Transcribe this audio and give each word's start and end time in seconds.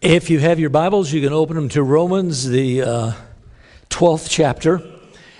If 0.00 0.30
you 0.30 0.38
have 0.38 0.60
your 0.60 0.70
Bibles, 0.70 1.12
you 1.12 1.20
can 1.20 1.32
open 1.32 1.56
them 1.56 1.68
to 1.70 1.82
Romans, 1.82 2.48
the 2.48 2.82
uh, 2.82 3.12
12th 3.90 4.28
chapter. 4.30 4.80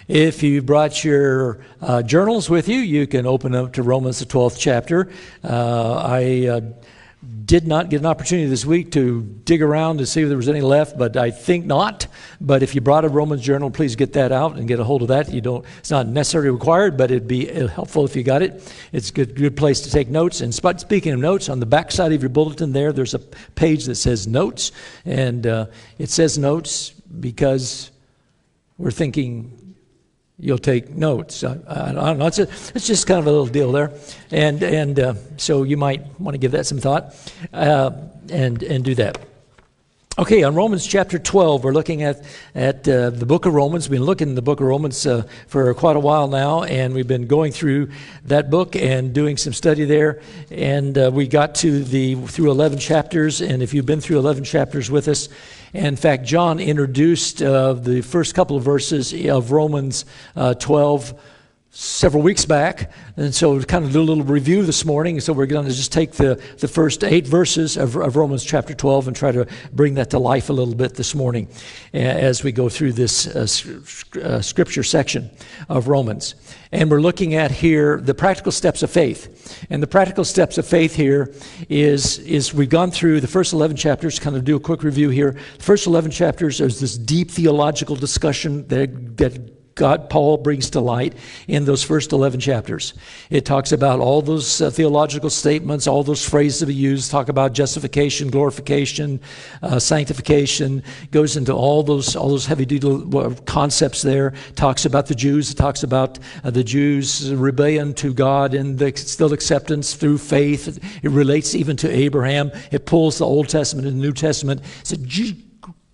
If 0.08 0.42
you 0.42 0.62
brought 0.62 1.04
your 1.04 1.60
uh, 1.80 2.02
journals 2.02 2.50
with 2.50 2.68
you, 2.68 2.80
you 2.80 3.06
can 3.06 3.24
open 3.24 3.54
up 3.54 3.74
to 3.74 3.84
Romans, 3.84 4.18
the 4.18 4.24
12th 4.24 4.58
chapter. 4.58 5.12
Uh, 5.44 6.02
I 6.04 6.46
uh, 6.48 6.60
did 7.44 7.66
not 7.66 7.90
get 7.90 7.98
an 7.98 8.06
opportunity 8.06 8.48
this 8.48 8.64
week 8.64 8.92
to 8.92 9.22
dig 9.44 9.60
around 9.60 9.98
to 9.98 10.06
see 10.06 10.22
if 10.22 10.28
there 10.28 10.36
was 10.36 10.48
any 10.48 10.60
left, 10.60 10.96
but 10.96 11.16
I 11.16 11.32
think 11.32 11.66
not. 11.66 12.06
But 12.40 12.62
if 12.62 12.76
you 12.76 12.80
brought 12.80 13.04
a 13.04 13.08
Romans 13.08 13.42
journal, 13.42 13.70
please 13.70 13.96
get 13.96 14.12
that 14.12 14.30
out 14.30 14.56
and 14.56 14.68
get 14.68 14.78
a 14.78 14.84
hold 14.84 15.02
of 15.02 15.08
that. 15.08 15.32
You 15.32 15.40
don't; 15.40 15.64
it's 15.78 15.90
not 15.90 16.06
necessarily 16.06 16.50
required, 16.50 16.96
but 16.96 17.10
it'd 17.10 17.26
be 17.26 17.46
helpful 17.46 18.04
if 18.04 18.14
you 18.14 18.22
got 18.22 18.42
it. 18.42 18.72
It's 18.92 19.10
a 19.10 19.12
good, 19.12 19.34
good 19.34 19.56
place 19.56 19.80
to 19.80 19.90
take 19.90 20.08
notes. 20.08 20.40
And 20.42 20.54
speaking 20.54 21.12
of 21.12 21.18
notes, 21.18 21.48
on 21.48 21.58
the 21.58 21.66
back 21.66 21.90
side 21.90 22.12
of 22.12 22.22
your 22.22 22.28
bulletin 22.28 22.72
there, 22.72 22.92
there's 22.92 23.14
a 23.14 23.18
page 23.18 23.86
that 23.86 23.96
says 23.96 24.28
notes, 24.28 24.70
and 25.04 25.44
uh, 25.44 25.66
it 25.98 26.10
says 26.10 26.38
notes 26.38 26.90
because 26.90 27.90
we're 28.76 28.92
thinking 28.92 29.57
you'll 30.38 30.58
take 30.58 30.90
notes. 30.90 31.42
I, 31.44 31.58
I, 31.66 31.92
don't 31.92 32.18
know. 32.18 32.26
It's, 32.26 32.38
a, 32.38 32.42
it's, 32.74 32.86
just 32.86 33.06
kind 33.06 33.18
of 33.18 33.26
a 33.26 33.30
little 33.30 33.46
deal 33.46 33.72
there, 33.72 33.92
and 34.30 34.62
and 34.62 34.98
uh, 34.98 35.14
so 35.36 35.64
you 35.64 35.76
might 35.76 36.20
want 36.20 36.34
to 36.34 36.38
give 36.38 36.52
that 36.52 36.66
some 36.66 36.78
thought, 36.78 37.14
uh, 37.52 37.90
and 38.30 38.62
and 38.62 38.84
do 38.84 38.94
that. 38.96 39.18
Okay, 40.18 40.42
on 40.42 40.56
Romans 40.56 40.84
chapter 40.84 41.16
12, 41.16 41.62
we're 41.62 41.72
looking 41.72 42.02
at, 42.02 42.24
at 42.52 42.88
uh, 42.88 43.10
the 43.10 43.24
book 43.24 43.46
of 43.46 43.54
Romans. 43.54 43.88
We've 43.88 44.00
been 44.00 44.04
looking 44.04 44.30
at 44.30 44.34
the 44.34 44.42
book 44.42 44.58
of 44.58 44.66
Romans 44.66 45.06
uh, 45.06 45.22
for 45.46 45.72
quite 45.74 45.94
a 45.94 46.00
while 46.00 46.26
now, 46.26 46.64
and 46.64 46.92
we've 46.92 47.06
been 47.06 47.28
going 47.28 47.52
through 47.52 47.90
that 48.24 48.50
book 48.50 48.74
and 48.74 49.14
doing 49.14 49.36
some 49.36 49.52
study 49.52 49.84
there. 49.84 50.20
And 50.50 50.98
uh, 50.98 51.12
we 51.14 51.28
got 51.28 51.54
to 51.56 51.84
the 51.84 52.16
through 52.16 52.50
11 52.50 52.80
chapters, 52.80 53.40
and 53.40 53.62
if 53.62 53.72
you've 53.72 53.86
been 53.86 54.00
through 54.00 54.18
11 54.18 54.42
chapters 54.42 54.90
with 54.90 55.06
us, 55.06 55.28
in 55.72 55.96
fact, 55.96 56.24
John 56.24 56.60
introduced 56.60 57.42
uh, 57.42 57.74
the 57.74 58.00
first 58.00 58.34
couple 58.34 58.56
of 58.56 58.62
verses 58.62 59.12
of 59.26 59.52
Romans 59.52 60.04
uh, 60.34 60.54
12 60.54 61.20
several 61.70 62.22
weeks 62.22 62.44
back. 62.44 62.90
And 63.16 63.34
so 63.34 63.54
we 63.54 63.64
kind 63.64 63.84
of 63.84 63.92
do 63.92 64.00
a 64.00 64.02
little 64.02 64.24
review 64.24 64.64
this 64.64 64.84
morning. 64.84 65.20
So 65.20 65.32
we're 65.32 65.46
going 65.46 65.66
to 65.66 65.72
just 65.72 65.92
take 65.92 66.12
the, 66.12 66.42
the 66.58 66.68
first 66.68 67.04
eight 67.04 67.26
verses 67.26 67.76
of, 67.76 67.96
of 67.96 68.16
Romans 68.16 68.42
chapter 68.42 68.74
12 68.74 69.08
and 69.08 69.16
try 69.16 69.32
to 69.32 69.46
bring 69.72 69.94
that 69.94 70.10
to 70.10 70.18
life 70.18 70.48
a 70.48 70.52
little 70.52 70.74
bit 70.74 70.94
this 70.94 71.14
morning 71.14 71.48
as 71.92 72.42
we 72.42 72.52
go 72.52 72.68
through 72.68 72.92
this 72.92 73.26
uh, 73.26 74.20
uh, 74.20 74.40
scripture 74.40 74.82
section 74.82 75.30
of 75.68 75.88
Romans. 75.88 76.34
And 76.72 76.90
we're 76.90 77.00
looking 77.00 77.34
at 77.34 77.50
here 77.50 78.00
the 78.00 78.14
practical 78.14 78.52
steps 78.52 78.82
of 78.82 78.90
faith. 78.90 79.66
And 79.68 79.82
the 79.82 79.86
practical 79.86 80.24
steps 80.24 80.56
of 80.56 80.66
faith 80.66 80.94
here 80.94 81.34
is, 81.68 82.18
is 82.20 82.54
we've 82.54 82.70
gone 82.70 82.90
through 82.90 83.20
the 83.20 83.28
first 83.28 83.52
11 83.52 83.76
chapters, 83.76 84.18
kind 84.18 84.36
of 84.36 84.44
do 84.44 84.56
a 84.56 84.60
quick 84.60 84.82
review 84.82 85.10
here. 85.10 85.32
The 85.58 85.62
first 85.62 85.86
11 85.86 86.12
chapters, 86.12 86.58
there's 86.58 86.80
this 86.80 86.96
deep 86.96 87.30
theological 87.30 87.94
discussion 87.94 88.66
that, 88.68 89.16
that 89.18 89.57
God, 89.78 90.10
Paul 90.10 90.36
brings 90.36 90.70
to 90.70 90.80
light 90.80 91.14
in 91.46 91.64
those 91.64 91.84
first 91.84 92.12
11 92.12 92.40
chapters. 92.40 92.94
It 93.30 93.44
talks 93.44 93.70
about 93.70 94.00
all 94.00 94.20
those 94.20 94.60
uh, 94.60 94.70
theological 94.70 95.30
statements, 95.30 95.86
all 95.86 96.02
those 96.02 96.28
phrases 96.28 96.60
that 96.60 96.68
he 96.68 96.74
used, 96.74 97.10
talk 97.10 97.28
about 97.28 97.52
justification, 97.52 98.28
glorification, 98.28 99.20
uh, 99.62 99.78
sanctification, 99.78 100.82
goes 101.12 101.36
into 101.36 101.52
all 101.52 101.84
those, 101.84 102.16
all 102.16 102.28
those 102.28 102.44
heavy 102.44 102.66
duty 102.66 102.88
uh, 103.16 103.30
concepts 103.46 104.02
there, 104.02 104.34
talks 104.56 104.84
about 104.84 105.06
the 105.06 105.14
Jews, 105.14 105.54
talks 105.54 105.84
about 105.84 106.18
uh, 106.42 106.50
the 106.50 106.64
Jews' 106.64 107.32
rebellion 107.32 107.94
to 107.94 108.12
God 108.12 108.54
and 108.54 108.76
the 108.76 108.92
still 108.96 109.32
acceptance 109.32 109.94
through 109.94 110.18
faith. 110.18 110.82
It 111.04 111.10
relates 111.10 111.54
even 111.54 111.76
to 111.78 111.90
Abraham. 111.90 112.50
It 112.72 112.84
pulls 112.84 113.18
the 113.18 113.26
Old 113.26 113.48
Testament 113.48 113.86
and 113.86 113.96
the 113.96 114.02
New 114.02 114.12
Testament. 114.12 114.60
It's 114.80 114.92
a 114.92 114.98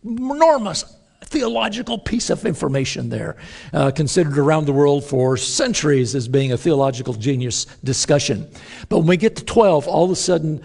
enormous 0.05 0.94
theological 1.35 1.99
piece 1.99 2.31
of 2.31 2.47
information 2.47 3.09
there, 3.09 3.35
uh, 3.73 3.91
considered 3.91 4.39
around 4.39 4.67
the 4.67 4.73
world 4.73 5.05
for 5.05 5.37
centuries 5.37 6.15
as 6.15 6.29
being 6.29 6.53
a 6.53 6.57
theological 6.57 7.13
genius 7.13 7.67
discussion. 7.83 8.49
But 8.89 8.99
when 8.99 9.09
we 9.09 9.17
get 9.17 9.35
to 9.37 9.45
12, 9.45 9.89
all 9.89 10.05
of 10.05 10.13
a 10.13 10.17
sudden, 10.17 10.63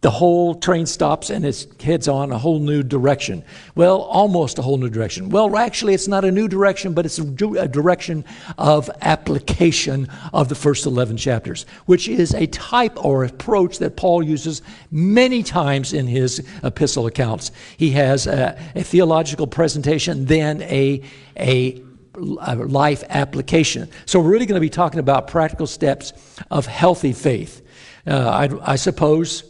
the 0.00 0.10
whole 0.10 0.54
train 0.54 0.86
stops 0.86 1.28
and 1.28 1.44
it 1.44 1.66
heads 1.82 2.06
on 2.06 2.30
a 2.30 2.38
whole 2.38 2.60
new 2.60 2.84
direction. 2.84 3.42
Well, 3.74 4.02
almost 4.02 4.56
a 4.60 4.62
whole 4.62 4.76
new 4.76 4.88
direction. 4.88 5.28
Well, 5.28 5.56
actually, 5.56 5.92
it's 5.92 6.06
not 6.06 6.24
a 6.24 6.30
new 6.30 6.46
direction, 6.46 6.92
but 6.94 7.04
it's 7.04 7.18
a, 7.18 7.24
direction 7.24 8.24
of 8.58 8.88
application 9.00 10.08
of 10.32 10.48
the 10.48 10.54
first 10.54 10.86
11 10.86 11.16
chapters, 11.16 11.66
which 11.86 12.06
is 12.06 12.32
a 12.32 12.46
type 12.46 13.04
or 13.04 13.24
approach 13.24 13.78
that 13.78 13.96
Paul 13.96 14.22
uses 14.22 14.62
many 14.92 15.42
times 15.42 15.92
in 15.92 16.06
his 16.06 16.46
epistle 16.62 17.06
accounts. 17.06 17.50
He 17.76 17.90
has 17.90 18.28
a, 18.28 18.56
a 18.76 18.84
theological 18.84 19.48
presentation, 19.48 20.26
then 20.26 20.62
a, 20.62 21.02
a 21.36 21.82
life 22.14 23.02
application. 23.08 23.88
So, 24.06 24.20
we're 24.20 24.30
really 24.30 24.46
going 24.46 24.60
to 24.60 24.64
be 24.64 24.70
talking 24.70 25.00
about 25.00 25.26
practical 25.26 25.66
steps 25.66 26.12
of 26.52 26.66
healthy 26.66 27.12
faith. 27.12 27.62
Uh, 28.06 28.48
I, 28.64 28.72
I 28.72 28.76
suppose 28.76 29.47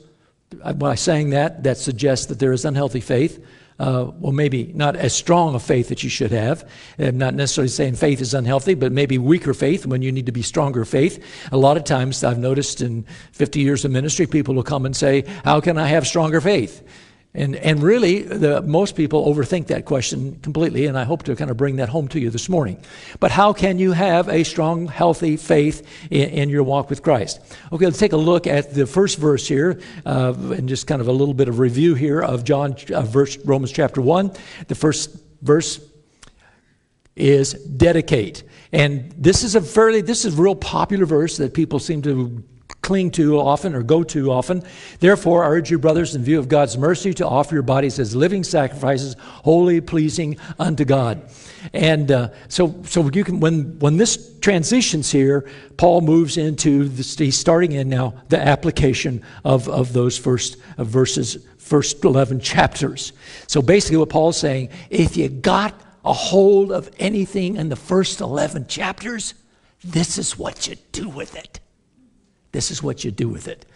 by 0.76 0.94
saying 0.94 1.31
that, 1.31 1.62
that 1.64 1.78
suggests 1.78 2.26
that 2.26 2.38
there 2.38 2.53
is 2.53 2.64
unhealthy 2.64 3.00
faith. 3.00 3.44
Uh, 3.78 4.10
well, 4.19 4.32
maybe 4.32 4.72
not 4.75 4.97
as 4.97 5.14
strong 5.14 5.54
a 5.54 5.60
faith 5.60 5.88
that 5.88 6.03
you 6.03 6.10
should 6.10 6.32
have. 6.32 6.69
I'm 6.98 7.16
not 7.16 7.34
necessarily 7.34 7.69
saying 7.69 7.94
faith 7.94 8.20
is 8.20 8.34
unhealthy, 8.34 8.75
but 8.75 8.91
maybe 8.91 9.19
weaker 9.19 9.54
faith 9.54 9.86
when 9.86 10.03
you 10.03 10.10
need 10.10 10.26
to 10.26 10.32
be 10.32 10.42
stronger 10.42 10.84
faith. 10.84 11.25
A 11.53 11.56
lot 11.56 11.76
of 11.76 11.84
times 11.84 12.25
I've 12.25 12.38
noticed 12.38 12.81
in 12.81 13.04
50 13.32 13.60
years 13.60 13.84
of 13.84 13.92
ministry, 13.92 14.26
people 14.26 14.54
will 14.54 14.64
come 14.64 14.84
and 14.84 14.97
say, 14.97 15.25
How 15.44 15.60
can 15.60 15.78
I 15.78 15.86
have 15.86 16.09
stronger 16.09 16.41
faith? 16.41 16.82
And, 17.38 17.54
and 17.54 17.81
really, 17.81 18.22
the, 18.22 18.62
most 18.62 18.97
people 18.97 19.32
overthink 19.32 19.69
that 19.69 19.84
question 19.84 20.41
completely, 20.41 20.87
and 20.87 20.99
I 20.99 21.04
hope 21.04 21.22
to 21.22 21.37
kind 21.37 21.53
of 21.53 21.56
bring 21.56 21.76
that 21.76 21.88
home 21.88 22.09
to 22.09 22.19
you 22.19 22.31
this 22.31 22.49
morning. 22.49 22.82
But 23.21 23.31
how 23.31 23.53
can 23.53 23.78
you 23.78 23.93
have 23.93 24.28
a 24.28 24.43
strong, 24.43 24.88
healthy 24.88 25.37
faith 25.37 25.87
in, 26.10 26.31
in 26.31 26.48
your 26.48 26.65
walk 26.65 26.91
with 26.91 27.00
Christ? 27.00 27.41
Okay, 27.72 27.84
let's 27.84 27.98
take 27.98 28.12
a 28.12 28.16
look 28.16 28.48
at 28.48 28.75
the 28.75 28.87
first 28.87 29.19
verse 29.19 29.47
here, 29.47 29.81
uh, 30.04 30.34
and 30.37 30.69
just 30.69 30.88
kind 30.88 31.00
of 31.00 31.06
a 31.06 31.12
little 31.12 31.32
bit 31.32 31.47
of 31.47 31.60
review 31.60 31.94
here 31.94 32.21
of 32.21 32.43
John, 32.43 32.75
uh, 32.93 33.03
verse, 33.03 33.38
Romans 33.44 33.71
chapter 33.71 34.00
1. 34.03 34.32
The 34.66 34.75
first 34.75 35.16
verse 35.41 35.81
is 37.15 37.53
dedicate. 37.53 38.43
And 38.72 39.12
this 39.16 39.44
is 39.44 39.54
a 39.54 39.60
fairly, 39.60 40.00
this 40.00 40.25
is 40.25 40.37
a 40.37 40.43
real 40.43 40.56
popular 40.56 41.06
verse 41.06 41.37
that 41.37 41.54
people 41.54 41.78
seem 41.78 42.03
to 42.03 42.43
cling 42.83 43.11
to 43.11 43.39
often 43.39 43.75
or 43.75 43.83
go 43.83 44.03
to 44.03 44.31
often. 44.31 44.62
Therefore, 45.01 45.45
I 45.45 45.49
urge 45.49 45.71
you, 45.71 45.79
brothers, 45.79 46.15
in 46.15 46.23
view 46.23 46.39
of 46.39 46.49
God's 46.49 46.79
mercy, 46.79 47.12
to 47.15 47.27
offer 47.27 47.55
your 47.55 47.62
bodies 47.62 47.99
as 47.99 48.15
living 48.15 48.45
sacrifices, 48.45 49.17
holy, 49.19 49.81
pleasing 49.81 50.39
unto 50.59 50.84
God. 50.84 51.23
And 51.73 52.11
uh, 52.11 52.28
so, 52.49 52.83
so 52.84 53.11
you 53.12 53.25
can 53.25 53.41
when 53.41 53.78
when 53.81 53.97
this 53.97 54.39
transitions 54.41 55.11
here, 55.11 55.51
Paul 55.77 56.03
moves 56.03 56.37
into 56.37 56.89
the, 56.89 57.03
he's 57.25 57.37
starting 57.37 57.73
in 57.73 57.89
now 57.89 58.15
the 58.28 58.41
application 58.41 59.23
of 59.45 59.69
of 59.69 59.93
those 59.93 60.17
first 60.17 60.57
verses, 60.78 61.47
first 61.59 62.05
eleven 62.05 62.41
chapters. 62.41 63.12
So 63.49 63.61
basically, 63.61 63.97
what 63.99 64.09
Paul's 64.09 64.39
saying, 64.39 64.71
if 64.89 65.17
you 65.17 65.28
got 65.28 65.75
a 66.05 66.12
hold 66.12 66.71
of 66.71 66.91
anything 66.99 67.57
in 67.57 67.69
the 67.69 67.77
first 67.77 68.21
eleven 68.21 68.67
chapters, 68.67 69.34
this 69.83 70.17
is 70.17 70.39
what 70.39 70.69
you 70.69 70.77
do 70.93 71.09
with 71.09 71.37
it. 71.37 71.61
This 72.53 72.70
is 72.70 72.82
what 72.82 73.04
you 73.04 73.10
do 73.10 73.28
with 73.28 73.47
it. 73.47 73.66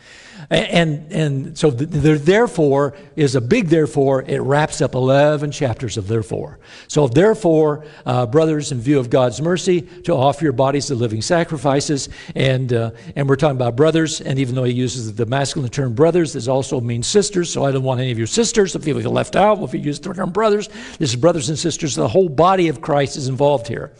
And, 0.50 1.12
and 1.12 1.58
so 1.58 1.70
the, 1.70 1.86
the, 1.86 2.14
therefore 2.14 2.96
is 3.16 3.34
a 3.34 3.40
big 3.40 3.68
therefore. 3.68 4.22
It 4.22 4.40
wraps 4.40 4.80
up 4.80 4.94
11 4.94 5.52
chapters 5.52 5.96
of 5.96 6.08
therefore. 6.08 6.58
So 6.88 7.06
therefore, 7.06 7.84
uh, 8.06 8.26
brothers, 8.26 8.72
in 8.72 8.80
view 8.80 8.98
of 8.98 9.10
God's 9.10 9.40
mercy, 9.40 9.82
to 10.04 10.14
offer 10.14 10.44
your 10.44 10.52
bodies 10.52 10.88
the 10.88 10.94
living 10.94 11.22
sacrifices. 11.22 12.08
And, 12.34 12.72
uh, 12.72 12.92
and 13.14 13.28
we're 13.28 13.36
talking 13.36 13.56
about 13.56 13.76
brothers. 13.76 14.20
And 14.20 14.38
even 14.38 14.54
though 14.54 14.64
he 14.64 14.72
uses 14.72 15.14
the 15.14 15.26
masculine 15.26 15.70
term 15.70 15.94
brothers, 15.94 16.32
this 16.32 16.48
also 16.48 16.80
means 16.80 17.06
sisters. 17.06 17.52
So 17.52 17.64
I 17.64 17.72
don't 17.72 17.84
want 17.84 18.00
any 18.00 18.10
of 18.10 18.18
your 18.18 18.26
sisters 18.26 18.72
to 18.72 18.80
feel 18.80 18.96
like 18.96 19.04
left 19.04 19.36
out 19.36 19.62
if 19.62 19.74
you 19.74 19.80
use 19.80 20.00
the 20.00 20.14
term 20.14 20.30
brothers. 20.30 20.68
This 20.98 21.10
is 21.10 21.16
brothers 21.16 21.50
and 21.50 21.58
sisters. 21.58 21.94
The 21.94 22.08
whole 22.08 22.30
body 22.30 22.68
of 22.68 22.80
Christ 22.80 23.16
is 23.16 23.28
involved 23.28 23.68
here. 23.68 23.92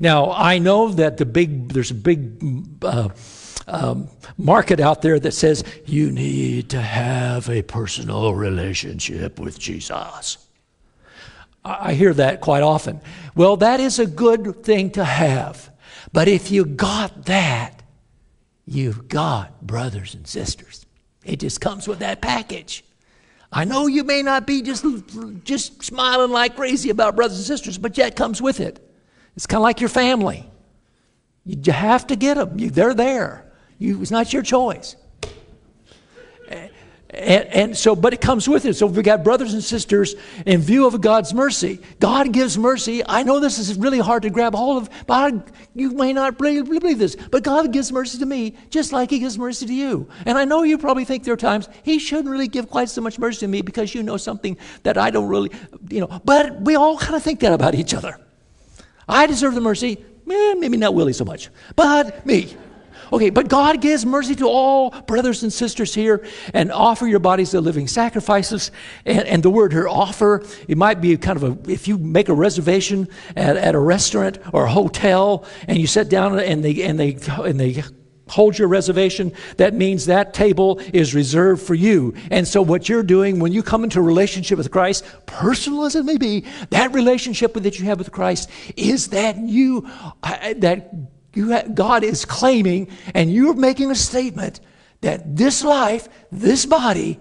Now, 0.00 0.32
I 0.32 0.58
know 0.58 0.88
that 0.90 1.16
the 1.16 1.26
big, 1.26 1.72
there's 1.72 1.90
a 1.90 1.94
big, 1.94 2.74
uh, 2.82 3.08
um, 3.66 4.08
market 4.38 4.80
out 4.80 5.02
there 5.02 5.18
that 5.18 5.32
says 5.32 5.64
you 5.84 6.10
need 6.10 6.70
to 6.70 6.80
have 6.80 7.48
a 7.50 7.62
personal 7.62 8.34
relationship 8.34 9.38
with 9.38 9.58
Jesus. 9.58 10.38
I 11.64 11.94
hear 11.94 12.14
that 12.14 12.40
quite 12.40 12.62
often. 12.62 13.00
Well, 13.34 13.56
that 13.56 13.80
is 13.80 13.98
a 13.98 14.06
good 14.06 14.62
thing 14.62 14.90
to 14.92 15.04
have. 15.04 15.70
But 16.12 16.28
if 16.28 16.50
you 16.50 16.64
got 16.64 17.26
that, 17.26 17.82
you've 18.66 19.08
got 19.08 19.66
brothers 19.66 20.14
and 20.14 20.26
sisters. 20.26 20.86
It 21.24 21.40
just 21.40 21.60
comes 21.60 21.88
with 21.88 21.98
that 21.98 22.20
package. 22.20 22.84
I 23.50 23.64
know 23.64 23.86
you 23.86 24.04
may 24.04 24.22
not 24.22 24.46
be 24.46 24.62
just, 24.62 24.84
just 25.44 25.82
smiling 25.82 26.30
like 26.30 26.56
crazy 26.56 26.90
about 26.90 27.16
brothers 27.16 27.38
and 27.38 27.46
sisters, 27.46 27.78
but 27.78 27.98
yet 27.98 28.14
comes 28.14 28.40
with 28.40 28.60
it. 28.60 28.78
It's 29.34 29.46
kind 29.46 29.58
of 29.58 29.62
like 29.62 29.80
your 29.80 29.88
family. 29.88 30.48
You 31.44 31.72
have 31.72 32.06
to 32.08 32.16
get 32.16 32.34
them. 32.34 32.56
They're 32.56 32.94
there. 32.94 33.45
You, 33.78 34.00
it's 34.02 34.10
not 34.10 34.32
your 34.32 34.42
choice. 34.42 34.96
And, 37.16 37.46
and, 37.46 37.76
so, 37.76 37.96
but 37.96 38.12
it 38.12 38.20
comes 38.20 38.46
with 38.48 38.66
it. 38.66 38.74
So 38.74 38.86
we 38.86 39.02
got 39.02 39.24
brothers 39.24 39.54
and 39.54 39.64
sisters 39.64 40.16
in 40.44 40.60
view 40.60 40.86
of 40.86 41.00
God's 41.00 41.32
mercy. 41.32 41.80
God 41.98 42.30
gives 42.30 42.58
mercy. 42.58 43.02
I 43.06 43.22
know 43.22 43.40
this 43.40 43.58
is 43.58 43.78
really 43.78 44.00
hard 44.00 44.24
to 44.24 44.30
grab 44.30 44.54
hold 44.54 44.82
of, 44.82 45.06
but 45.06 45.48
you 45.74 45.92
may 45.92 46.12
not 46.12 46.36
believe 46.36 46.98
this. 46.98 47.16
But 47.16 47.42
God 47.42 47.72
gives 47.72 47.90
mercy 47.90 48.18
to 48.18 48.26
me 48.26 48.56
just 48.68 48.92
like 48.92 49.08
He 49.08 49.20
gives 49.20 49.38
mercy 49.38 49.66
to 49.66 49.72
you. 49.72 50.08
And 50.26 50.36
I 50.36 50.44
know 50.44 50.62
you 50.62 50.76
probably 50.76 51.06
think 51.06 51.24
there 51.24 51.32
are 51.32 51.38
times 51.38 51.70
He 51.84 51.98
shouldn't 51.98 52.28
really 52.28 52.48
give 52.48 52.68
quite 52.68 52.90
so 52.90 53.00
much 53.00 53.18
mercy 53.18 53.40
to 53.40 53.48
me 53.48 53.62
because 53.62 53.94
you 53.94 54.02
know 54.02 54.18
something 54.18 54.58
that 54.82 54.98
I 54.98 55.10
don't 55.10 55.28
really, 55.28 55.52
you 55.88 56.00
know. 56.00 56.20
But 56.24 56.60
we 56.60 56.74
all 56.74 56.98
kind 56.98 57.14
of 57.14 57.22
think 57.22 57.40
that 57.40 57.52
about 57.52 57.74
each 57.74 57.94
other. 57.94 58.20
I 59.08 59.26
deserve 59.26 59.54
the 59.54 59.60
mercy. 59.62 60.04
Eh, 60.28 60.54
maybe 60.54 60.76
not 60.76 60.92
Willie 60.92 61.12
so 61.12 61.24
much, 61.24 61.50
but 61.76 62.26
me. 62.26 62.56
Okay, 63.12 63.30
but 63.30 63.48
God 63.48 63.80
gives 63.80 64.04
mercy 64.04 64.34
to 64.36 64.46
all 64.46 64.90
brothers 64.90 65.42
and 65.42 65.52
sisters 65.52 65.94
here 65.94 66.26
and 66.52 66.72
offer 66.72 67.06
your 67.06 67.20
bodies 67.20 67.52
the 67.52 67.60
living 67.60 67.86
sacrifices. 67.86 68.70
And, 69.04 69.26
and, 69.26 69.42
the 69.42 69.50
word 69.50 69.72
here, 69.72 69.88
offer, 69.88 70.44
it 70.66 70.76
might 70.76 71.00
be 71.00 71.16
kind 71.16 71.42
of 71.42 71.68
a, 71.68 71.70
if 71.70 71.86
you 71.86 71.98
make 71.98 72.28
a 72.28 72.34
reservation 72.34 73.08
at, 73.36 73.56
at 73.56 73.74
a 73.74 73.78
restaurant 73.78 74.38
or 74.52 74.64
a 74.64 74.70
hotel 74.70 75.44
and 75.68 75.78
you 75.78 75.86
sit 75.86 76.08
down 76.08 76.38
and 76.38 76.64
they, 76.64 76.82
and 76.82 76.98
they, 76.98 77.16
and 77.44 77.60
they 77.60 77.84
hold 78.28 78.58
your 78.58 78.68
reservation, 78.68 79.32
that 79.56 79.74
means 79.74 80.06
that 80.06 80.34
table 80.34 80.80
is 80.92 81.14
reserved 81.14 81.62
for 81.62 81.74
you. 81.74 82.14
And 82.30 82.46
so, 82.46 82.60
what 82.62 82.88
you're 82.88 83.02
doing 83.02 83.38
when 83.38 83.52
you 83.52 83.62
come 83.62 83.84
into 83.84 84.00
a 84.00 84.02
relationship 84.02 84.58
with 84.58 84.70
Christ, 84.70 85.04
personal 85.26 85.84
as 85.84 85.94
it 85.94 86.04
may 86.04 86.16
be, 86.16 86.44
that 86.70 86.92
relationship 86.92 87.54
that 87.54 87.78
you 87.78 87.84
have 87.86 87.98
with 87.98 88.10
Christ 88.10 88.50
is 88.76 89.08
that 89.08 89.38
you, 89.38 89.88
uh, 90.22 90.54
that 90.56 90.90
you 91.36 91.62
God 91.74 92.02
is 92.02 92.24
claiming, 92.24 92.88
and 93.14 93.32
you're 93.32 93.54
making 93.54 93.90
a 93.90 93.94
statement 93.94 94.60
that 95.02 95.36
this 95.36 95.62
life, 95.62 96.08
this 96.32 96.66
body, 96.66 97.20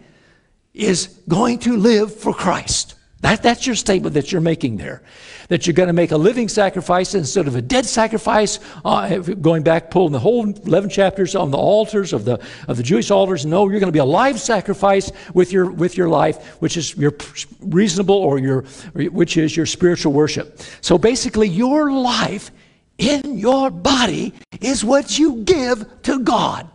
is 0.74 1.08
going 1.28 1.60
to 1.60 1.78
live 1.78 2.16
for 2.16 2.34
Christ. 2.34 2.96
That, 3.22 3.42
that's 3.42 3.66
your 3.66 3.76
statement 3.76 4.14
that 4.14 4.32
you're 4.32 4.42
making 4.42 4.78
there. 4.78 5.02
That 5.48 5.66
you're 5.66 5.74
going 5.74 5.88
to 5.88 5.94
make 5.94 6.12
a 6.12 6.18
living 6.18 6.48
sacrifice 6.48 7.16
instead 7.16 7.48
of 7.48 7.56
a 7.56 7.62
dead 7.62 7.86
sacrifice. 7.86 8.60
Uh, 8.84 9.18
going 9.18 9.64
back, 9.64 9.90
pulling 9.90 10.12
the 10.12 10.20
whole 10.20 10.46
11 10.46 10.92
chapters 10.92 11.36
on 11.36 11.50
the 11.50 11.58
altars 11.58 12.14
of 12.14 12.26
the, 12.26 12.40
of 12.68 12.78
the 12.78 12.84
Jewish 12.84 13.10
altars. 13.10 13.44
No, 13.44 13.68
you're 13.68 13.80
going 13.80 13.88
to 13.88 13.92
be 13.92 14.00
a 14.00 14.06
live 14.06 14.40
sacrifice 14.40 15.12
with 15.34 15.52
your, 15.52 15.72
with 15.72 15.98
your 15.98 16.08
life, 16.08 16.62
which 16.62 16.78
is 16.78 16.96
your 16.98 17.16
reasonable 17.62 18.16
or 18.16 18.38
your, 18.38 18.62
which 18.94 19.38
is 19.38 19.58
your 19.58 19.66
spiritual 19.66 20.14
worship. 20.14 20.62
So 20.82 21.00
basically, 21.00 21.48
your 21.48 21.92
life 21.92 22.52
in 22.98 23.38
your 23.38 23.70
body 23.70 24.34
is 24.62 24.84
what 24.84 25.18
you 25.20 25.44
give 25.44 25.86
to 26.04 26.20
God. 26.20 26.70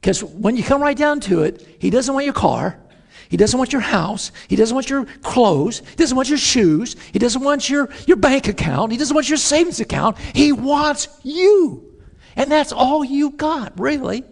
Because 0.00 0.22
when 0.22 0.56
you 0.56 0.62
come 0.62 0.80
right 0.80 0.96
down 0.96 1.20
to 1.20 1.42
it, 1.42 1.66
He 1.78 1.90
doesn't 1.90 2.12
want 2.12 2.24
your 2.24 2.34
car. 2.34 2.78
He 3.28 3.36
doesn't 3.36 3.58
want 3.58 3.72
your 3.72 3.82
house. 3.82 4.32
He 4.48 4.56
doesn't 4.56 4.74
want 4.74 4.88
your 4.88 5.04
clothes. 5.22 5.80
He 5.80 5.96
doesn't 5.96 6.16
want 6.16 6.28
your 6.30 6.38
shoes. 6.38 6.96
He 7.12 7.18
doesn't 7.18 7.42
want 7.42 7.68
your, 7.68 7.90
your 8.06 8.16
bank 8.16 8.48
account. 8.48 8.90
He 8.92 8.98
doesn't 8.98 9.14
want 9.14 9.28
your 9.28 9.36
savings 9.36 9.80
account. 9.80 10.18
He 10.18 10.52
wants 10.52 11.08
you. 11.22 11.84
And 12.36 12.50
that's 12.50 12.72
all 12.72 13.04
you 13.04 13.30
got, 13.32 13.78
really. 13.78 14.24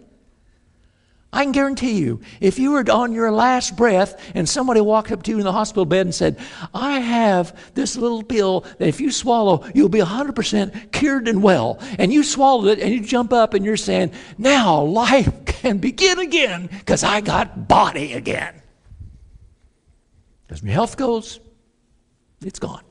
I 1.37 1.43
can 1.43 1.51
guarantee 1.51 1.99
you, 1.99 2.19
if 2.41 2.57
you 2.57 2.71
were 2.71 2.83
on 2.89 3.13
your 3.13 3.31
last 3.31 3.75
breath 3.75 4.19
and 4.33 4.49
somebody 4.49 4.81
walked 4.81 5.11
up 5.11 5.21
to 5.21 5.29
you 5.31 5.37
in 5.37 5.43
the 5.43 5.51
hospital 5.51 5.85
bed 5.85 6.07
and 6.07 6.15
said, 6.15 6.39
I 6.73 6.99
have 6.99 7.55
this 7.75 7.95
little 7.95 8.23
pill 8.23 8.61
that 8.79 8.87
if 8.87 8.99
you 8.99 9.11
swallow, 9.11 9.63
you'll 9.75 9.87
be 9.87 9.99
100% 9.99 10.91
cured 10.91 11.27
and 11.27 11.43
well, 11.43 11.77
and 11.99 12.11
you 12.11 12.23
swallowed 12.23 12.79
it 12.79 12.83
and 12.83 12.91
you 12.91 13.01
jump 13.01 13.31
up 13.31 13.53
and 13.53 13.63
you're 13.63 13.77
saying, 13.77 14.13
Now 14.39 14.81
life 14.81 15.31
can 15.45 15.77
begin 15.77 16.17
again 16.17 16.69
because 16.71 17.03
I 17.03 17.21
got 17.21 17.67
body 17.67 18.13
again. 18.13 18.59
As 20.49 20.63
my 20.63 20.71
health 20.71 20.97
goes, 20.97 21.39
it's 22.41 22.57
gone. 22.57 22.81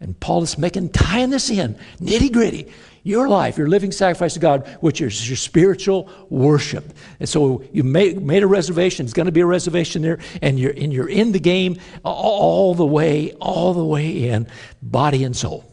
And 0.00 0.18
Paul 0.18 0.42
is 0.42 0.58
making, 0.58 0.88
tying 0.88 1.30
this 1.30 1.50
in, 1.50 1.78
nitty 2.00 2.32
gritty 2.32 2.72
your 3.04 3.28
life, 3.28 3.58
your 3.58 3.68
living 3.68 3.92
sacrifice 3.92 4.32
to 4.32 4.40
God, 4.40 4.66
which 4.80 5.00
is 5.00 5.28
your 5.28 5.36
spiritual 5.36 6.10
worship. 6.30 6.84
And 7.20 7.28
so 7.28 7.62
you 7.70 7.84
made, 7.84 8.20
made 8.20 8.42
a 8.42 8.46
reservation. 8.46 9.04
It's 9.04 9.12
going 9.12 9.26
to 9.26 9.32
be 9.32 9.42
a 9.42 9.46
reservation 9.46 10.00
there, 10.02 10.18
and 10.40 10.58
you're, 10.58 10.72
and 10.72 10.92
you're 10.92 11.08
in 11.08 11.32
the 11.32 11.38
game 11.38 11.78
all, 12.02 12.74
the 12.74 12.86
way, 12.86 13.32
all 13.34 13.74
the 13.74 13.84
way 13.84 14.28
in, 14.28 14.48
body 14.80 15.22
and 15.22 15.36
soul. 15.36 15.70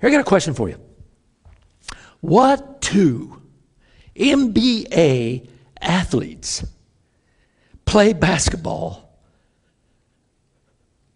Here 0.00 0.08
I 0.08 0.12
got 0.12 0.20
a 0.20 0.24
question 0.24 0.54
for 0.54 0.68
you. 0.68 0.78
What 2.20 2.80
two 2.80 3.42
NBA 4.14 5.48
athletes 5.80 6.64
play 7.84 8.12
basketball 8.12 9.18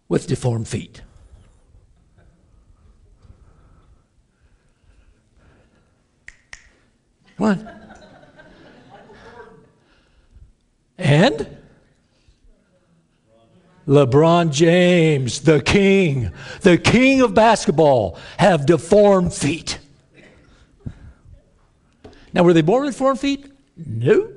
with 0.09 0.27
deformed 0.27 0.67
feet? 0.67 1.01
What? 7.39 7.57
And? 10.97 11.57
LeBron 13.87 14.51
James, 14.51 15.41
the 15.41 15.61
king, 15.61 16.31
the 16.61 16.77
king 16.77 17.21
of 17.21 17.33
basketball, 17.33 18.19
have 18.37 18.67
deformed 18.67 19.33
feet. 19.33 19.79
Now, 22.33 22.43
were 22.43 22.53
they 22.53 22.61
born 22.61 22.85
with 22.85 22.93
deformed 22.93 23.19
feet? 23.19 23.51
No. 23.75 24.31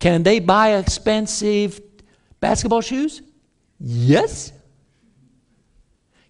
Can 0.00 0.24
they 0.24 0.40
buy 0.40 0.76
expensive 0.76 1.80
basketball 2.40 2.80
shoes? 2.80 3.22
Yes. 3.78 4.52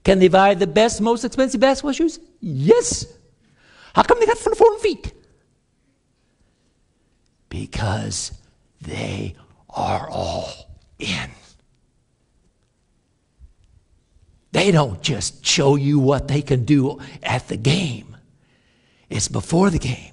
Can 0.02 0.18
they 0.18 0.28
buy 0.28 0.54
the 0.54 0.66
best, 0.66 1.00
most 1.00 1.24
expensive 1.24 1.60
basketball 1.60 1.92
shoes? 1.92 2.18
Yes. 2.40 3.06
How 3.94 4.02
come 4.02 4.18
they 4.20 4.26
got 4.26 4.38
deformed 4.38 4.80
feet? 4.80 5.12
Because 7.48 8.32
they 8.80 9.34
are 9.70 10.08
all 10.08 10.52
in. 10.98 11.30
They 14.52 14.70
don't 14.70 15.02
just 15.02 15.44
show 15.44 15.76
you 15.76 15.98
what 15.98 16.28
they 16.28 16.42
can 16.42 16.64
do 16.64 17.00
at 17.22 17.48
the 17.48 17.56
game, 17.56 18.16
it's 19.10 19.28
before 19.28 19.70
the 19.70 19.78
game. 19.78 20.12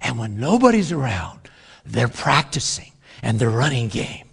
And 0.00 0.18
when 0.18 0.40
nobody's 0.40 0.92
around, 0.92 1.40
they're 1.84 2.08
practicing 2.08 2.92
and 3.22 3.38
they're 3.38 3.50
running 3.50 3.88
game. 3.88 4.28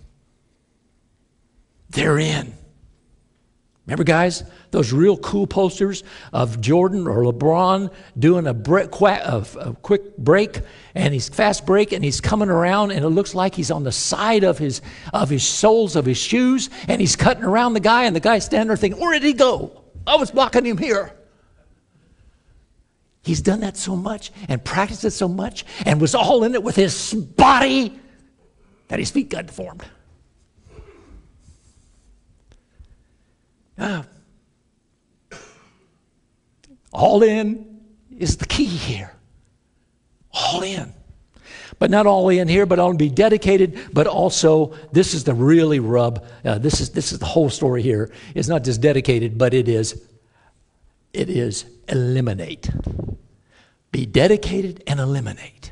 They're 1.89 2.17
in. 2.19 2.53
Remember, 3.89 4.03
guys, 4.03 4.43
those 4.69 4.93
real 4.93 5.17
cool 5.17 5.47
posters 5.47 6.03
of 6.31 6.61
Jordan 6.61 7.07
or 7.07 7.23
LeBron 7.23 7.91
doing 8.19 8.45
a, 8.45 8.53
quick 9.81 10.17
break, 10.19 10.59
and 10.93 11.11
he's 11.11 11.27
fast 11.27 11.65
break, 11.65 11.91
and 11.91 12.05
he's 12.05 12.21
coming 12.21 12.49
around, 12.49 12.91
and 12.91 13.03
it 13.03 13.09
looks 13.09 13.33
like 13.33 13.55
he's 13.55 13.71
on 13.71 13.83
the 13.83 13.91
side 13.91 14.43
of 14.43 14.59
his 14.59 14.83
of 15.11 15.27
his 15.31 15.41
soles 15.41 15.95
of 15.95 16.05
his 16.05 16.19
shoes, 16.19 16.69
and 16.87 17.01
he's 17.01 17.15
cutting 17.15 17.43
around 17.43 17.73
the 17.73 17.79
guy, 17.79 18.03
and 18.03 18.15
the 18.15 18.19
guy's 18.19 18.45
standing 18.45 18.67
there 18.67 18.77
thinking, 18.77 19.01
"Where 19.01 19.13
did 19.13 19.23
he 19.23 19.33
go? 19.33 19.81
I 20.05 20.17
was 20.17 20.29
blocking 20.29 20.67
him 20.67 20.77
here." 20.77 21.11
He's 23.23 23.41
done 23.41 23.61
that 23.61 23.75
so 23.75 23.95
much 23.95 24.31
and 24.47 24.63
practiced 24.63 25.03
it 25.03 25.11
so 25.13 25.27
much 25.27 25.65
and 25.83 25.99
was 25.99 26.13
all 26.13 26.43
in 26.43 26.53
it 26.53 26.61
with 26.61 26.75
his 26.75 27.11
body 27.15 27.99
that 28.89 28.99
his 28.99 29.09
feet 29.09 29.29
got 29.29 29.47
deformed. 29.47 29.83
All 36.91 37.23
in 37.23 37.79
is 38.17 38.37
the 38.37 38.45
key 38.45 38.65
here. 38.65 39.13
All 40.33 40.61
in. 40.61 40.93
But 41.79 41.89
not 41.89 42.05
all 42.05 42.27
in 42.29 42.47
here, 42.49 42.65
but 42.65 42.75
to 42.75 42.93
be 42.95 43.09
dedicated, 43.09 43.79
but 43.93 44.05
also 44.05 44.73
this 44.91 45.13
is 45.13 45.23
the 45.23 45.33
really 45.33 45.79
rub. 45.79 46.25
Uh, 46.43 46.57
this 46.57 46.81
is 46.81 46.89
this 46.89 47.13
is 47.13 47.19
the 47.19 47.25
whole 47.25 47.49
story 47.49 47.81
here. 47.81 48.11
It's 48.35 48.49
not 48.49 48.65
just 48.65 48.81
dedicated, 48.81 49.37
but 49.37 49.53
it 49.53 49.69
is 49.69 50.05
it 51.13 51.29
is 51.29 51.65
eliminate. 51.87 52.69
Be 53.91 54.05
dedicated 54.05 54.83
and 54.87 54.99
eliminate. 54.99 55.71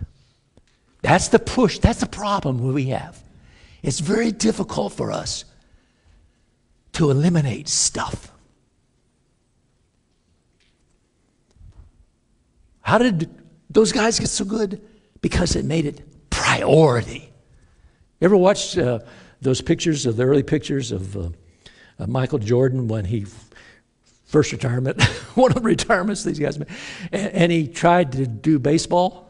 That's 1.02 1.28
the 1.28 1.40
push. 1.40 1.80
That's 1.80 2.00
the 2.00 2.08
problem 2.08 2.74
we 2.74 2.86
have. 2.86 3.22
It's 3.84 4.00
very 4.00 4.32
difficult 4.32 4.94
for 4.94 5.12
us 5.12 5.46
to 6.98 7.12
eliminate 7.12 7.68
stuff. 7.68 8.32
How 12.82 12.98
did 12.98 13.30
those 13.70 13.92
guys 13.92 14.20
get 14.20 14.30
so 14.30 14.44
good? 14.44 14.82
Because 15.22 15.56
it 15.56 15.64
made 15.64 15.86
it 15.86 16.02
priority. 16.32 17.32
You 18.20 18.26
ever 18.26 18.36
watched 18.36 18.80
uh, 18.80 19.00
those 19.42 19.62
pictures 19.62 20.08
of 20.08 20.18
the 20.18 20.24
early 20.24 20.42
pictures 20.42 20.92
of 20.92 21.16
uh, 21.16 21.30
Michael 22.08 22.40
Jordan 22.40 22.88
when 22.88 23.06
he 23.06 23.28
first 24.26 24.52
retirement, 24.52 25.00
one 25.36 25.52
of 25.52 25.56
the 25.56 25.62
retirements 25.62 26.24
these 26.24 26.40
guys 26.40 26.58
made, 26.58 26.70
and, 27.12 27.32
and 27.32 27.52
he 27.52 27.68
tried 27.68 28.14
to 28.14 28.26
do 28.26 28.58
baseball? 28.58 29.30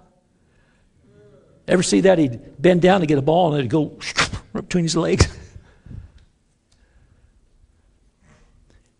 Ever 1.67 1.83
see 1.83 1.99
that? 1.99 2.17
He'd 2.17 2.61
bend 2.61 2.81
down 2.81 3.01
to 3.01 3.05
get 3.05 3.17
a 3.17 3.21
ball 3.21 3.49
and 3.49 3.59
it'd 3.59 3.69
go 3.69 3.97
between 4.53 4.85
his 4.85 4.95
legs. 4.95 5.27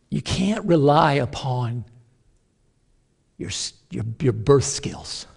You 0.10 0.22
can't 0.22 0.66
rely 0.66 1.14
upon 1.14 1.86
your, 3.38 3.50
your, 3.92 4.06
your 4.22 4.34
birth 4.34 4.64
skills. 4.64 5.28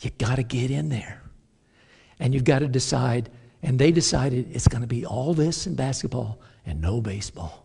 You 0.00 0.10
got 0.18 0.36
to 0.36 0.42
get 0.42 0.70
in 0.70 0.88
there. 0.88 1.22
And 2.18 2.34
you've 2.34 2.44
got 2.44 2.60
to 2.60 2.68
decide. 2.68 3.30
And 3.62 3.78
they 3.78 3.92
decided 3.92 4.54
it's 4.54 4.68
going 4.68 4.80
to 4.82 4.88
be 4.88 5.04
all 5.04 5.34
this 5.34 5.66
in 5.66 5.74
basketball 5.74 6.40
and 6.64 6.80
no 6.80 7.00
baseball. 7.00 7.59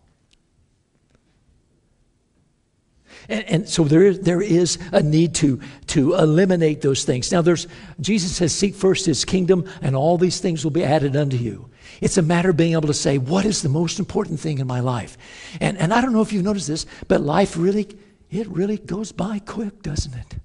And, 3.28 3.44
and, 3.44 3.68
so 3.68 3.84
there 3.84 4.02
is, 4.02 4.20
there 4.20 4.42
is 4.42 4.78
a 4.92 5.02
need 5.02 5.34
to, 5.36 5.60
to 5.88 6.14
eliminate 6.14 6.82
those 6.82 7.04
things. 7.04 7.32
Now, 7.32 7.42
there's, 7.42 7.66
Jesus 8.00 8.36
says, 8.36 8.54
Seek 8.54 8.74
first 8.74 9.06
his 9.06 9.24
kingdom, 9.24 9.68
and 9.82 9.96
all 9.96 10.18
these 10.18 10.40
things 10.40 10.64
will 10.64 10.70
be 10.70 10.84
added 10.84 11.16
unto 11.16 11.36
you. 11.36 11.70
It's 12.00 12.18
a 12.18 12.22
matter 12.22 12.50
of 12.50 12.56
being 12.56 12.72
able 12.72 12.88
to 12.88 12.94
say, 12.94 13.18
What 13.18 13.44
is 13.44 13.62
the 13.62 13.68
most 13.68 13.98
important 13.98 14.40
thing 14.40 14.58
in 14.58 14.66
my 14.66 14.80
life? 14.80 15.16
And, 15.60 15.76
and 15.78 15.92
I 15.92 16.00
don't 16.00 16.12
know 16.12 16.22
if 16.22 16.32
you've 16.32 16.44
noticed 16.44 16.68
this, 16.68 16.86
but 17.08 17.20
life 17.20 17.56
really, 17.56 17.88
it 18.30 18.46
really 18.48 18.78
goes 18.78 19.12
by 19.12 19.40
quick, 19.40 19.82
doesn't 19.82 20.14
it? 20.14 20.36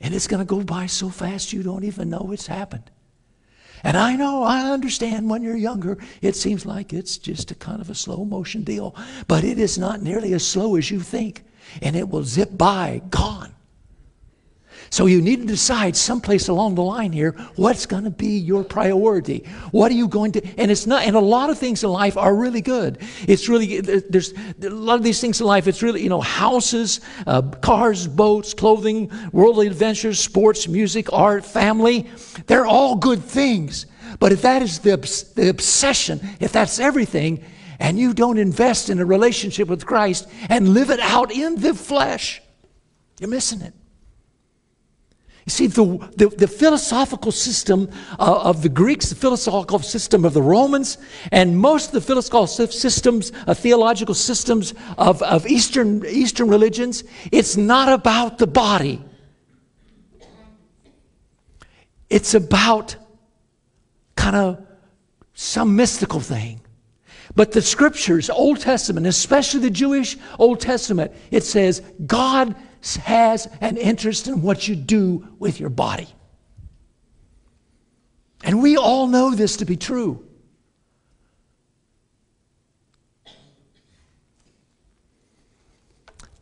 And 0.00 0.14
it's 0.14 0.26
going 0.26 0.40
to 0.40 0.46
go 0.46 0.62
by 0.62 0.86
so 0.86 1.10
fast 1.10 1.52
you 1.52 1.62
don't 1.62 1.84
even 1.84 2.10
know 2.10 2.30
it's 2.32 2.46
happened. 2.46 2.90
And 3.82 3.96
I 3.96 4.16
know, 4.16 4.42
I 4.42 4.70
understand 4.70 5.30
when 5.30 5.42
you're 5.42 5.56
younger, 5.56 5.98
it 6.20 6.36
seems 6.36 6.66
like 6.66 6.92
it's 6.92 7.18
just 7.18 7.50
a 7.50 7.54
kind 7.54 7.80
of 7.80 7.90
a 7.90 7.94
slow 7.94 8.24
motion 8.24 8.62
deal, 8.62 8.94
but 9.26 9.44
it 9.44 9.58
is 9.58 9.78
not 9.78 10.02
nearly 10.02 10.32
as 10.34 10.46
slow 10.46 10.76
as 10.76 10.90
you 10.90 11.00
think. 11.00 11.44
And 11.80 11.96
it 11.96 12.08
will 12.08 12.24
zip 12.24 12.56
by, 12.56 13.02
gone. 13.10 13.54
So 14.92 15.06
you 15.06 15.22
need 15.22 15.40
to 15.42 15.46
decide 15.46 15.94
someplace 15.94 16.48
along 16.48 16.74
the 16.74 16.82
line 16.82 17.12
here 17.12 17.32
what's 17.54 17.86
going 17.86 18.02
to 18.02 18.10
be 18.10 18.38
your 18.38 18.64
priority. 18.64 19.44
What 19.70 19.92
are 19.92 19.94
you 19.94 20.08
going 20.08 20.32
to? 20.32 20.44
And 20.58 20.68
it's 20.68 20.84
not. 20.84 21.04
And 21.04 21.14
a 21.14 21.20
lot 21.20 21.48
of 21.48 21.58
things 21.58 21.84
in 21.84 21.90
life 21.90 22.16
are 22.16 22.34
really 22.34 22.60
good. 22.60 22.98
It's 23.28 23.48
really 23.48 23.80
there's 23.80 24.32
a 24.60 24.68
lot 24.68 24.96
of 24.96 25.04
these 25.04 25.20
things 25.20 25.40
in 25.40 25.46
life. 25.46 25.68
It's 25.68 25.80
really 25.80 26.02
you 26.02 26.08
know 26.08 26.20
houses, 26.20 27.00
uh, 27.24 27.42
cars, 27.42 28.08
boats, 28.08 28.52
clothing, 28.52 29.12
worldly 29.30 29.68
adventures, 29.68 30.18
sports, 30.18 30.66
music, 30.66 31.12
art, 31.12 31.44
family. 31.44 32.10
They're 32.48 32.66
all 32.66 32.96
good 32.96 33.22
things. 33.22 33.86
But 34.18 34.32
if 34.32 34.42
that 34.42 34.60
is 34.60 34.80
the, 34.80 34.96
the 35.36 35.50
obsession, 35.50 36.20
if 36.40 36.50
that's 36.50 36.80
everything, 36.80 37.44
and 37.78 37.96
you 37.96 38.12
don't 38.12 38.38
invest 38.38 38.90
in 38.90 38.98
a 38.98 39.04
relationship 39.04 39.68
with 39.68 39.86
Christ 39.86 40.28
and 40.48 40.70
live 40.70 40.90
it 40.90 40.98
out 40.98 41.30
in 41.30 41.54
the 41.60 41.74
flesh, 41.74 42.42
you're 43.20 43.30
missing 43.30 43.62
it. 43.62 43.72
You 45.50 45.52
see, 45.52 45.66
the, 45.66 46.08
the, 46.16 46.28
the 46.28 46.46
philosophical 46.46 47.32
system 47.32 47.90
uh, 48.20 48.40
of 48.44 48.62
the 48.62 48.68
Greeks, 48.68 49.08
the 49.08 49.16
philosophical 49.16 49.80
system 49.80 50.24
of 50.24 50.32
the 50.32 50.40
Romans, 50.40 50.96
and 51.32 51.58
most 51.58 51.86
of 51.88 51.92
the 51.94 52.00
philosophical 52.00 52.46
systems, 52.46 53.32
uh, 53.48 53.54
theological 53.54 54.14
systems 54.14 54.74
of, 54.96 55.20
of 55.22 55.48
Eastern, 55.48 56.06
Eastern 56.06 56.46
religions, 56.46 57.02
it's 57.32 57.56
not 57.56 57.88
about 57.88 58.38
the 58.38 58.46
body. 58.46 59.02
It's 62.08 62.34
about 62.34 62.94
kind 64.14 64.36
of 64.36 64.64
some 65.34 65.74
mystical 65.74 66.20
thing. 66.20 66.60
But 67.34 67.50
the 67.50 67.62
scriptures, 67.62 68.30
Old 68.30 68.60
Testament, 68.60 69.04
especially 69.08 69.62
the 69.62 69.70
Jewish 69.70 70.16
Old 70.38 70.60
Testament, 70.60 71.10
it 71.32 71.42
says 71.42 71.82
God 72.06 72.54
has 72.82 73.46
an 73.60 73.76
interest 73.76 74.28
in 74.28 74.42
what 74.42 74.66
you 74.66 74.76
do 74.76 75.28
with 75.38 75.60
your 75.60 75.70
body. 75.70 76.08
And 78.42 78.62
we 78.62 78.76
all 78.76 79.06
know 79.06 79.34
this 79.34 79.56
to 79.58 79.64
be 79.64 79.76
true. 79.76 80.24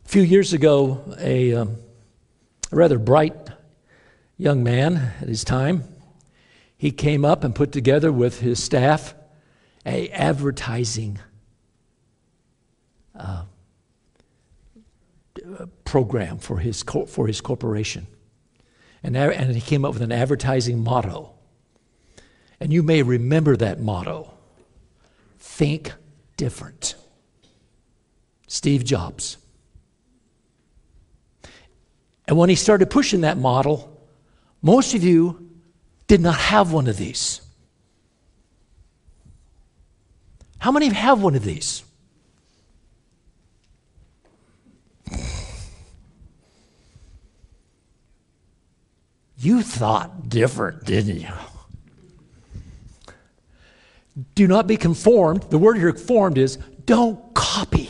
A 0.05 0.11
few 0.11 0.21
years 0.21 0.53
ago, 0.53 1.03
a, 1.19 1.53
um, 1.53 1.77
a 2.71 2.75
rather 2.75 2.97
bright 2.97 3.35
young 4.37 4.63
man 4.63 5.13
at 5.21 5.27
his 5.27 5.43
time, 5.43 5.83
he 6.77 6.91
came 6.91 7.25
up 7.25 7.43
and 7.43 7.53
put 7.53 7.71
together 7.71 8.11
with 8.11 8.39
his 8.39 8.63
staff 8.63 9.13
a 9.85 10.09
advertising 10.09 11.19
uh, 13.15 13.43
program 15.85 16.37
for 16.37 16.57
his, 16.57 16.83
co- 16.83 17.05
for 17.05 17.27
his 17.27 17.41
corporation. 17.41 18.07
And, 19.03 19.15
and 19.15 19.55
he 19.55 19.61
came 19.61 19.85
up 19.85 19.93
with 19.93 20.01
an 20.01 20.11
advertising 20.11 20.83
motto. 20.83 21.33
And 22.59 22.73
you 22.73 22.83
may 22.83 23.01
remember 23.03 23.55
that 23.57 23.79
motto 23.79 24.33
think 25.39 25.93
different. 26.37 26.95
Steve 28.47 28.83
Jobs. 28.83 29.37
And 32.27 32.37
when 32.37 32.49
he 32.49 32.55
started 32.55 32.89
pushing 32.89 33.21
that 33.21 33.37
model, 33.37 33.97
most 34.61 34.93
of 34.93 35.03
you 35.03 35.49
did 36.07 36.21
not 36.21 36.35
have 36.35 36.71
one 36.71 36.87
of 36.87 36.97
these. 36.97 37.41
How 40.59 40.71
many 40.71 40.89
have 40.89 41.21
one 41.21 41.35
of 41.35 41.43
these? 41.43 41.83
You 49.39 49.61
thought 49.61 50.27
different, 50.27 50.83
didn't 50.83 51.21
you? 51.21 51.33
Do 54.35 54.47
not 54.47 54.67
be 54.67 54.75
conformed. 54.75 55.43
The 55.43 55.57
word 55.57 55.77
here 55.77 55.93
conformed 55.93 56.37
is 56.37 56.57
don't 56.83 57.33
copy, 57.33 57.89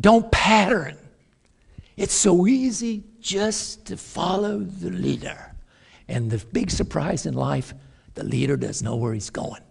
don't 0.00 0.30
pattern. 0.32 0.96
It's 1.96 2.14
so 2.14 2.46
easy 2.48 3.04
just 3.20 3.86
to 3.86 3.96
follow 3.96 4.58
the 4.58 4.90
leader. 4.90 5.54
And 6.08 6.30
the 6.30 6.38
big 6.38 6.70
surprise 6.70 7.26
in 7.26 7.34
life, 7.34 7.74
the 8.14 8.24
leader 8.24 8.56
doesn't 8.56 8.84
know 8.84 8.96
where 8.96 9.14
he's 9.14 9.30
going. 9.30 9.62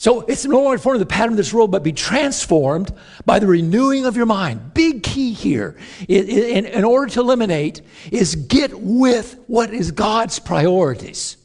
So 0.00 0.22
it's 0.22 0.46
no 0.46 0.62
longer 0.62 0.78
formed 0.78 0.96
of 0.98 1.06
the 1.06 1.12
pattern 1.12 1.34
of 1.34 1.36
this 1.36 1.52
world, 1.52 1.70
but 1.70 1.82
be 1.82 1.92
transformed 1.92 2.90
by 3.26 3.38
the 3.38 3.46
renewing 3.46 4.06
of 4.06 4.16
your 4.16 4.24
mind. 4.24 4.72
Big 4.72 5.02
key 5.02 5.34
here, 5.34 5.76
in, 6.08 6.64
in 6.64 6.84
order 6.84 7.12
to 7.12 7.20
eliminate, 7.20 7.82
is 8.10 8.34
get 8.34 8.72
with 8.80 9.38
what 9.46 9.74
is 9.74 9.90
God's 9.90 10.38
priorities. 10.38 11.36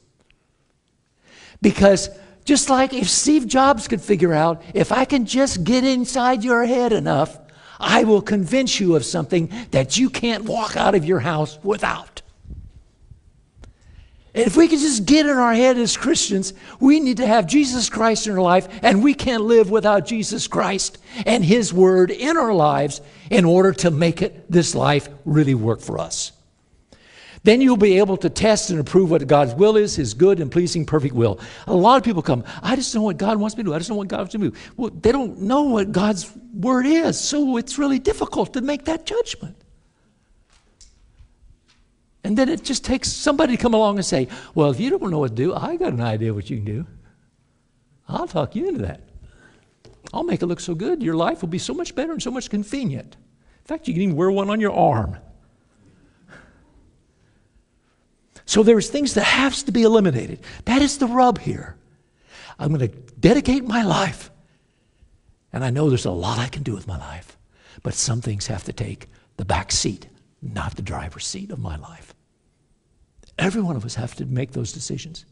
Because 1.61 2.09
just 2.45 2.69
like 2.69 2.93
if 2.93 3.09
Steve 3.09 3.45
Jobs 3.45 3.89
could 3.89 4.01
figure 4.01 4.31
out, 4.31 4.63
if 4.73 4.93
I 4.93 5.03
can 5.03 5.25
just 5.25 5.65
get 5.65 5.83
inside 5.83 6.41
your 6.41 6.63
head 6.63 6.93
enough, 6.93 7.37
I 7.77 8.05
will 8.05 8.21
convince 8.21 8.79
you 8.79 8.95
of 8.95 9.03
something 9.03 9.51
that 9.71 9.97
you 9.97 10.09
can't 10.09 10.45
walk 10.45 10.77
out 10.77 10.95
of 10.95 11.03
your 11.03 11.19
house 11.19 11.59
without. 11.61 12.21
And 14.35 14.45
if 14.45 14.57
we 14.57 14.67
can 14.67 14.79
just 14.79 15.05
get 15.05 15.25
in 15.25 15.37
our 15.37 15.53
head 15.53 15.77
as 15.77 15.95
Christians, 15.95 16.53
we 16.81 16.99
need 16.99 17.17
to 17.17 17.25
have 17.25 17.47
Jesus 17.47 17.89
Christ 17.89 18.27
in 18.27 18.33
our 18.33 18.41
life, 18.41 18.67
and 18.81 19.01
we 19.01 19.13
can't 19.13 19.43
live 19.43 19.71
without 19.71 20.05
Jesus 20.05 20.45
Christ 20.45 20.97
and 21.25 21.43
His 21.43 21.73
Word 21.73 22.11
in 22.11 22.35
our 22.35 22.53
lives 22.53 22.99
in 23.31 23.45
order 23.45 23.71
to 23.71 23.91
make 23.91 24.21
it 24.21 24.51
this 24.51 24.75
life 24.75 25.07
really 25.23 25.55
work 25.55 25.79
for 25.79 25.97
us. 25.97 26.33
Then 27.43 27.61
you'll 27.61 27.77
be 27.77 27.99
able 27.99 28.17
to 28.17 28.29
test 28.29 28.71
and 28.71 28.79
approve 28.79 29.09
what 29.09 29.25
God's 29.25 29.53
will 29.53 29.77
is, 29.77 29.95
His 29.95 30.13
good 30.13 30.41
and 30.41 30.51
pleasing, 30.51 30.85
perfect 30.85 31.15
will. 31.15 31.39
A 31.67 31.73
lot 31.73 31.95
of 31.95 32.03
people 32.03 32.21
come, 32.21 32.43
I 32.61 32.75
just 32.75 32.93
know 32.93 33.03
what 33.03 33.15
God 33.15 33.37
wants 33.37 33.55
me 33.55 33.63
to 33.63 33.69
do. 33.69 33.73
I 33.73 33.77
just 33.77 33.89
know 33.89 33.95
what 33.95 34.09
God 34.09 34.17
wants 34.17 34.35
me 34.35 34.49
to 34.49 34.51
do. 34.51 34.57
Well, 34.75 34.89
they 34.89 35.13
don't 35.13 35.43
know 35.43 35.63
what 35.63 35.93
God's 35.93 36.29
Word 36.53 36.85
is, 36.85 37.17
so 37.17 37.55
it's 37.55 37.77
really 37.77 37.99
difficult 37.99 38.51
to 38.53 38.61
make 38.61 38.83
that 38.85 39.05
judgment. 39.05 39.55
And 42.25 42.35
then 42.35 42.49
it 42.49 42.63
just 42.63 42.83
takes 42.83 43.13
somebody 43.13 43.55
to 43.55 43.61
come 43.61 43.75
along 43.75 43.97
and 43.97 44.05
say, 44.05 44.27
Well, 44.55 44.71
if 44.71 44.79
you 44.79 44.89
don't 44.89 45.11
know 45.11 45.19
what 45.19 45.29
to 45.29 45.35
do, 45.35 45.53
I 45.53 45.75
got 45.75 45.93
an 45.93 46.01
idea 46.01 46.33
what 46.33 46.49
you 46.49 46.57
can 46.57 46.65
do. 46.65 46.87
I'll 48.09 48.25
talk 48.25 48.55
you 48.55 48.67
into 48.67 48.81
that. 48.81 49.01
I'll 50.11 50.23
make 50.23 50.41
it 50.41 50.47
look 50.47 50.59
so 50.59 50.73
good. 50.73 51.03
Your 51.03 51.15
life 51.15 51.43
will 51.43 51.49
be 51.49 51.59
so 51.59 51.75
much 51.75 51.93
better 51.93 52.11
and 52.11 52.23
so 52.23 52.31
much 52.31 52.49
convenient. 52.49 53.15
In 53.15 53.65
fact, 53.65 53.87
you 53.87 53.93
can 53.93 54.01
even 54.01 54.15
wear 54.15 54.31
one 54.31 54.49
on 54.49 54.59
your 54.59 54.73
arm. 54.73 55.17
So 58.47 58.63
there's 58.63 58.89
things 58.89 59.13
that 59.13 59.23
has 59.23 59.61
to 59.61 59.71
be 59.71 59.83
eliminated. 59.83 60.39
That 60.65 60.81
is 60.81 60.97
the 60.97 61.07
rub 61.07 61.37
here. 61.37 61.77
I'm 62.57 62.73
going 62.73 62.89
to 62.89 62.97
dedicate 63.19 63.65
my 63.65 63.83
life. 63.83 64.31
And 65.53 65.63
I 65.63 65.69
know 65.69 65.89
there's 65.89 66.05
a 66.05 66.11
lot 66.11 66.39
I 66.39 66.47
can 66.47 66.63
do 66.63 66.73
with 66.73 66.87
my 66.87 66.97
life, 66.97 67.37
but 67.83 67.93
some 67.93 68.21
things 68.21 68.47
have 68.47 68.63
to 68.63 68.73
take 68.73 69.09
the 69.37 69.45
back 69.45 69.71
seat, 69.71 70.07
not 70.41 70.75
the 70.75 70.81
driver's 70.81 71.27
seat 71.27 71.51
of 71.51 71.59
my 71.59 71.75
life. 71.75 72.14
Every 73.37 73.61
one 73.61 73.75
of 73.75 73.85
us 73.85 73.95
have 73.95 74.15
to 74.15 74.25
make 74.25 74.51
those 74.51 74.71
decisions. 74.71 75.25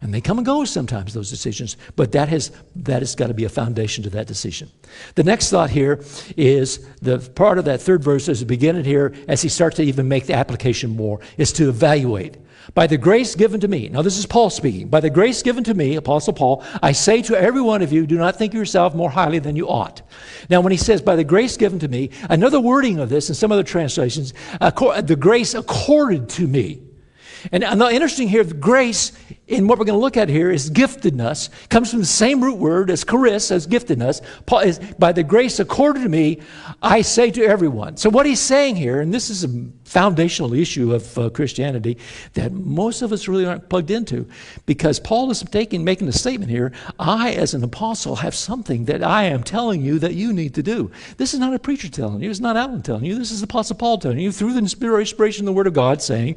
And 0.00 0.12
they 0.12 0.20
come 0.20 0.38
and 0.38 0.44
go 0.44 0.64
sometimes, 0.64 1.14
those 1.14 1.30
decisions, 1.30 1.78
but 1.96 2.12
that 2.12 2.28
has, 2.28 2.52
that 2.76 3.00
has 3.00 3.14
got 3.14 3.28
to 3.28 3.34
be 3.34 3.44
a 3.44 3.48
foundation 3.48 4.04
to 4.04 4.10
that 4.10 4.26
decision. 4.26 4.70
The 5.14 5.24
next 5.24 5.48
thought 5.48 5.70
here 5.70 6.04
is 6.36 6.86
the 7.00 7.18
part 7.18 7.58
of 7.58 7.64
that 7.64 7.80
third 7.80 8.04
verse 8.04 8.28
as 8.28 8.40
we 8.40 8.46
begin 8.46 8.76
it 8.76 8.84
here, 8.84 9.14
as 9.28 9.40
he 9.40 9.48
starts 9.48 9.76
to 9.76 9.82
even 9.82 10.06
make 10.06 10.26
the 10.26 10.34
application 10.34 10.94
more, 10.94 11.20
is 11.38 11.52
to 11.54 11.70
evaluate. 11.70 12.36
By 12.74 12.86
the 12.86 12.98
grace 12.98 13.34
given 13.34 13.60
to 13.60 13.68
me, 13.68 13.88
now 13.88 14.02
this 14.02 14.18
is 14.18 14.26
Paul 14.26 14.50
speaking, 14.50 14.88
by 14.88 15.00
the 15.00 15.10
grace 15.10 15.42
given 15.42 15.64
to 15.64 15.74
me, 15.74 15.96
Apostle 15.96 16.32
Paul, 16.34 16.62
I 16.82 16.92
say 16.92 17.22
to 17.22 17.38
every 17.38 17.62
one 17.62 17.80
of 17.80 17.92
you, 17.92 18.06
do 18.06 18.16
not 18.16 18.36
think 18.36 18.52
yourself 18.52 18.94
more 18.94 19.10
highly 19.10 19.38
than 19.38 19.56
you 19.56 19.68
ought. 19.68 20.02
Now, 20.50 20.60
when 20.60 20.72
he 20.72 20.78
says, 20.78 21.00
by 21.00 21.16
the 21.16 21.24
grace 21.24 21.56
given 21.56 21.78
to 21.78 21.88
me, 21.88 22.10
another 22.28 22.60
wording 22.60 22.98
of 22.98 23.08
this 23.08 23.28
in 23.28 23.34
some 23.34 23.52
other 23.52 23.62
translations, 23.62 24.34
the 24.60 25.16
grace 25.18 25.54
accorded 25.54 26.28
to 26.30 26.46
me. 26.46 26.82
And 27.52 27.62
now, 27.62 27.88
interesting 27.88 28.28
here, 28.28 28.44
grace 28.44 29.12
in 29.46 29.68
what 29.68 29.78
we're 29.78 29.84
going 29.84 29.98
to 29.98 30.02
look 30.02 30.16
at 30.16 30.28
here 30.28 30.50
is 30.50 30.70
giftedness. 30.70 31.50
Comes 31.68 31.90
from 31.90 32.00
the 32.00 32.06
same 32.06 32.42
root 32.42 32.56
word 32.56 32.90
as 32.90 33.04
charis, 33.04 33.50
as 33.50 33.66
giftedness. 33.66 34.22
Paul 34.46 34.60
is, 34.60 34.78
by 34.98 35.12
the 35.12 35.22
grace 35.22 35.60
accorded 35.60 36.02
to 36.02 36.08
me, 36.08 36.40
I 36.82 37.02
say 37.02 37.30
to 37.32 37.44
everyone. 37.44 37.96
So 37.98 38.08
what 38.08 38.24
he's 38.24 38.40
saying 38.40 38.76
here, 38.76 39.00
and 39.00 39.12
this 39.12 39.28
is 39.28 39.44
a 39.44 39.66
foundational 39.84 40.54
issue 40.54 40.94
of 40.94 41.18
uh, 41.18 41.30
Christianity 41.30 41.98
that 42.32 42.52
most 42.52 43.02
of 43.02 43.12
us 43.12 43.28
really 43.28 43.44
aren't 43.44 43.68
plugged 43.68 43.90
into, 43.90 44.26
because 44.64 44.98
Paul 44.98 45.30
is 45.30 45.42
taking, 45.42 45.84
making 45.84 46.08
a 46.08 46.12
statement 46.12 46.50
here. 46.50 46.72
I, 46.98 47.32
as 47.32 47.52
an 47.52 47.62
apostle, 47.62 48.16
have 48.16 48.34
something 48.34 48.86
that 48.86 49.02
I 49.02 49.24
am 49.24 49.42
telling 49.42 49.82
you 49.82 49.98
that 49.98 50.14
you 50.14 50.32
need 50.32 50.54
to 50.54 50.62
do. 50.62 50.90
This 51.18 51.34
is 51.34 51.40
not 51.40 51.52
a 51.52 51.58
preacher 51.58 51.88
telling 51.88 52.22
you. 52.22 52.30
It's 52.30 52.40
not 52.40 52.56
Alan 52.56 52.82
telling 52.82 53.04
you. 53.04 53.18
This 53.18 53.30
is 53.30 53.40
the 53.40 53.44
Apostle 53.44 53.76
Paul 53.76 53.98
telling 53.98 54.18
you 54.18 54.32
through 54.32 54.54
the 54.54 54.58
inspiration 54.58 55.42
of 55.42 55.46
the 55.46 55.52
Word 55.52 55.66
of 55.66 55.74
God, 55.74 56.00
saying, 56.00 56.36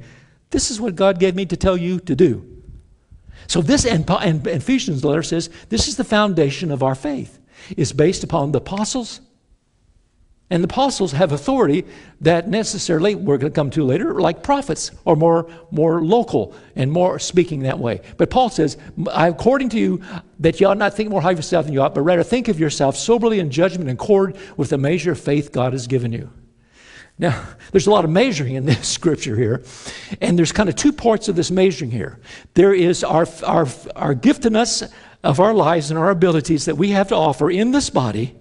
"This 0.52 0.72
is 0.72 0.80
what 0.80 0.96
God 0.96 1.20
gave 1.20 1.36
me 1.36 1.46
to 1.46 1.58
tell 1.58 1.78
you 1.78 2.00
to 2.02 2.16
do." 2.16 2.58
So 3.48 3.62
this, 3.62 3.86
and, 3.86 4.10
and 4.10 4.46
Ephesians 4.46 5.06
letter 5.06 5.24
says, 5.24 5.50
this 5.70 5.88
is 5.88 5.96
the 5.96 6.04
foundation 6.04 6.72
of 6.72 6.84
our 6.84 6.96
faith. 6.96 7.40
It's 7.70 7.94
based 7.94 8.24
upon 8.24 8.52
the 8.52 8.58
apostles. 8.58 9.22
And 10.50 10.64
the 10.64 10.68
apostles 10.68 11.12
have 11.12 11.34
authority 11.34 11.86
that 12.22 12.48
necessarily, 12.48 13.16
we're 13.16 13.38
going 13.38 13.52
to 13.52 13.56
come 13.56 13.70
to 13.72 13.84
later, 13.84 14.22
like 14.22 14.44
prophets, 14.44 14.92
or 15.04 15.18
more, 15.18 15.50
more 15.72 16.02
local 16.02 16.56
and 16.76 16.90
more 16.90 17.20
speaking 17.20 17.64
that 17.64 17.80
way. 17.80 18.00
But 18.16 18.30
Paul 18.30 18.50
says, 18.50 18.78
I 19.12 19.28
according 19.28 19.70
to 19.70 19.78
you, 19.78 20.02
that 20.40 20.62
you 20.62 20.68
ought 20.68 20.78
not 20.78 20.94
think 20.94 21.10
more 21.10 21.22
highly 21.22 21.34
of 21.34 21.40
yourself 21.40 21.66
than 21.66 21.74
you 21.74 21.82
ought, 21.82 21.94
but 21.94 22.02
rather 22.02 22.24
think 22.24 22.48
of 22.48 22.60
yourself 22.60 22.96
soberly 22.96 23.40
in 23.40 23.52
judgment 23.52 23.90
in 23.90 23.96
accord 23.96 24.38
with 24.56 24.70
the 24.70 24.78
measure 24.78 25.12
of 25.12 25.20
faith 25.20 25.52
God 25.52 25.74
has 25.74 25.86
given 25.86 26.14
you. 26.14 26.30
Now, 27.20 27.44
there's 27.72 27.88
a 27.88 27.92
lot 27.92 28.06
of 28.06 28.12
measuring 28.12 28.56
in 28.56 28.66
this 28.66 28.88
scripture 28.94 29.36
here, 29.36 29.64
and 30.22 30.38
there's 30.38 30.52
kind 30.52 30.70
of 30.70 30.76
two 30.76 30.94
parts 30.94 31.28
of 31.28 31.36
this 31.36 31.52
measuring 31.52 31.92
here. 31.92 32.20
There 32.54 32.74
is 32.74 33.04
our, 33.04 33.28
our, 33.44 33.68
our 33.96 34.16
giftedness 34.16 34.92
of 35.24 35.40
our 35.40 35.54
lives 35.54 35.90
and 35.90 36.00
our 36.00 36.10
abilities 36.10 36.66
that 36.66 36.78
we 36.78 36.90
have 36.92 37.10
to 37.10 37.16
offer 37.16 37.50
in 37.50 37.72
this 37.72 37.90
body 37.90 38.36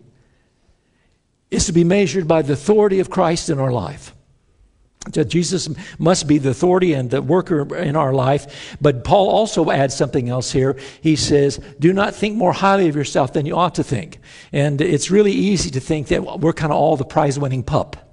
is 1.51 1.67
to 1.67 1.73
be 1.73 1.85
measured 1.85 2.29
by 2.29 2.43
the 2.43 2.53
authority 2.53 3.01
of 3.01 3.09
Christ 3.09 3.49
in 3.49 3.59
our 3.59 3.73
life. 3.73 4.13
Jesus 5.13 5.69
must 5.99 6.27
be 6.27 6.39
the 6.39 6.51
authority 6.51 6.93
and 6.93 7.11
the 7.11 7.23
worker 7.23 7.77
in 7.77 7.95
our 7.95 8.13
life. 8.13 8.77
But 8.81 9.05
Paul 9.05 9.29
also 9.31 9.71
adds 9.71 9.95
something 9.95 10.29
else 10.29 10.51
here. 10.51 10.77
He 11.01 11.15
says, 11.15 11.61
Do 11.79 11.93
not 11.93 12.15
think 12.15 12.37
more 12.37 12.53
highly 12.53 12.89
of 12.89 12.97
yourself 12.97 13.33
than 13.33 13.47
you 13.47 13.57
ought 13.57 13.77
to 13.77 13.85
think. 13.85 14.19
And 14.53 14.81
it's 14.81 15.11
really 15.11 15.33
easy 15.33 15.71
to 15.71 15.81
think 15.81 16.09
that 16.09 16.41
we're 16.41 16.53
kind 16.53 16.73
of 16.73 16.79
all 16.79 16.97
the 16.97 17.05
prize 17.05 17.39
winning 17.39 17.63
pup. 17.63 18.06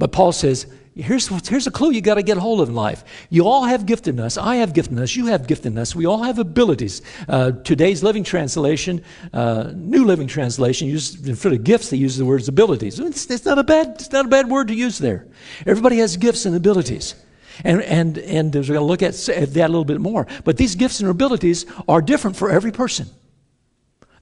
But 0.00 0.12
Paul 0.12 0.32
says, 0.32 0.66
here's, 0.96 1.28
here's 1.46 1.66
a 1.66 1.70
clue 1.70 1.90
you 1.90 2.00
got 2.00 2.14
to 2.14 2.22
get 2.22 2.38
hold 2.38 2.62
of 2.62 2.70
in 2.70 2.74
life. 2.74 3.04
You 3.28 3.46
all 3.46 3.64
have 3.64 3.82
giftedness. 3.82 4.40
I 4.40 4.56
have 4.56 4.72
giftedness. 4.72 5.14
You 5.14 5.26
have 5.26 5.42
giftedness. 5.46 5.94
We 5.94 6.06
all 6.06 6.22
have 6.22 6.38
abilities. 6.38 7.02
Uh, 7.28 7.52
today's 7.52 8.02
Living 8.02 8.24
Translation, 8.24 9.04
uh, 9.34 9.72
New 9.74 10.06
Living 10.06 10.26
Translation, 10.26 10.88
uses 10.88 11.38
for 11.38 11.50
the 11.50 11.58
gifts, 11.58 11.90
they 11.90 11.98
use 11.98 12.16
the 12.16 12.24
words 12.24 12.48
abilities. 12.48 12.98
It's, 12.98 13.30
it's, 13.30 13.44
not 13.44 13.58
a 13.58 13.62
bad, 13.62 13.88
it's 13.96 14.10
not 14.10 14.24
a 14.24 14.28
bad 14.28 14.48
word 14.48 14.68
to 14.68 14.74
use 14.74 14.96
there. 14.96 15.26
Everybody 15.66 15.98
has 15.98 16.16
gifts 16.16 16.46
and 16.46 16.56
abilities. 16.56 17.14
And, 17.62 17.82
and, 17.82 18.16
and 18.16 18.54
we're 18.54 18.62
going 18.62 18.74
to 18.78 18.80
look 18.80 19.02
at 19.02 19.12
that 19.12 19.54
a 19.54 19.68
little 19.68 19.84
bit 19.84 20.00
more. 20.00 20.26
But 20.44 20.56
these 20.56 20.76
gifts 20.76 21.00
and 21.00 21.10
abilities 21.10 21.66
are 21.86 22.00
different 22.00 22.38
for 22.38 22.50
every 22.50 22.72
person. 22.72 23.06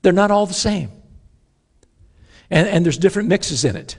They're 0.03 0.13
not 0.13 0.33
all 0.33 0.47
the 0.47 0.55
same. 0.55 0.91
And, 2.51 2.67
and 2.67 2.85
there's 2.85 2.99
different 2.99 3.29
mixes 3.29 3.65
in 3.65 3.77
it. 3.77 3.97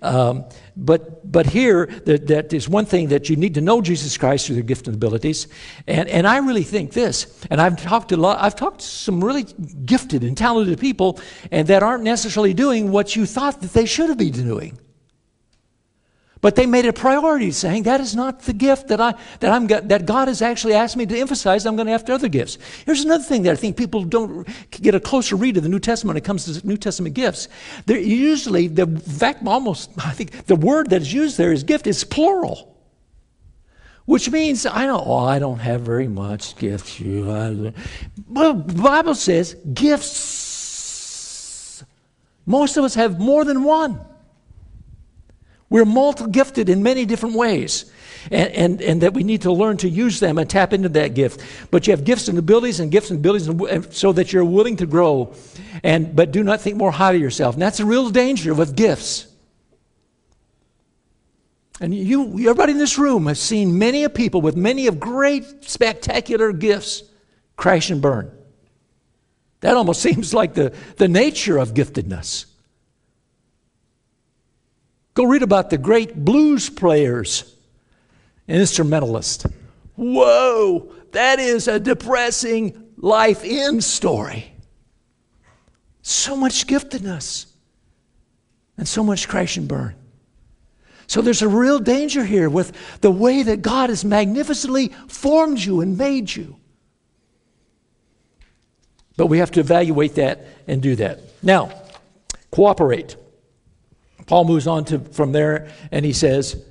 Um, 0.00 0.44
but, 0.80 1.30
but 1.30 1.46
here, 1.46 1.86
that, 2.04 2.28
that 2.28 2.52
is 2.52 2.68
one 2.68 2.86
thing 2.86 3.08
that 3.08 3.28
you 3.28 3.34
need 3.34 3.54
to 3.54 3.60
know 3.60 3.82
Jesus 3.82 4.16
Christ 4.16 4.46
through 4.46 4.56
the 4.56 4.62
gift 4.62 4.86
and 4.86 4.94
abilities. 4.94 5.48
And, 5.88 6.08
and 6.08 6.26
I 6.26 6.38
really 6.38 6.62
think 6.62 6.92
this, 6.92 7.44
and 7.50 7.60
I've 7.60 7.82
talked 7.82 8.10
to 8.10 8.14
a 8.14 8.16
lot, 8.16 8.38
I've 8.40 8.54
talked 8.54 8.80
to 8.80 8.86
some 8.86 9.22
really 9.22 9.42
gifted 9.84 10.22
and 10.22 10.38
talented 10.38 10.78
people, 10.78 11.18
and 11.50 11.66
that 11.66 11.82
aren't 11.82 12.04
necessarily 12.04 12.54
doing 12.54 12.92
what 12.92 13.16
you 13.16 13.26
thought 13.26 13.60
that 13.60 13.72
they 13.72 13.86
should 13.86 14.08
have 14.08 14.18
been 14.18 14.30
doing. 14.30 14.78
But 16.40 16.54
they 16.54 16.66
made 16.66 16.84
it 16.84 16.88
a 16.88 16.92
priority, 16.92 17.50
saying 17.50 17.82
that 17.84 18.00
is 18.00 18.14
not 18.14 18.42
the 18.42 18.52
gift 18.52 18.88
that 18.88 19.00
I 19.00 19.14
that 19.40 19.50
I'm 19.50 19.66
that 19.66 20.06
God 20.06 20.28
has 20.28 20.40
actually 20.40 20.74
asked 20.74 20.96
me 20.96 21.04
to 21.06 21.18
emphasize. 21.18 21.66
I'm 21.66 21.74
going 21.74 21.86
to 21.86 21.92
have 21.92 22.08
other 22.08 22.28
gifts. 22.28 22.58
Here's 22.86 23.04
another 23.04 23.24
thing 23.24 23.42
that 23.42 23.52
I 23.52 23.56
think 23.56 23.76
people 23.76 24.04
don't 24.04 24.46
get 24.70 24.94
a 24.94 25.00
closer 25.00 25.34
read 25.34 25.56
of 25.56 25.64
the 25.64 25.68
New 25.68 25.80
Testament 25.80 26.14
when 26.14 26.18
it 26.18 26.24
comes 26.24 26.44
to 26.44 26.66
New 26.66 26.76
Testament 26.76 27.14
gifts. 27.14 27.48
They're 27.86 27.98
usually 27.98 28.68
the 28.68 28.86
fact 28.86 29.44
almost 29.46 29.90
I 29.98 30.12
think 30.12 30.46
the 30.46 30.56
word 30.56 30.90
that 30.90 31.02
is 31.02 31.12
used 31.12 31.38
there 31.38 31.52
is 31.52 31.64
gift 31.64 31.88
is 31.88 32.04
plural. 32.04 32.76
Which 34.04 34.30
means 34.30 34.64
I 34.64 34.86
don't 34.86 35.06
oh, 35.06 35.18
I 35.18 35.40
don't 35.40 35.58
have 35.58 35.80
very 35.80 36.08
much 36.08 36.56
gifts. 36.56 37.00
Well, 37.00 38.54
the 38.54 38.80
Bible 38.80 39.16
says 39.16 39.56
gifts. 39.74 41.84
Most 42.46 42.76
of 42.76 42.84
us 42.84 42.94
have 42.94 43.18
more 43.18 43.44
than 43.44 43.64
one. 43.64 44.00
We're 45.70 45.84
multi 45.84 46.26
gifted 46.30 46.68
in 46.68 46.82
many 46.82 47.04
different 47.04 47.34
ways. 47.34 47.90
And, 48.30 48.52
and, 48.52 48.82
and, 48.82 49.00
that 49.02 49.14
we 49.14 49.22
need 49.22 49.42
to 49.42 49.52
learn 49.52 49.76
to 49.78 49.88
use 49.88 50.18
them 50.18 50.38
and 50.38 50.50
tap 50.50 50.72
into 50.72 50.88
that 50.90 51.14
gift. 51.14 51.40
But 51.70 51.86
you 51.86 51.92
have 51.92 52.04
gifts 52.04 52.26
and 52.28 52.36
abilities 52.36 52.80
and 52.80 52.90
gifts 52.90 53.10
and 53.10 53.20
abilities 53.20 53.46
and, 53.46 53.94
so 53.94 54.12
that 54.12 54.32
you're 54.32 54.44
willing 54.44 54.76
to 54.78 54.86
grow. 54.86 55.34
And, 55.84 56.16
but 56.16 56.32
do 56.32 56.42
not 56.42 56.60
think 56.60 56.76
more 56.76 56.90
highly 56.90 57.18
of 57.18 57.22
yourself. 57.22 57.54
And 57.54 57.62
that's 57.62 57.80
a 57.80 57.86
real 57.86 58.10
danger 58.10 58.54
with 58.54 58.74
gifts. 58.76 59.28
And 61.80 61.94
you, 61.94 62.24
everybody 62.40 62.72
in 62.72 62.78
this 62.78 62.98
room 62.98 63.26
has 63.26 63.40
seen 63.40 63.78
many 63.78 64.02
of 64.04 64.12
people 64.12 64.40
with 64.40 64.56
many 64.56 64.88
of 64.88 64.98
great, 64.98 65.64
spectacular 65.64 66.52
gifts 66.52 67.04
crash 67.56 67.90
and 67.90 68.02
burn. 68.02 68.32
That 69.60 69.76
almost 69.76 70.02
seems 70.08 70.34
like 70.34 70.54
the, 70.54 70.74
the 70.96 71.08
nature 71.08 71.56
of 71.58 71.74
giftedness. 71.74 72.46
Go 75.18 75.24
read 75.24 75.42
about 75.42 75.68
the 75.68 75.78
great 75.78 76.14
blues 76.14 76.70
players 76.70 77.52
and 78.46 78.60
instrumentalists. 78.60 79.44
Whoa, 79.96 80.92
that 81.10 81.40
is 81.40 81.66
a 81.66 81.80
depressing 81.80 82.92
life 82.96 83.40
end 83.42 83.82
story. 83.82 84.52
So 86.02 86.36
much 86.36 86.68
giftedness 86.68 87.46
and 88.76 88.86
so 88.86 89.02
much 89.02 89.26
crash 89.26 89.56
and 89.56 89.66
burn. 89.66 89.96
So 91.08 91.20
there's 91.20 91.42
a 91.42 91.48
real 91.48 91.80
danger 91.80 92.24
here 92.24 92.48
with 92.48 93.00
the 93.00 93.10
way 93.10 93.42
that 93.42 93.60
God 93.60 93.90
has 93.90 94.04
magnificently 94.04 94.92
formed 95.08 95.58
you 95.58 95.80
and 95.80 95.98
made 95.98 96.32
you. 96.32 96.54
But 99.16 99.26
we 99.26 99.38
have 99.38 99.50
to 99.50 99.58
evaluate 99.58 100.14
that 100.14 100.46
and 100.68 100.80
do 100.80 100.94
that. 100.94 101.18
Now, 101.42 101.72
cooperate. 102.52 103.16
Paul 104.28 104.44
moves 104.44 104.66
on 104.66 104.84
to, 104.84 105.00
from 105.00 105.32
there 105.32 105.68
and 105.90 106.04
he 106.04 106.12
says, 106.12 106.62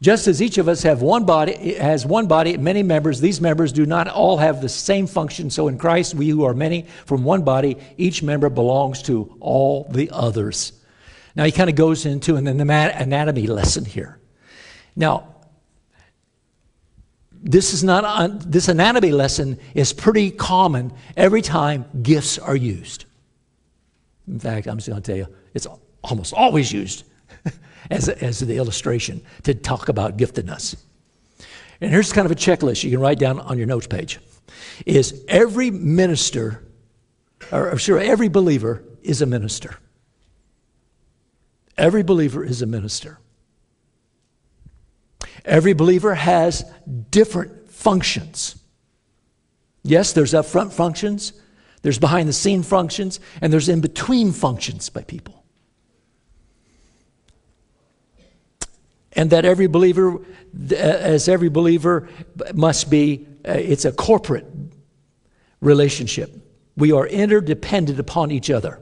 just 0.00 0.28
as 0.28 0.40
each 0.40 0.56
of 0.56 0.66
us 0.68 0.82
have 0.84 1.02
one 1.02 1.26
body, 1.26 1.74
has 1.74 2.06
one 2.06 2.26
body, 2.26 2.56
many 2.56 2.82
members, 2.82 3.20
these 3.20 3.40
members 3.40 3.70
do 3.72 3.84
not 3.84 4.08
all 4.08 4.38
have 4.38 4.62
the 4.62 4.68
same 4.68 5.06
function. 5.06 5.50
So 5.50 5.68
in 5.68 5.76
Christ, 5.76 6.14
we 6.14 6.30
who 6.30 6.44
are 6.44 6.54
many 6.54 6.86
from 7.04 7.22
one 7.22 7.42
body, 7.42 7.76
each 7.98 8.22
member 8.22 8.48
belongs 8.48 9.02
to 9.02 9.36
all 9.40 9.88
the 9.90 10.08
others. 10.10 10.72
Now 11.36 11.44
he 11.44 11.52
kind 11.52 11.68
of 11.68 11.76
goes 11.76 12.06
into 12.06 12.36
an 12.36 12.46
anatomy 12.46 13.46
lesson 13.46 13.84
here. 13.84 14.18
Now, 14.96 15.34
this 17.42 17.72
is 17.72 17.82
not 17.82 18.04
uh, 18.04 18.28
this 18.32 18.68
anatomy 18.68 19.12
lesson 19.12 19.58
is 19.74 19.92
pretty 19.94 20.30
common 20.30 20.92
every 21.16 21.40
time 21.40 21.86
gifts 22.02 22.38
are 22.38 22.56
used. 22.56 23.06
In 24.28 24.38
fact, 24.38 24.66
I'm 24.66 24.76
just 24.76 24.88
going 24.88 25.00
to 25.00 25.06
tell 25.06 25.16
you, 25.16 25.26
it's 25.54 25.66
almost 26.02 26.32
always 26.34 26.72
used 26.72 27.04
as, 27.90 28.08
a, 28.08 28.22
as 28.22 28.40
the 28.40 28.56
illustration 28.56 29.22
to 29.44 29.54
talk 29.54 29.88
about 29.88 30.16
giftedness. 30.16 30.76
And 31.80 31.90
here's 31.90 32.12
kind 32.12 32.26
of 32.26 32.32
a 32.32 32.36
checklist 32.36 32.84
you 32.84 32.90
can 32.90 33.00
write 33.00 33.18
down 33.18 33.40
on 33.40 33.58
your 33.58 33.66
notes 33.66 33.86
page. 33.86 34.18
Is 34.86 35.24
every 35.28 35.70
minister, 35.70 36.64
or 37.50 37.70
I'm 37.70 37.78
sure, 37.78 37.98
every 37.98 38.28
believer 38.28 38.84
is 39.02 39.22
a 39.22 39.26
minister. 39.26 39.76
Every 41.76 42.02
believer 42.02 42.44
is 42.44 42.60
a 42.60 42.66
minister. 42.66 43.18
Every 45.44 45.72
believer 45.72 46.14
has 46.14 46.64
different 47.10 47.70
functions. 47.70 48.56
Yes, 49.82 50.12
there's 50.12 50.34
upfront 50.34 50.72
functions, 50.72 51.32
there's 51.82 51.98
behind 51.98 52.28
the 52.28 52.34
scene 52.34 52.62
functions, 52.62 53.20
and 53.40 53.50
there's 53.50 53.70
in 53.70 53.80
between 53.80 54.32
functions 54.32 54.90
by 54.90 55.02
people. 55.02 55.39
And 59.12 59.30
that 59.30 59.44
every 59.44 59.66
believer, 59.66 60.20
as 60.76 61.28
every 61.28 61.48
believer, 61.48 62.08
must 62.54 62.90
be, 62.90 63.26
uh, 63.46 63.52
it's 63.52 63.84
a 63.84 63.92
corporate 63.92 64.46
relationship. 65.60 66.32
We 66.76 66.92
are 66.92 67.06
interdependent 67.06 67.98
upon 67.98 68.30
each 68.30 68.50
other. 68.50 68.80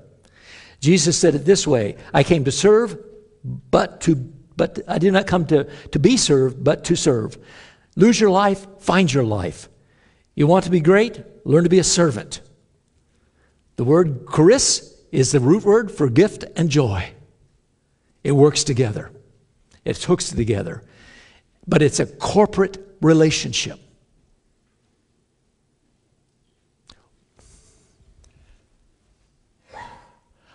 Jesus 0.81 1.19
said 1.19 1.35
it 1.35 1.45
this 1.45 1.67
way 1.67 1.97
I 2.13 2.23
came 2.23 2.45
to 2.45 2.53
serve, 2.53 2.99
but 3.45 4.03
to 4.03 4.15
but 4.59 4.81
I 4.89 4.99
did 4.99 5.13
not 5.13 5.27
come 5.29 5.47
to, 5.47 5.65
to 5.93 5.99
be 6.01 6.17
served, 6.17 6.63
but 6.63 6.85
to 6.87 6.97
serve. 6.97 7.39
Lose 7.97 8.21
your 8.21 8.29
life, 8.29 8.67
find 8.81 9.11
your 9.11 9.25
life. 9.25 9.69
You 10.35 10.49
want 10.49 10.65
to 10.65 10.71
be 10.71 10.81
great? 10.81 11.23
Learn 11.47 11.63
to 11.63 11.71
be 11.71 11.79
a 11.79 11.85
servant. 11.85 12.41
The 13.77 13.85
word 13.85 14.27
charis 14.35 15.01
is 15.13 15.31
the 15.31 15.41
root 15.41 15.65
word 15.65 15.93
for 15.93 16.11
gift 16.11 16.45
and 16.57 16.69
joy. 16.69 17.13
It 18.25 18.33
works 18.33 18.65
together, 18.65 19.13
it 19.85 20.03
hooks 20.03 20.31
together. 20.31 20.83
But 21.67 21.83
it's 21.83 22.01
a 22.01 22.07
corporate 22.07 22.79
relationship. 23.01 23.79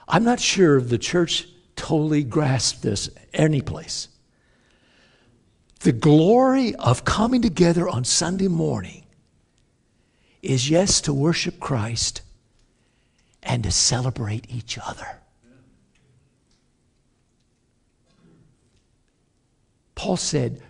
I'm 0.07 0.23
not 0.23 0.39
sure 0.39 0.79
the 0.79 0.97
church 0.97 1.47
totally 1.75 2.23
grasped 2.23 2.83
this 2.83 3.09
any 3.33 3.61
place. 3.61 4.09
The 5.79 5.91
glory 5.91 6.75
of 6.75 7.03
coming 7.03 7.41
together 7.41 7.89
on 7.89 8.03
Sunday 8.03 8.47
morning 8.47 9.05
is, 10.41 10.69
yes, 10.69 11.01
to 11.01 11.13
worship 11.13 11.59
Christ 11.59 12.21
and 13.41 13.63
to 13.63 13.71
celebrate 13.71 14.49
each 14.49 14.77
other. 14.77 15.19
Paul 20.03 20.17
said, 20.17 20.61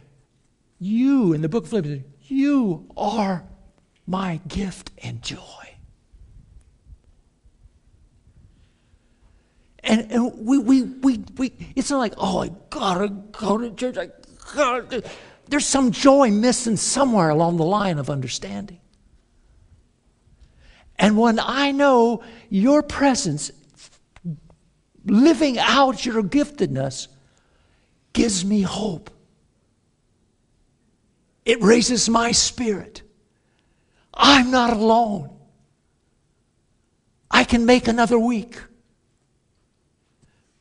You, 0.78 1.34
in 1.34 1.42
the 1.42 1.50
book 1.50 1.64
of 1.64 1.72
Philippians, 1.72 2.04
you 2.28 2.88
are 2.96 3.44
my 4.06 4.40
gift 4.48 4.92
and 5.02 5.24
joy. 5.24 5.40
And, 9.84 10.12
and 10.12 10.46
we, 10.46 10.60
we, 10.60 10.84
we, 10.84 11.24
we, 11.36 11.54
it's 11.76 11.90
not 11.90 11.98
like, 11.98 12.14
oh, 12.18 12.44
I 12.44 12.52
gotta 12.70 13.10
go 13.10 13.58
to 13.58 13.72
church. 13.72 13.98
I 13.98 14.10
gotta. 14.54 15.04
There's 15.50 15.66
some 15.66 15.90
joy 15.90 16.30
missing 16.30 16.78
somewhere 16.78 17.30
along 17.30 17.58
the 17.58 17.66
line 17.66 17.98
of 17.98 18.12
understanding. 18.12 18.82
And 21.00 21.18
when 21.18 21.40
I 21.40 21.72
know 21.72 22.22
your 22.50 22.84
presence, 22.84 23.52
living 25.04 25.58
out 25.58 26.06
your 26.06 26.22
giftedness, 26.22 27.08
gives 28.14 28.46
me 28.46 28.62
hope. 28.62 29.10
It 31.46 31.62
raises 31.62 32.10
my 32.10 32.32
spirit. 32.32 33.02
I'm 34.14 34.52
not 34.52 34.72
alone. 34.72 35.30
I 37.30 37.44
can 37.44 37.66
make 37.66 37.88
another 37.88 38.20
week 38.20 38.60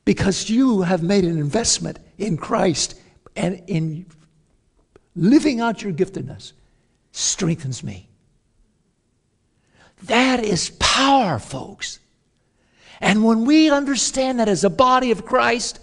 because 0.05 0.49
you 0.49 0.83
have 0.83 1.03
made 1.03 1.25
an 1.25 1.39
investment 1.39 1.99
in 2.19 2.37
Christ 2.37 2.99
and 3.37 3.63
in 3.67 4.07
living 5.15 5.61
out 5.61 5.83
your 5.83 5.93
giftedness 5.93 6.53
strengthens 7.13 7.85
me. 7.85 8.09
That 10.05 10.43
is 10.43 10.71
power, 10.81 11.39
folks. 11.39 12.01
And 13.01 13.25
when 13.25 13.45
we 13.45 13.71
understand 13.71 14.41
that 14.41 14.49
as 14.49 14.65
a 14.65 14.71
body 14.71 15.11
of 15.11 15.25
Christ, 15.25 15.81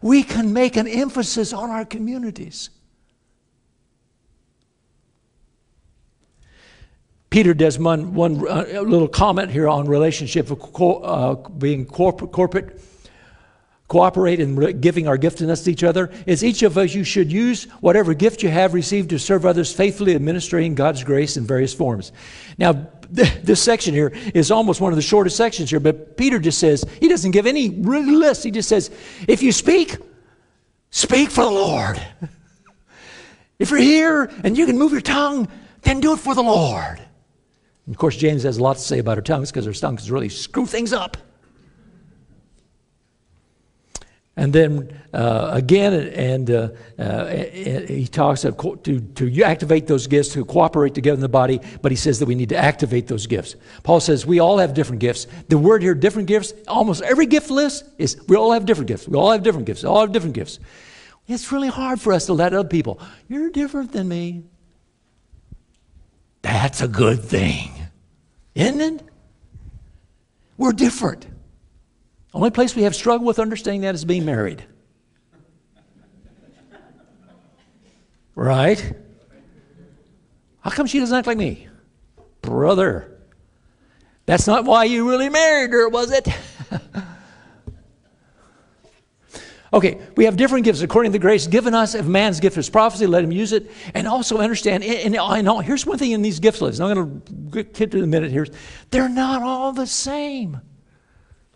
we 0.00 0.22
can 0.22 0.52
make 0.52 0.76
an 0.76 0.86
emphasis 0.86 1.52
on 1.52 1.70
our 1.70 1.84
communities. 1.84 2.70
Peter 7.30 7.52
does 7.52 7.78
one, 7.78 8.14
one 8.14 8.46
uh, 8.48 8.80
little 8.80 9.08
comment 9.08 9.50
here 9.50 9.68
on 9.68 9.86
relationship 9.86 10.50
of 10.50 10.58
co- 10.58 11.00
uh, 11.00 11.34
being 11.50 11.84
corporate, 11.84 12.32
corporate 12.32 12.80
cooperate 13.88 14.38
in 14.38 14.80
giving 14.80 15.08
our 15.08 15.18
giftedness 15.18 15.64
to 15.64 15.70
each 15.70 15.82
other. 15.82 16.10
Is 16.26 16.44
each 16.44 16.62
of 16.62 16.78
us 16.78 16.94
you 16.94 17.04
should 17.04 17.32
use 17.32 17.64
whatever 17.80 18.14
gift 18.14 18.42
you 18.42 18.50
have 18.50 18.74
received 18.74 19.10
to 19.10 19.18
serve 19.18 19.46
others 19.46 19.74
faithfully 19.74 20.14
administering 20.14 20.74
god's 20.74 21.02
grace 21.02 21.36
in 21.36 21.46
various 21.46 21.74
forms. 21.74 22.12
Now 22.58 22.86
this 23.10 23.62
section 23.62 23.94
here 23.94 24.12
is 24.34 24.50
almost 24.50 24.82
one 24.82 24.92
of 24.92 24.96
the 24.96 25.02
shortest 25.02 25.34
sections 25.38 25.70
here 25.70 25.80
but 25.80 26.18
peter 26.18 26.38
just 26.38 26.58
says 26.58 26.84
he 27.00 27.08
doesn't 27.08 27.30
give 27.30 27.46
any 27.46 27.70
list. 27.70 28.44
He 28.44 28.50
just 28.50 28.68
says 28.68 28.90
if 29.26 29.42
you 29.42 29.50
speak 29.50 29.96
speak 30.90 31.30
for 31.30 31.44
the 31.44 31.50
lord. 31.50 32.00
If 33.58 33.70
you're 33.70 33.80
here 33.80 34.30
and 34.44 34.56
you 34.56 34.66
can 34.66 34.78
move 34.78 34.92
your 34.92 35.00
tongue 35.00 35.48
then 35.82 36.00
do 36.00 36.12
it 36.12 36.18
for 36.18 36.34
the 36.34 36.42
lord 36.42 37.00
and 37.88 37.94
of 37.94 37.98
course 37.98 38.16
james 38.16 38.42
has 38.42 38.58
a 38.58 38.62
lot 38.62 38.76
to 38.76 38.82
say 38.82 38.98
about 38.98 39.16
our 39.16 39.22
tongues 39.22 39.50
because 39.50 39.66
our 39.66 39.72
tongues 39.72 40.10
really 40.10 40.28
screw 40.28 40.66
things 40.66 40.92
up 40.92 41.16
And 44.38 44.52
then 44.52 44.96
uh, 45.12 45.50
again, 45.52 45.92
and 45.92 46.48
uh, 46.48 46.68
uh, 46.96 47.26
he 47.26 48.06
talks 48.06 48.44
of 48.44 48.56
co- 48.56 48.76
to, 48.76 49.00
to 49.00 49.42
activate 49.42 49.88
those 49.88 50.06
gifts, 50.06 50.28
to 50.34 50.44
cooperate 50.44 50.94
together 50.94 51.16
in 51.16 51.20
the 51.20 51.28
body, 51.28 51.60
but 51.82 51.90
he 51.90 51.96
says 51.96 52.20
that 52.20 52.26
we 52.26 52.36
need 52.36 52.50
to 52.50 52.56
activate 52.56 53.08
those 53.08 53.26
gifts. 53.26 53.56
Paul 53.82 53.98
says 53.98 54.24
we 54.24 54.38
all 54.38 54.58
have 54.58 54.74
different 54.74 55.00
gifts. 55.00 55.26
The 55.48 55.58
word 55.58 55.82
here, 55.82 55.92
different 55.92 56.28
gifts, 56.28 56.52
almost 56.68 57.02
every 57.02 57.26
gift 57.26 57.50
list 57.50 57.84
is 57.98 58.16
we 58.28 58.36
all 58.36 58.52
have 58.52 58.64
different 58.64 58.86
gifts. 58.86 59.08
We 59.08 59.18
all 59.18 59.32
have 59.32 59.42
different 59.42 59.66
gifts. 59.66 59.82
We 59.82 59.88
all 59.88 60.02
have 60.02 60.12
different 60.12 60.36
gifts. 60.36 60.60
It's 61.26 61.50
really 61.50 61.68
hard 61.68 62.00
for 62.00 62.12
us 62.12 62.26
to 62.26 62.32
let 62.32 62.54
other 62.54 62.68
people, 62.68 63.00
you're 63.26 63.50
different 63.50 63.90
than 63.90 64.06
me. 64.06 64.44
That's 66.42 66.80
a 66.80 66.86
good 66.86 67.24
thing, 67.24 67.72
isn't 68.54 68.80
it? 68.80 69.02
We're 70.56 70.72
different. 70.72 71.26
Only 72.34 72.50
place 72.50 72.74
we 72.74 72.82
have 72.82 72.94
struggle 72.94 73.26
with 73.26 73.38
understanding 73.38 73.82
that 73.82 73.94
is 73.94 74.04
being 74.04 74.24
married. 74.24 74.64
Right? 78.34 78.94
How 80.60 80.70
come 80.70 80.86
she 80.86 81.00
doesn't 81.00 81.16
act 81.16 81.26
like 81.26 81.38
me? 81.38 81.68
Brother. 82.42 83.18
That's 84.26 84.46
not 84.46 84.64
why 84.64 84.84
you 84.84 85.08
really 85.08 85.28
married 85.28 85.72
her, 85.72 85.88
was 85.88 86.12
it? 86.12 86.28
okay, 89.72 89.98
we 90.16 90.24
have 90.24 90.36
different 90.36 90.64
gifts 90.64 90.80
according 90.80 91.12
to 91.12 91.18
the 91.18 91.22
grace 91.22 91.46
given 91.46 91.74
us. 91.74 91.94
If 91.94 92.06
man's 92.06 92.40
gift 92.40 92.56
is 92.56 92.68
prophecy, 92.70 93.06
let 93.06 93.24
him 93.24 93.32
use 93.32 93.52
it. 93.52 93.70
And 93.94 94.06
also 94.06 94.38
understand, 94.38 94.84
and, 94.84 95.16
and 95.16 95.48
all, 95.48 95.60
here's 95.60 95.86
one 95.86 95.98
thing 95.98 96.12
in 96.12 96.22
these 96.22 96.40
gift 96.40 96.60
lists. 96.60 96.80
I'm 96.80 96.94
going 96.94 97.20
to 97.20 97.64
get 97.64 97.90
to 97.90 97.98
in 97.98 98.04
a 98.04 98.06
minute 98.06 98.30
here. 98.30 98.46
They're 98.90 99.08
not 99.08 99.42
all 99.42 99.72
the 99.72 99.86
same. 99.86 100.60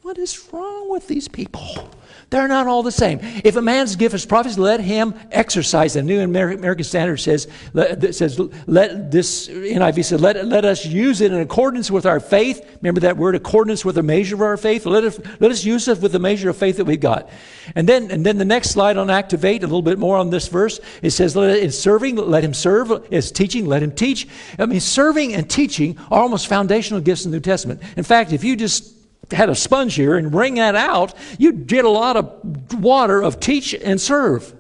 What 0.03 0.19
is 0.19 0.49
wrong 0.53 0.91
with 0.91 1.07
these 1.07 1.29
people? 1.29 1.91
They're 2.33 2.49
not 2.49 2.67
all 2.67 2.83
the 2.83 2.91
same. 2.91 3.21
If 3.45 3.57
a 3.57 3.63
man's 3.63 3.95
gift 3.95 4.15
is 4.15 4.25
prophecy, 4.25 4.59
let 4.59 4.81
him 4.81 5.15
exercise. 5.31 5.93
The 5.93 6.03
New 6.03 6.19
American 6.23 6.83
Standard 6.83 7.19
says, 7.19 7.47
let, 7.75 8.15
says 8.15 8.41
let 8.67 9.11
this 9.11 9.49
NIV 9.49 10.03
says, 10.03 10.19
let, 10.19 10.47
let 10.47 10.65
us 10.65 10.87
use 10.87 11.21
it 11.21 11.31
in 11.31 11.41
accordance 11.41 11.91
with 11.91 12.07
our 12.07 12.21
faith. 12.21 12.67
Remember 12.81 13.01
that 13.01 13.19
word, 13.19 13.35
accordance 13.35 13.85
with 13.85 13.97
the 13.97 14.03
measure 14.03 14.35
of 14.35 14.41
our 14.41 14.57
faith. 14.57 14.87
Let 14.87 15.05
us, 15.05 15.21
let 15.41 15.51
us 15.51 15.63
use 15.63 15.87
it 15.89 16.01
with 16.01 16.13
the 16.13 16.19
measure 16.19 16.49
of 16.49 16.57
faith 16.57 16.79
that 16.79 16.87
we've 16.87 16.99
got. 16.99 17.29
And 17.75 17.87
then, 17.87 18.11
and 18.11 18.25
then 18.25 18.39
the 18.39 18.47
next 18.47 18.71
slide 18.71 18.97
on 18.97 19.11
activate, 19.11 19.63
a 19.63 19.67
little 19.67 19.83
bit 19.83 19.99
more 19.99 20.17
on 20.17 20.31
this 20.31 20.49
verse. 20.49 20.81
It 21.03 21.11
says, 21.11 21.37
let, 21.37 21.59
in 21.59 21.71
serving, 21.71 22.17
let 22.17 22.43
him 22.43 22.55
serve. 22.55 23.07
Is 23.11 23.31
teaching, 23.31 23.67
let 23.67 23.83
him 23.83 23.93
teach. 23.93 24.27
I 24.59 24.65
mean, 24.65 24.81
serving 24.81 25.35
and 25.35 25.51
teaching 25.51 25.99
are 26.11 26.23
almost 26.23 26.47
foundational 26.47 27.03
gifts 27.03 27.27
in 27.27 27.31
the 27.31 27.37
New 27.37 27.43
Testament. 27.43 27.83
In 27.99 28.05
fact, 28.05 28.33
if 28.33 28.43
you 28.43 28.57
just 28.57 29.02
had 29.31 29.49
a 29.49 29.55
sponge 29.55 29.95
here 29.95 30.17
and 30.17 30.35
wring 30.35 30.55
that 30.55 30.75
out, 30.75 31.15
you'd 31.39 31.67
get 31.67 31.85
a 31.85 31.91
lot 31.91 32.17
of 32.17 32.83
water 32.83 33.23
of 33.23 33.41
teach 33.41 33.75
and 33.75 34.01
serve. 34.01 34.55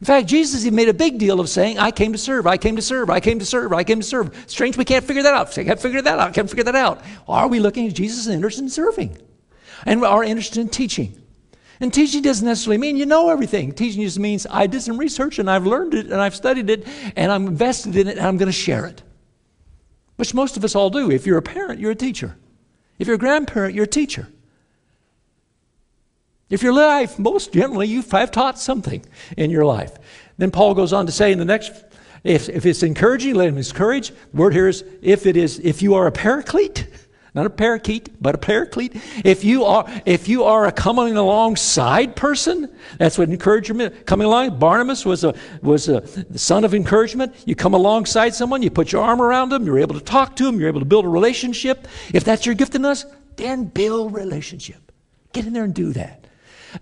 In 0.00 0.04
fact, 0.04 0.26
Jesus 0.26 0.62
he 0.62 0.70
made 0.70 0.88
a 0.88 0.94
big 0.94 1.18
deal 1.18 1.40
of 1.40 1.48
saying, 1.48 1.78
I 1.78 1.90
came 1.90 2.12
to 2.12 2.18
serve, 2.18 2.46
I 2.46 2.58
came 2.58 2.76
to 2.76 2.82
serve, 2.82 3.08
I 3.08 3.20
came 3.20 3.38
to 3.38 3.46
serve, 3.46 3.72
I 3.72 3.82
came 3.82 4.00
to 4.00 4.06
serve. 4.06 4.44
Strange 4.46 4.76
we 4.76 4.84
can't 4.84 5.04
figure 5.04 5.22
that 5.22 5.32
out. 5.32 5.56
I 5.56 5.64
can't 5.64 5.80
figure 5.80 6.02
that 6.02 6.18
out, 6.18 6.28
I 6.28 6.32
can't 6.32 6.48
figure 6.48 6.64
that 6.64 6.74
out. 6.74 7.02
Are 7.26 7.48
we 7.48 7.60
looking 7.60 7.86
at 7.86 7.94
Jesus 7.94 8.26
and 8.26 8.34
interested 8.34 8.62
in 8.62 8.68
serving? 8.68 9.16
And 9.86 10.04
are 10.04 10.22
interested 10.22 10.60
in 10.60 10.68
teaching? 10.68 11.22
And 11.80 11.92
teaching 11.92 12.22
doesn't 12.22 12.46
necessarily 12.46 12.78
mean 12.78 12.96
you 12.96 13.06
know 13.06 13.28
everything. 13.28 13.72
Teaching 13.72 14.02
just 14.02 14.18
means 14.18 14.46
I 14.50 14.66
did 14.66 14.82
some 14.82 14.98
research 14.98 15.38
and 15.38 15.50
I've 15.50 15.66
learned 15.66 15.94
it 15.94 16.06
and 16.06 16.14
I've 16.14 16.34
studied 16.34 16.70
it 16.70 16.86
and 17.16 17.30
I'm 17.30 17.46
invested 17.46 17.96
in 17.96 18.08
it 18.08 18.16
and 18.16 18.26
I'm 18.26 18.38
going 18.38 18.46
to 18.46 18.52
share 18.52 18.86
it. 18.86 19.02
Which 20.16 20.32
most 20.32 20.56
of 20.56 20.64
us 20.64 20.74
all 20.74 20.88
do. 20.88 21.10
If 21.10 21.26
you're 21.26 21.36
a 21.36 21.42
parent, 21.42 21.80
you're 21.80 21.90
a 21.90 21.96
teacher. 21.96 22.36
If 22.98 23.06
you're 23.06 23.16
a 23.16 23.18
grandparent, 23.18 23.74
you're 23.74 23.84
a 23.84 23.88
teacher. 23.88 24.28
If 26.48 26.62
your 26.62 26.72
life, 26.72 27.18
most 27.18 27.52
generally 27.52 27.88
you 27.88 28.02
have 28.02 28.30
taught 28.30 28.58
something 28.58 29.04
in 29.36 29.50
your 29.50 29.64
life. 29.64 29.98
Then 30.38 30.50
Paul 30.50 30.74
goes 30.74 30.92
on 30.92 31.06
to 31.06 31.12
say 31.12 31.32
in 31.32 31.38
the 31.38 31.44
next 31.44 31.72
If, 32.22 32.48
if 32.48 32.64
it's 32.66 32.82
encouraging, 32.82 33.34
let 33.34 33.48
him 33.48 33.58
encourage. 33.58 34.10
The 34.10 34.16
word 34.32 34.52
here 34.52 34.68
is 34.68 34.84
if 35.02 35.26
it 35.26 35.36
is, 35.36 35.58
if 35.60 35.82
you 35.82 35.94
are 35.94 36.06
a 36.06 36.12
paraclete, 36.12 36.86
not 37.36 37.44
a 37.44 37.50
parakeet, 37.50 38.10
but 38.20 38.34
a 38.34 38.38
paraclete. 38.38 38.96
If 39.22 39.44
you 39.44 39.64
are, 39.64 39.84
if 40.06 40.26
you 40.26 40.44
are 40.44 40.66
a 40.66 40.72
coming 40.72 41.18
alongside 41.18 42.16
person, 42.16 42.74
that's 42.98 43.18
what 43.18 43.28
encouragement 43.28 44.06
coming 44.06 44.26
along. 44.26 44.58
Barnabas 44.58 45.04
was 45.04 45.22
a 45.22 45.34
was 45.60 45.90
a 45.90 46.02
son 46.38 46.64
of 46.64 46.74
encouragement. 46.74 47.34
You 47.44 47.54
come 47.54 47.74
alongside 47.74 48.34
someone, 48.34 48.62
you 48.62 48.70
put 48.70 48.90
your 48.90 49.02
arm 49.02 49.20
around 49.20 49.50
them, 49.50 49.66
you're 49.66 49.78
able 49.78 49.94
to 49.94 50.04
talk 50.04 50.34
to 50.36 50.44
them, 50.44 50.58
you're 50.58 50.68
able 50.68 50.80
to 50.80 50.86
build 50.86 51.04
a 51.04 51.08
relationship. 51.08 51.86
If 52.14 52.24
that's 52.24 52.46
your 52.46 52.54
gift 52.54 52.74
in 52.74 52.86
us, 52.86 53.04
then 53.36 53.64
build 53.64 54.14
relationship. 54.14 54.90
Get 55.34 55.46
in 55.46 55.52
there 55.52 55.64
and 55.64 55.74
do 55.74 55.92
that. 55.92 56.25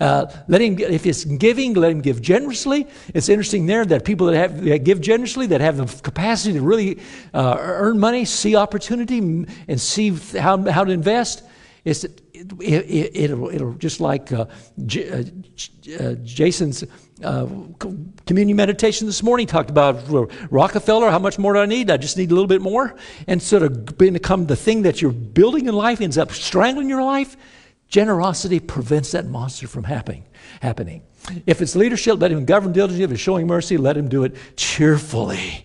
Uh, 0.00 0.26
let 0.48 0.60
him, 0.60 0.78
if 0.78 1.06
it's 1.06 1.24
giving, 1.24 1.74
let 1.74 1.90
him 1.90 2.00
give 2.00 2.20
generously. 2.20 2.86
It's 3.14 3.28
interesting 3.28 3.66
there 3.66 3.84
that 3.84 4.04
people 4.04 4.26
that, 4.28 4.36
have, 4.36 4.64
that 4.64 4.84
give 4.84 5.00
generously, 5.00 5.46
that 5.48 5.60
have 5.60 5.76
the 5.76 5.86
capacity 6.02 6.54
to 6.54 6.62
really 6.62 7.00
uh, 7.32 7.56
earn 7.58 7.98
money, 7.98 8.24
see 8.24 8.56
opportunity, 8.56 9.18
and 9.18 9.80
see 9.80 10.10
how, 10.38 10.58
how 10.70 10.84
to 10.84 10.92
invest, 10.92 11.42
is 11.84 12.04
it, 12.04 12.52
will 12.52 12.66
it, 12.66 13.54
it'll 13.54 13.74
just 13.74 14.00
like 14.00 14.32
uh, 14.32 14.46
J, 14.86 15.10
uh, 15.10 15.22
uh, 16.00 16.14
Jason's 16.24 16.84
uh, 17.22 17.46
communion 18.26 18.56
meditation 18.56 19.06
this 19.06 19.22
morning 19.22 19.46
talked 19.46 19.70
about 19.70 20.02
Rockefeller. 20.50 21.10
How 21.10 21.18
much 21.18 21.38
more 21.38 21.54
do 21.54 21.60
I 21.60 21.66
need? 21.66 21.90
I 21.90 21.96
just 21.96 22.16
need 22.16 22.30
a 22.30 22.34
little 22.34 22.48
bit 22.48 22.60
more. 22.60 22.96
And 23.26 23.40
sort 23.40 23.62
of 23.62 23.96
become 23.96 24.46
the 24.46 24.56
thing 24.56 24.82
that 24.82 25.00
you're 25.00 25.12
building 25.12 25.68
in 25.68 25.74
life 25.74 26.00
ends 26.00 26.18
up 26.18 26.32
strangling 26.32 26.88
your 26.88 27.02
life. 27.02 27.36
Generosity 27.94 28.58
prevents 28.58 29.12
that 29.12 29.24
monster 29.24 29.68
from 29.68 29.84
happening. 29.84 30.24
happening. 30.60 31.00
If 31.46 31.62
it's 31.62 31.76
leadership, 31.76 32.20
let 32.20 32.32
him 32.32 32.44
govern 32.44 32.72
diligently. 32.72 33.04
If 33.04 33.12
it's 33.12 33.20
showing 33.20 33.46
mercy, 33.46 33.76
let 33.76 33.96
him 33.96 34.08
do 34.08 34.24
it 34.24 34.34
cheerfully. 34.56 35.64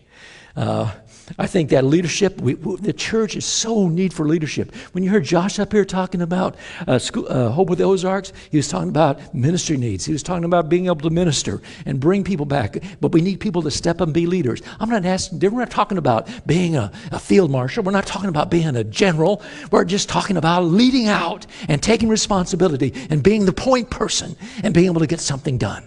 Uh, 0.55 0.91
I 1.37 1.47
think 1.47 1.69
that 1.69 1.85
leadership, 1.85 2.39
we, 2.41 2.53
the 2.53 2.93
church 2.93 3.35
is 3.35 3.45
so 3.45 3.87
need 3.87 4.13
for 4.13 4.27
leadership. 4.27 4.73
When 4.93 5.03
you 5.03 5.09
heard 5.09 5.23
Josh 5.23 5.59
up 5.59 5.71
here 5.71 5.85
talking 5.85 6.21
about 6.21 6.55
uh, 6.87 6.97
school, 6.97 7.27
uh, 7.29 7.49
Hope 7.49 7.69
with 7.69 7.79
the 7.79 7.85
Ozarks, 7.85 8.33
he 8.49 8.57
was 8.57 8.67
talking 8.67 8.89
about 8.89 9.33
ministry 9.33 9.77
needs. 9.77 10.05
He 10.05 10.11
was 10.13 10.23
talking 10.23 10.45
about 10.45 10.69
being 10.69 10.87
able 10.87 10.97
to 10.97 11.09
minister 11.09 11.61
and 11.85 11.99
bring 11.99 12.23
people 12.23 12.45
back. 12.45 12.77
But 13.01 13.11
we 13.11 13.21
need 13.21 13.39
people 13.39 13.61
to 13.63 13.71
step 13.71 14.01
up 14.01 14.07
and 14.07 14.13
be 14.13 14.25
leaders. 14.25 14.61
I'm 14.79 14.89
not 14.89 15.05
asking, 15.05 15.39
we're 15.39 15.59
not 15.59 15.71
talking 15.71 15.97
about 15.97 16.27
being 16.47 16.75
a, 16.75 16.91
a 17.11 17.19
field 17.19 17.51
marshal. 17.51 17.83
We're 17.83 17.91
not 17.91 18.07
talking 18.07 18.29
about 18.29 18.49
being 18.49 18.75
a 18.75 18.83
general. 18.83 19.41
We're 19.71 19.85
just 19.85 20.09
talking 20.09 20.37
about 20.37 20.63
leading 20.63 21.07
out 21.07 21.45
and 21.67 21.81
taking 21.81 22.09
responsibility 22.09 22.93
and 23.09 23.21
being 23.21 23.45
the 23.45 23.53
point 23.53 23.89
person 23.89 24.35
and 24.63 24.73
being 24.73 24.87
able 24.87 25.01
to 25.01 25.07
get 25.07 25.19
something 25.19 25.57
done. 25.57 25.83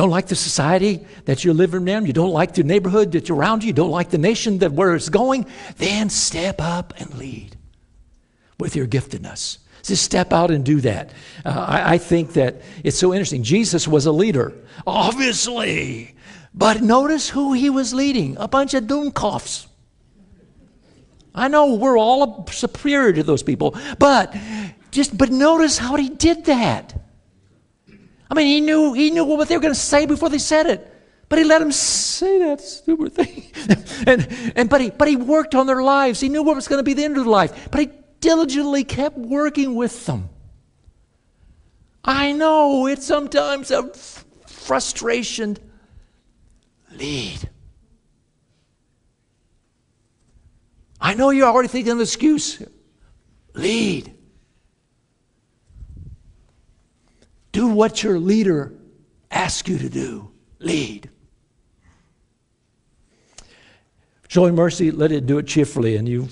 Don't 0.00 0.08
like 0.08 0.28
the 0.28 0.34
society 0.34 1.06
that 1.26 1.44
you're 1.44 1.52
living 1.52 1.86
in, 1.86 2.06
you 2.06 2.14
don't 2.14 2.32
like 2.32 2.54
the 2.54 2.62
neighborhood 2.62 3.12
that's 3.12 3.28
around 3.28 3.62
you, 3.62 3.66
you 3.66 3.72
don't 3.74 3.90
like 3.90 4.08
the 4.08 4.16
nation 4.16 4.56
that 4.60 4.72
where 4.72 4.94
it's 4.94 5.10
going, 5.10 5.44
then 5.76 6.08
step 6.08 6.58
up 6.58 6.94
and 6.96 7.12
lead 7.18 7.58
with 8.58 8.76
your 8.76 8.86
giftedness. 8.86 9.58
Just 9.82 10.02
step 10.02 10.32
out 10.32 10.50
and 10.50 10.64
do 10.64 10.80
that. 10.80 11.12
Uh, 11.44 11.50
I, 11.50 11.92
I 11.96 11.98
think 11.98 12.32
that 12.32 12.62
it's 12.82 12.96
so 12.96 13.12
interesting. 13.12 13.42
Jesus 13.42 13.86
was 13.86 14.06
a 14.06 14.10
leader, 14.10 14.54
obviously, 14.86 16.14
but 16.54 16.80
notice 16.80 17.28
who 17.28 17.52
he 17.52 17.68
was 17.68 17.92
leading 17.92 18.38
a 18.38 18.48
bunch 18.48 18.72
of 18.72 18.84
doomkopfs. 18.84 19.66
I 21.34 21.48
know 21.48 21.74
we're 21.74 21.98
all 21.98 22.46
superior 22.46 23.12
to 23.12 23.22
those 23.22 23.42
people, 23.42 23.76
but 23.98 24.34
just 24.92 25.18
but 25.18 25.28
notice 25.28 25.76
how 25.76 25.96
he 25.96 26.08
did 26.08 26.46
that. 26.46 26.99
I 28.30 28.34
mean, 28.34 28.46
he 28.46 28.60
knew, 28.60 28.92
he 28.92 29.10
knew 29.10 29.24
what 29.24 29.48
they 29.48 29.56
were 29.56 29.62
going 29.62 29.74
to 29.74 29.80
say 29.80 30.06
before 30.06 30.28
they 30.28 30.38
said 30.38 30.66
it. 30.66 30.86
But 31.28 31.38
he 31.38 31.44
let 31.44 31.58
them 31.58 31.72
say 31.72 32.38
that 32.40 32.60
stupid 32.60 33.12
thing. 33.12 33.50
and, 34.06 34.52
and, 34.56 34.70
but, 34.70 34.80
he, 34.80 34.90
but 34.90 35.08
he 35.08 35.16
worked 35.16 35.54
on 35.54 35.66
their 35.66 35.82
lives. 35.82 36.20
He 36.20 36.28
knew 36.28 36.42
what 36.42 36.56
was 36.56 36.68
going 36.68 36.78
to 36.78 36.84
be 36.84 36.94
the 36.94 37.04
end 37.04 37.16
of 37.16 37.24
their 37.24 37.30
life. 37.30 37.68
But 37.70 37.80
he 37.80 37.90
diligently 38.20 38.84
kept 38.84 39.16
working 39.16 39.74
with 39.74 40.06
them. 40.06 40.28
I 42.04 42.32
know 42.32 42.86
it's 42.86 43.06
sometimes 43.06 43.70
a 43.70 43.90
f- 43.92 44.24
frustration. 44.46 45.56
Lead. 46.92 47.48
I 51.00 51.14
know 51.14 51.30
you're 51.30 51.46
already 51.46 51.68
thinking 51.68 51.92
of 51.92 51.98
an 51.98 52.02
excuse. 52.02 52.62
Lead. 53.54 54.14
Do 57.52 57.68
what 57.68 58.02
your 58.02 58.18
leader 58.18 58.72
asks 59.30 59.68
you 59.68 59.78
to 59.78 59.88
do. 59.88 60.30
Lead. 60.58 61.08
Showing 64.28 64.54
mercy, 64.54 64.90
let 64.90 65.10
it 65.10 65.26
do 65.26 65.38
it 65.38 65.46
cheerfully. 65.46 65.96
And 65.96 66.08
you, 66.08 66.28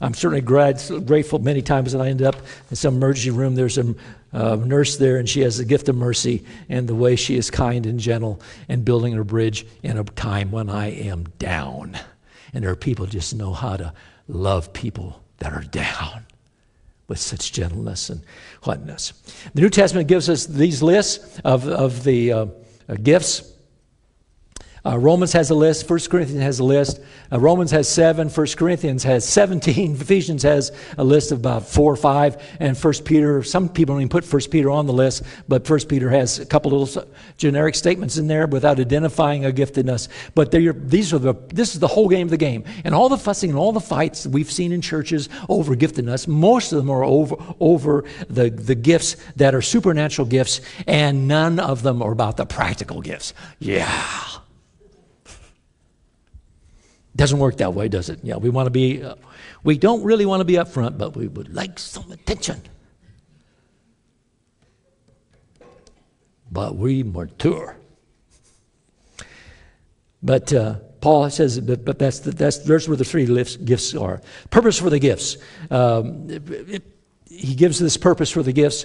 I'm 0.00 0.14
certainly 0.14 0.40
grateful 0.40 1.38
many 1.38 1.62
times 1.62 1.92
that 1.92 2.00
I 2.00 2.08
end 2.08 2.22
up 2.22 2.36
in 2.70 2.76
some 2.76 2.96
emergency 2.96 3.30
room. 3.30 3.54
There's 3.54 3.78
a 3.78 3.94
uh, 4.32 4.56
nurse 4.56 4.96
there, 4.96 5.18
and 5.18 5.28
she 5.28 5.42
has 5.42 5.58
the 5.58 5.64
gift 5.64 5.88
of 5.88 5.96
mercy 5.96 6.44
and 6.68 6.88
the 6.88 6.94
way 6.94 7.14
she 7.14 7.36
is 7.36 7.50
kind 7.50 7.86
and 7.86 8.00
gentle 8.00 8.40
and 8.68 8.84
building 8.84 9.16
a 9.16 9.24
bridge 9.24 9.64
in 9.82 9.96
a 9.96 10.04
time 10.04 10.50
when 10.50 10.68
I 10.68 10.90
am 10.90 11.24
down. 11.38 11.96
And 12.52 12.64
there 12.64 12.70
are 12.72 12.76
people 12.76 13.06
just 13.06 13.34
know 13.34 13.52
how 13.52 13.76
to 13.76 13.92
love 14.26 14.72
people 14.72 15.22
that 15.38 15.52
are 15.52 15.62
down 15.62 16.26
with 17.08 17.18
such 17.18 17.52
gentleness 17.52 18.10
and 18.10 18.22
whatness. 18.64 19.12
The 19.54 19.60
New 19.62 19.70
Testament 19.70 20.08
gives 20.08 20.28
us 20.28 20.46
these 20.46 20.82
lists 20.82 21.40
of, 21.44 21.68
of 21.68 22.04
the 22.04 22.32
uh, 22.32 22.46
uh, 22.88 22.94
gifts 23.02 23.55
uh, 24.86 24.96
Romans 24.96 25.32
has 25.32 25.50
a 25.50 25.54
list. 25.54 25.90
1 25.90 25.98
Corinthians 26.08 26.42
has 26.42 26.60
a 26.60 26.64
list. 26.64 27.00
Uh, 27.32 27.40
Romans 27.40 27.72
has 27.72 27.88
seven. 27.88 28.28
1 28.28 28.46
Corinthians 28.56 29.02
has 29.02 29.28
17. 29.28 29.96
Ephesians 29.96 30.42
has 30.44 30.70
a 30.96 31.02
list 31.02 31.32
of 31.32 31.38
about 31.38 31.66
four 31.66 31.92
or 31.92 31.96
five. 31.96 32.40
And 32.60 32.76
1 32.76 32.94
Peter, 33.04 33.42
some 33.42 33.68
people 33.68 33.94
don't 33.94 34.02
even 34.02 34.08
put 34.08 34.30
1 34.32 34.42
Peter 34.50 34.70
on 34.70 34.86
the 34.86 34.92
list, 34.92 35.24
but 35.48 35.68
1 35.68 35.80
Peter 35.88 36.08
has 36.10 36.38
a 36.38 36.46
couple 36.46 36.70
little 36.70 37.04
generic 37.36 37.74
statements 37.74 38.16
in 38.16 38.28
there 38.28 38.46
without 38.46 38.78
identifying 38.78 39.44
a 39.44 39.50
giftedness. 39.50 40.08
But 40.34 40.52
these 40.52 41.12
are 41.12 41.18
the, 41.18 41.34
this 41.48 41.74
is 41.74 41.80
the 41.80 41.88
whole 41.88 42.08
game 42.08 42.28
of 42.28 42.30
the 42.30 42.36
game. 42.36 42.62
And 42.84 42.94
all 42.94 43.08
the 43.08 43.18
fussing 43.18 43.50
and 43.50 43.58
all 43.58 43.72
the 43.72 43.80
fights 43.80 44.26
we've 44.26 44.50
seen 44.50 44.70
in 44.70 44.80
churches 44.80 45.28
over 45.48 45.74
giftedness, 45.74 46.28
most 46.28 46.72
of 46.72 46.78
them 46.78 46.90
are 46.90 47.02
over, 47.02 47.36
over 47.58 48.04
the, 48.28 48.50
the 48.50 48.76
gifts 48.76 49.16
that 49.34 49.52
are 49.54 49.62
supernatural 49.62 50.28
gifts, 50.28 50.60
and 50.86 51.26
none 51.26 51.58
of 51.58 51.82
them 51.82 52.02
are 52.02 52.12
about 52.12 52.36
the 52.36 52.46
practical 52.46 53.00
gifts. 53.00 53.34
Yeah. 53.58 54.36
Doesn't 57.16 57.38
work 57.38 57.56
that 57.56 57.72
way, 57.72 57.88
does 57.88 58.10
it? 58.10 58.20
Yeah, 58.22 58.36
we 58.36 58.50
want 58.50 58.66
to 58.66 58.70
be, 58.70 59.02
uh, 59.02 59.14
we 59.64 59.78
don't 59.78 60.02
really 60.04 60.26
want 60.26 60.40
to 60.40 60.44
be 60.44 60.58
up 60.58 60.68
front, 60.68 60.98
but 60.98 61.16
we 61.16 61.28
would 61.28 61.54
like 61.54 61.78
some 61.78 62.12
attention. 62.12 62.60
But 66.52 66.76
we 66.76 67.02
mature. 67.02 67.76
But 70.22 70.52
uh, 70.52 70.74
Paul 71.00 71.30
says, 71.30 71.58
but, 71.58 71.86
but 71.86 71.98
that's, 71.98 72.20
the, 72.20 72.32
that's 72.32 72.58
there's 72.58 72.86
where 72.86 72.98
the 72.98 73.04
three 73.04 73.24
gifts 73.24 73.94
are. 73.94 74.20
Purpose 74.50 74.78
for 74.78 74.90
the 74.90 74.98
gifts. 74.98 75.38
Um, 75.70 76.28
it, 76.28 76.50
it, 76.50 76.82
he 77.28 77.54
gives 77.54 77.78
this 77.78 77.96
purpose 77.96 78.30
for 78.30 78.42
the 78.42 78.52
gifts 78.52 78.84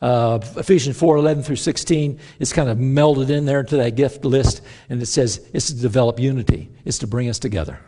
uh, 0.00 0.38
Ephesians 0.56 0.98
4 0.98 1.16
11 1.16 1.42
through 1.42 1.56
16 1.56 2.18
is 2.38 2.52
kind 2.52 2.68
of 2.68 2.78
melded 2.78 3.30
in 3.30 3.44
there 3.44 3.60
into 3.60 3.76
that 3.76 3.96
gift 3.96 4.24
list, 4.24 4.62
and 4.88 5.02
it 5.02 5.06
says 5.06 5.48
it's 5.52 5.68
to 5.68 5.74
develop 5.74 6.20
unity, 6.20 6.70
it's 6.84 6.98
to 6.98 7.06
bring 7.06 7.28
us 7.28 7.38
together. 7.38 7.80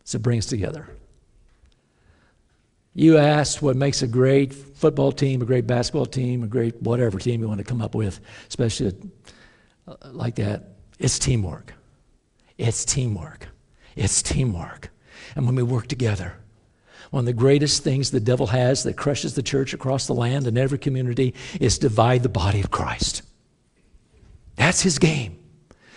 It's 0.00 0.12
to 0.12 0.18
bring 0.18 0.38
us 0.38 0.46
together. 0.46 0.88
You 2.94 3.18
asked 3.18 3.60
what 3.60 3.76
makes 3.76 4.00
a 4.02 4.06
great 4.06 4.54
football 4.54 5.12
team, 5.12 5.42
a 5.42 5.44
great 5.44 5.66
basketball 5.66 6.06
team, 6.06 6.42
a 6.42 6.46
great 6.46 6.80
whatever 6.80 7.18
team 7.18 7.42
you 7.42 7.48
want 7.48 7.58
to 7.58 7.64
come 7.64 7.82
up 7.82 7.94
with, 7.94 8.20
especially 8.48 8.94
like 10.04 10.36
that. 10.36 10.76
It's 10.98 11.18
teamwork. 11.18 11.74
It's 12.56 12.84
teamwork. 12.84 13.48
It's 13.96 14.22
teamwork. 14.22 14.90
And 15.34 15.44
when 15.44 15.54
we 15.54 15.62
work 15.62 15.88
together, 15.88 16.38
one 17.10 17.20
of 17.20 17.26
the 17.26 17.32
greatest 17.32 17.82
things 17.82 18.10
the 18.10 18.20
devil 18.20 18.46
has 18.48 18.82
that 18.82 18.96
crushes 18.96 19.34
the 19.34 19.42
church 19.42 19.74
across 19.74 20.06
the 20.06 20.14
land 20.14 20.46
and 20.46 20.58
every 20.58 20.78
community 20.78 21.34
is 21.60 21.78
divide 21.78 22.22
the 22.22 22.28
body 22.28 22.60
of 22.60 22.70
Christ. 22.70 23.22
That's 24.56 24.80
his 24.80 24.98
game. 24.98 25.38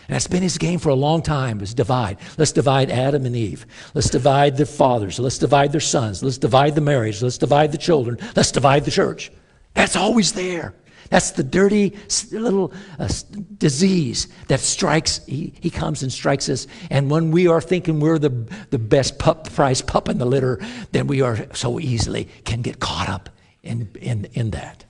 And 0.07 0.15
that's 0.15 0.27
been 0.27 0.41
his 0.41 0.57
game 0.57 0.79
for 0.79 0.89
a 0.89 0.95
long 0.95 1.21
time 1.21 1.61
is 1.61 1.73
divide. 1.73 2.17
Let's 2.37 2.51
divide 2.51 2.89
Adam 2.89 3.25
and 3.25 3.35
Eve. 3.35 3.65
Let's 3.93 4.09
divide 4.09 4.57
their 4.57 4.65
fathers. 4.65 5.19
Let's 5.19 5.37
divide 5.37 5.71
their 5.71 5.81
sons. 5.81 6.23
Let's 6.23 6.39
divide 6.39 6.73
the 6.73 6.81
marriage. 6.81 7.21
Let's 7.21 7.37
divide 7.37 7.71
the 7.71 7.77
children. 7.77 8.17
Let's 8.35 8.51
divide 8.51 8.85
the 8.85 8.91
church. 8.91 9.31
That's 9.75 9.95
always 9.95 10.33
there. 10.33 10.73
That's 11.09 11.31
the 11.31 11.43
dirty 11.43 11.97
little 12.31 12.71
uh, 12.99 13.09
disease 13.57 14.27
that 14.47 14.59
strikes. 14.59 15.25
He, 15.25 15.53
he 15.59 15.69
comes 15.69 16.03
and 16.03 16.11
strikes 16.11 16.49
us. 16.49 16.67
And 16.89 17.09
when 17.09 17.31
we 17.31 17.47
are 17.47 17.61
thinking 17.61 17.99
we're 17.99 18.19
the, 18.19 18.29
the 18.69 18.79
best 18.79 19.17
pup, 19.17 19.45
the 19.45 19.51
prize 19.51 19.81
pup 19.81 20.07
in 20.09 20.19
the 20.19 20.25
litter, 20.25 20.59
then 20.91 21.07
we 21.07 21.21
are 21.21 21.47
so 21.53 21.79
easily 21.79 22.29
can 22.45 22.61
get 22.61 22.79
caught 22.79 23.09
up 23.09 23.29
in, 23.63 23.89
in, 23.99 24.25
in 24.33 24.51
that 24.51 24.85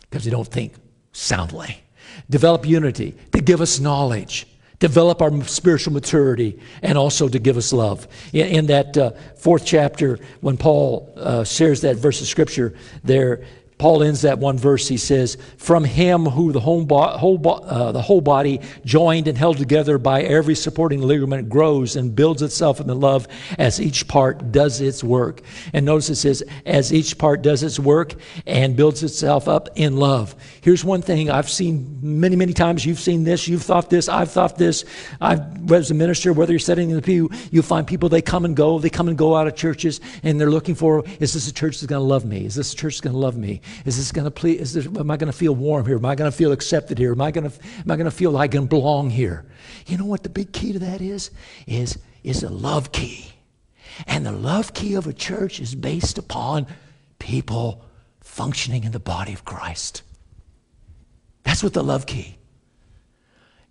because 0.00 0.24
we 0.24 0.30
don't 0.30 0.48
think 0.48 0.74
soundly. 1.12 1.82
develop 2.28 2.66
unity, 2.66 3.14
to 3.32 3.40
give 3.40 3.60
us 3.60 3.80
knowledge, 3.80 4.46
develop 4.78 5.22
our 5.22 5.42
spiritual 5.44 5.92
maturity, 5.92 6.58
and 6.82 6.96
also 6.96 7.28
to 7.28 7.38
give 7.38 7.56
us 7.56 7.72
love. 7.72 8.08
In, 8.32 8.46
in 8.46 8.66
that 8.66 8.96
uh, 8.96 9.10
fourth 9.36 9.64
chapter, 9.64 10.18
when 10.40 10.56
Paul 10.56 11.12
uh, 11.16 11.44
shares 11.44 11.82
that 11.82 11.96
verse 11.96 12.20
of 12.20 12.26
scripture 12.26 12.74
there, 13.04 13.44
Paul 13.80 14.02
ends 14.02 14.20
that 14.20 14.38
one 14.38 14.58
verse. 14.58 14.86
He 14.86 14.98
says, 14.98 15.38
From 15.56 15.84
him 15.84 16.26
who 16.26 16.52
the 16.52 16.60
whole, 16.60 16.84
bo- 16.84 17.16
whole 17.16 17.38
bo- 17.38 17.60
uh, 17.60 17.92
the 17.92 18.02
whole 18.02 18.20
body, 18.20 18.60
joined 18.84 19.26
and 19.26 19.38
held 19.38 19.56
together 19.56 19.96
by 19.96 20.20
every 20.20 20.54
supporting 20.54 21.00
ligament, 21.00 21.48
grows 21.48 21.96
and 21.96 22.14
builds 22.14 22.42
itself 22.42 22.78
in 22.78 22.86
the 22.86 22.94
love 22.94 23.26
as 23.58 23.80
each 23.80 24.06
part 24.06 24.52
does 24.52 24.82
its 24.82 25.02
work. 25.02 25.40
And 25.72 25.86
notice 25.86 26.10
it 26.10 26.16
says, 26.16 26.42
As 26.66 26.92
each 26.92 27.16
part 27.16 27.40
does 27.40 27.62
its 27.62 27.78
work 27.78 28.16
and 28.46 28.76
builds 28.76 29.02
itself 29.02 29.48
up 29.48 29.70
in 29.76 29.96
love. 29.96 30.34
Here's 30.60 30.84
one 30.84 31.00
thing 31.00 31.30
I've 31.30 31.48
seen 31.48 32.00
many, 32.02 32.36
many 32.36 32.52
times. 32.52 32.84
You've 32.84 33.00
seen 33.00 33.24
this, 33.24 33.48
you've 33.48 33.62
thought 33.62 33.88
this, 33.88 34.10
I've 34.10 34.30
thought 34.30 34.58
this. 34.58 34.84
I've, 35.22 35.72
as 35.72 35.90
a 35.90 35.94
minister, 35.94 36.34
whether 36.34 36.52
you're 36.52 36.58
sitting 36.58 36.90
in 36.90 36.96
the 36.96 37.02
pew, 37.02 37.30
you 37.50 37.62
find 37.62 37.86
people, 37.86 38.10
they 38.10 38.20
come 38.20 38.44
and 38.44 38.54
go, 38.54 38.78
they 38.78 38.90
come 38.90 39.08
and 39.08 39.16
go 39.16 39.34
out 39.34 39.46
of 39.46 39.56
churches, 39.56 40.02
and 40.22 40.38
they're 40.38 40.50
looking 40.50 40.74
for, 40.74 41.02
is 41.18 41.32
this 41.32 41.48
a 41.48 41.54
church 41.54 41.80
that's 41.80 41.86
going 41.86 42.02
to 42.02 42.06
love 42.06 42.26
me? 42.26 42.44
Is 42.44 42.56
this 42.56 42.74
a 42.74 42.76
church 42.76 42.96
that's 42.96 43.00
going 43.00 43.14
to 43.14 43.18
love 43.18 43.38
me? 43.38 43.62
Is 43.84 43.96
this 43.96 44.12
going 44.12 44.24
to 44.24 44.30
please? 44.30 44.60
Is 44.60 44.72
this, 44.74 44.86
am 44.86 45.10
I 45.10 45.16
going 45.16 45.30
to 45.30 45.36
feel 45.36 45.54
warm 45.54 45.86
here? 45.86 45.96
Am 45.96 46.04
I 46.04 46.14
going 46.14 46.30
to 46.30 46.36
feel 46.36 46.52
accepted 46.52 46.98
here? 46.98 47.12
Am 47.12 47.20
I 47.20 47.30
going 47.30 47.50
to 47.50 47.56
am 47.78 47.90
I 47.90 47.96
going 47.96 48.04
to 48.04 48.10
feel 48.10 48.30
like 48.30 48.50
I 48.50 48.56
can 48.56 48.66
belong 48.66 49.10
here? 49.10 49.46
You 49.86 49.98
know 49.98 50.04
what 50.04 50.22
the 50.22 50.28
big 50.28 50.52
key 50.52 50.72
to 50.72 50.78
that 50.80 51.00
is? 51.00 51.30
Is 51.66 51.98
is 52.22 52.42
a 52.42 52.50
love 52.50 52.92
key, 52.92 53.32
and 54.06 54.24
the 54.24 54.32
love 54.32 54.74
key 54.74 54.94
of 54.94 55.06
a 55.06 55.12
church 55.12 55.60
is 55.60 55.74
based 55.74 56.18
upon 56.18 56.66
people 57.18 57.84
functioning 58.20 58.84
in 58.84 58.92
the 58.92 59.00
body 59.00 59.32
of 59.32 59.44
Christ. 59.44 60.02
That's 61.42 61.62
what 61.62 61.72
the 61.72 61.82
love 61.82 62.06
key. 62.06 62.36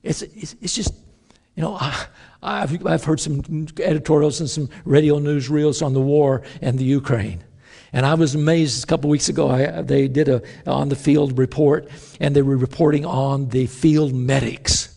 It's 0.03 0.21
it's, 0.21 0.55
it's 0.61 0.75
just 0.75 0.93
you 1.59 1.65
know, 1.65 1.77
I, 2.41 2.61
have 2.61 2.87
I've 2.87 3.03
heard 3.03 3.19
some 3.19 3.67
editorials 3.79 4.39
and 4.39 4.49
some 4.49 4.69
radio 4.85 5.19
news 5.19 5.49
reels 5.49 5.81
on 5.81 5.91
the 5.91 5.99
war 5.99 6.43
and 6.61 6.79
the 6.79 6.85
Ukraine. 6.85 7.43
And 7.91 8.05
I 8.05 8.13
was 8.13 8.35
amazed 8.35 8.83
a 8.83 8.87
couple 8.87 9.09
weeks 9.09 9.29
ago. 9.29 9.49
I, 9.49 9.81
they 9.81 10.07
did 10.07 10.29
a 10.29 10.41
on 10.67 10.89
the 10.89 10.95
field 10.95 11.37
report, 11.37 11.89
and 12.19 12.35
they 12.35 12.41
were 12.41 12.57
reporting 12.57 13.05
on 13.05 13.49
the 13.49 13.65
field 13.65 14.13
medics, 14.13 14.95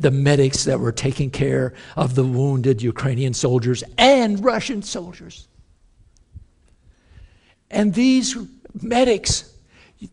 the 0.00 0.10
medics 0.10 0.64
that 0.64 0.80
were 0.80 0.92
taking 0.92 1.30
care 1.30 1.74
of 1.96 2.14
the 2.14 2.24
wounded 2.24 2.82
Ukrainian 2.82 3.34
soldiers 3.34 3.84
and 3.98 4.42
Russian 4.42 4.82
soldiers. 4.82 5.48
And 7.70 7.92
these 7.92 8.36
medics, 8.80 9.52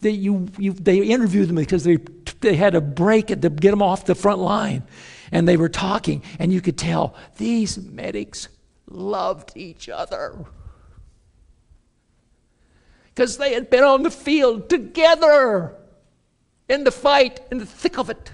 they, 0.01 0.09
you, 0.09 0.47
you, 0.57 0.73
they 0.73 0.97
interviewed 1.03 1.47
them 1.47 1.57
because 1.57 1.83
they, 1.83 1.97
they 2.41 2.55
had 2.55 2.75
a 2.75 2.81
break 2.81 3.27
to 3.27 3.35
get 3.35 3.71
them 3.71 3.81
off 3.81 4.05
the 4.05 4.15
front 4.15 4.39
line. 4.39 4.83
And 5.31 5.47
they 5.47 5.55
were 5.55 5.69
talking, 5.69 6.23
and 6.39 6.51
you 6.51 6.59
could 6.59 6.77
tell 6.77 7.15
these 7.37 7.77
medics 7.77 8.49
loved 8.89 9.53
each 9.55 9.87
other 9.87 10.45
because 13.13 13.37
they 13.37 13.53
had 13.53 13.69
been 13.69 13.83
on 13.83 14.03
the 14.03 14.11
field 14.11 14.69
together 14.69 15.75
in 16.69 16.83
the 16.83 16.91
fight, 16.91 17.41
in 17.51 17.57
the 17.57 17.65
thick 17.65 17.97
of 17.97 18.09
it. 18.09 18.31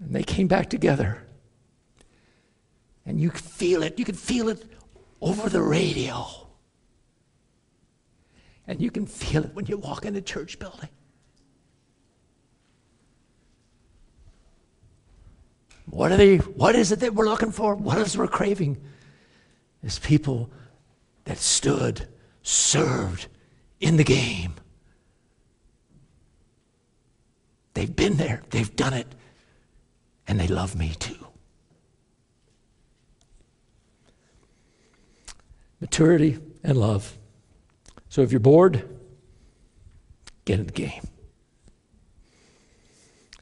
And 0.00 0.14
they 0.14 0.22
came 0.22 0.46
back 0.46 0.70
together. 0.70 1.22
And 3.06 3.20
you 3.20 3.30
could 3.30 3.40
feel 3.44 3.82
it. 3.82 3.98
You 3.98 4.04
could 4.04 4.18
feel 4.18 4.48
it 4.48 4.64
over 5.20 5.48
the 5.48 5.62
radio. 5.62 6.26
And 8.68 8.80
you 8.80 8.90
can 8.90 9.06
feel 9.06 9.44
it 9.44 9.54
when 9.54 9.66
you 9.66 9.78
walk 9.78 10.04
in 10.04 10.14
a 10.16 10.20
church 10.20 10.58
building. 10.58 10.90
What 15.96 16.12
are 16.12 16.18
they? 16.18 16.36
What 16.36 16.74
is 16.74 16.92
it 16.92 17.00
that 17.00 17.14
we're 17.14 17.24
looking 17.24 17.52
for? 17.52 17.74
What 17.74 17.96
is 17.96 18.18
we're 18.18 18.28
craving? 18.28 18.76
Is 19.82 19.98
people 19.98 20.50
that 21.24 21.38
stood, 21.38 22.06
served 22.42 23.28
in 23.80 23.96
the 23.96 24.04
game. 24.04 24.56
They've 27.72 27.96
been 27.96 28.18
there, 28.18 28.42
they've 28.50 28.76
done 28.76 28.92
it, 28.92 29.06
and 30.28 30.38
they 30.38 30.48
love 30.48 30.76
me 30.76 30.92
too. 30.98 31.26
Maturity 35.80 36.38
and 36.62 36.76
love. 36.76 37.16
So 38.10 38.20
if 38.20 38.32
you're 38.32 38.40
bored, 38.40 38.86
get 40.44 40.60
in 40.60 40.66
the 40.66 40.72
game. 40.72 41.08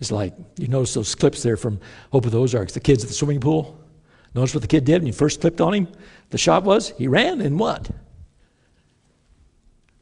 It's 0.00 0.11
like, 0.11 0.35
you 0.59 0.68
notice 0.68 0.94
those 0.94 1.14
clips 1.14 1.42
there 1.42 1.57
from 1.57 1.80
Hope 2.12 2.26
of 2.26 2.33
the 2.33 2.38
Ozarks, 2.38 2.74
the 2.74 2.80
kids 2.80 3.04
at 3.04 3.09
the 3.09 3.14
swimming 3.14 3.40
pool. 3.40 3.78
Notice 4.35 4.54
what 4.54 4.62
the 4.62 4.68
kid 4.68 4.85
did 4.85 5.00
when 5.00 5.07
you 5.07 5.12
first 5.12 5.40
clipped 5.40 5.61
on 5.61 5.72
him? 5.72 5.88
The 6.30 6.38
shot 6.38 6.64
was, 6.64 6.90
he 6.98 7.07
ran 7.07 7.40
and 7.40 7.59
what? 7.59 7.90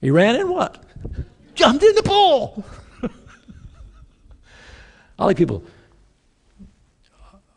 He 0.00 0.11
ran 0.11 0.37
and 0.37 0.48
what? 0.48 0.85
Jumped 1.55 1.85
in 1.85 1.94
the 1.94 2.02
pool. 2.02 2.64
I 5.18 5.26
like 5.26 5.37
people. 5.37 5.62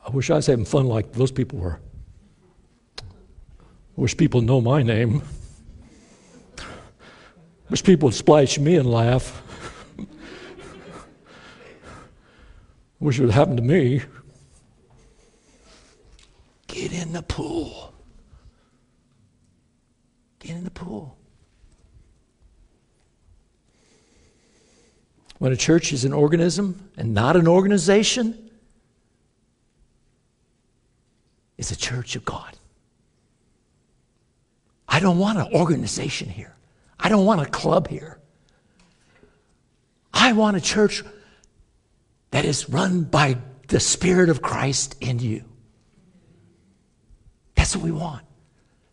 I 0.06 0.10
wish 0.12 0.30
I 0.30 0.36
was 0.36 0.46
having 0.46 0.66
fun 0.66 0.86
like 0.86 1.14
those 1.14 1.32
people 1.32 1.58
were. 1.60 1.80
I 3.00 3.04
wish 4.02 4.16
people 4.16 4.42
know 4.42 4.60
my 4.60 4.84
name. 4.84 5.24
I 6.60 6.64
wish 7.70 7.82
people 7.82 8.08
would 8.08 8.16
splash 8.16 8.60
me 8.60 8.76
and 8.76 8.92
laugh. 8.92 9.42
Wish 13.06 13.20
it 13.20 13.22
would 13.22 13.36
happen 13.36 13.56
to 13.56 13.62
me. 13.62 14.02
Get 16.66 16.92
in 16.92 17.14
the 17.14 17.22
pool. 17.22 17.94
Get 20.40 20.56
in 20.56 20.64
the 20.64 20.72
pool. 20.72 21.16
When 25.38 25.54
a 25.54 25.56
church 25.56 25.94
is 25.94 26.04
an 26.04 26.14
organism 26.14 26.90
and 26.98 27.14
not 27.14 27.36
an 27.36 27.48
organization, 27.48 28.50
it's 31.60 31.70
a 31.70 31.78
church 31.78 32.16
of 32.16 32.26
God. 32.26 32.58
I 34.90 35.00
don't 35.00 35.20
want 35.20 35.38
an 35.38 35.54
organization 35.54 36.28
here. 36.28 36.56
I 37.00 37.10
don't 37.10 37.28
want 37.28 37.40
a 37.40 37.46
club 37.46 37.88
here. 37.88 38.18
I 40.12 40.34
want 40.34 40.58
a 40.58 40.62
church 40.62 41.04
that 42.36 42.44
is 42.44 42.68
run 42.68 43.04
by 43.04 43.38
the 43.70 43.80
Spirit 43.80 44.28
of 44.28 44.42
Christ 44.42 44.98
in 45.00 45.20
you. 45.20 45.46
That's 47.56 47.78
what 47.78 47.86
we 47.86 47.94
want. 47.94 48.26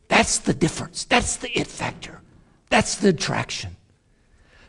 That's 0.07 0.39
the 0.39 0.55
difference. 0.55 1.07
That's 1.07 1.39
the 1.39 1.51
it 1.51 1.67
factor. 1.67 2.21
That's 2.71 2.95
the 2.95 3.09
attraction. 3.09 3.77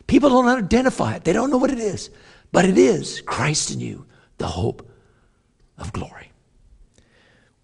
People 0.08 0.28
don't 0.28 0.48
identify 0.48 1.14
it, 1.14 1.22
they 1.22 1.32
don't 1.32 1.52
know 1.52 1.56
what 1.56 1.70
it 1.70 1.78
is, 1.78 2.10
but 2.50 2.64
it 2.64 2.76
is 2.76 3.20
Christ 3.20 3.70
in 3.70 3.78
you, 3.78 4.06
the 4.38 4.48
hope 4.48 4.90
of 5.78 5.92
glory. 5.92 6.32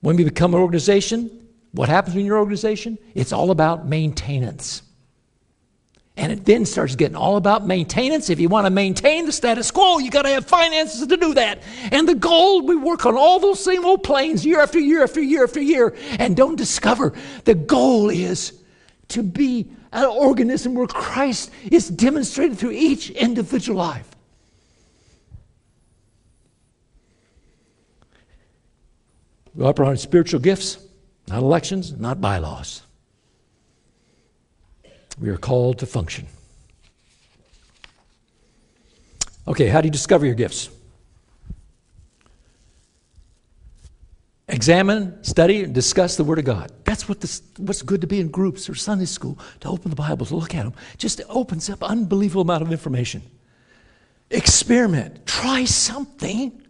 When 0.02 0.14
we 0.14 0.22
become 0.22 0.54
an 0.54 0.60
organization, 0.60 1.44
what 1.72 1.88
happens 1.88 2.14
in 2.14 2.24
your 2.24 2.38
organization? 2.38 2.96
It's 3.16 3.32
all 3.32 3.50
about 3.50 3.84
maintenance. 3.84 4.82
And 6.20 6.30
it 6.30 6.44
then 6.44 6.66
starts 6.66 6.96
getting 6.96 7.16
all 7.16 7.38
about 7.38 7.66
maintenance. 7.66 8.28
If 8.28 8.38
you 8.40 8.50
want 8.50 8.66
to 8.66 8.70
maintain 8.70 9.24
the 9.24 9.32
status 9.32 9.70
quo, 9.70 10.00
you 10.00 10.10
got 10.10 10.22
to 10.22 10.28
have 10.28 10.44
finances 10.44 11.06
to 11.06 11.16
do 11.16 11.32
that. 11.32 11.62
And 11.90 12.06
the 12.06 12.14
goal, 12.14 12.60
we 12.60 12.76
work 12.76 13.06
on 13.06 13.16
all 13.16 13.40
those 13.40 13.58
same 13.58 13.86
old 13.86 14.02
planes 14.02 14.44
year 14.44 14.60
after 14.60 14.78
year 14.78 15.02
after 15.02 15.22
year 15.22 15.44
after 15.44 15.62
year 15.62 15.96
and 16.18 16.36
don't 16.36 16.56
discover 16.56 17.14
the 17.46 17.54
goal 17.54 18.10
is 18.10 18.52
to 19.08 19.22
be 19.22 19.70
an 19.92 20.04
organism 20.04 20.74
where 20.74 20.86
Christ 20.86 21.50
is 21.70 21.88
demonstrated 21.88 22.58
through 22.58 22.72
each 22.72 23.08
individual 23.08 23.78
life. 23.78 24.10
We 29.54 29.64
operate 29.64 29.88
on 29.88 29.96
spiritual 29.96 30.40
gifts, 30.40 30.76
not 31.28 31.38
elections, 31.38 31.98
not 31.98 32.20
bylaws. 32.20 32.82
We 35.20 35.28
are 35.28 35.36
called 35.36 35.78
to 35.80 35.86
function. 35.86 36.26
Okay, 39.46 39.66
how 39.66 39.80
do 39.80 39.86
you 39.86 39.92
discover 39.92 40.24
your 40.24 40.34
gifts? 40.34 40.70
Examine, 44.48 45.22
study, 45.22 45.62
and 45.62 45.74
discuss 45.74 46.16
the 46.16 46.24
Word 46.24 46.38
of 46.38 46.44
God. 46.44 46.72
That's 46.84 47.08
what 47.08 47.20
this, 47.20 47.42
what's 47.56 47.82
good 47.82 48.00
to 48.00 48.06
be 48.06 48.18
in 48.18 48.28
groups 48.28 48.68
or 48.68 48.74
Sunday 48.74 49.04
school, 49.04 49.38
to 49.60 49.68
open 49.68 49.90
the 49.90 49.96
Bible, 49.96 50.26
to 50.26 50.34
look 50.34 50.54
at 50.54 50.64
them. 50.64 50.74
Just 50.98 51.20
opens 51.28 51.70
up 51.70 51.84
unbelievable 51.84 52.42
amount 52.42 52.62
of 52.62 52.72
information. 52.72 53.22
Experiment. 54.30 55.24
Try 55.26 55.64
something. 55.66 56.66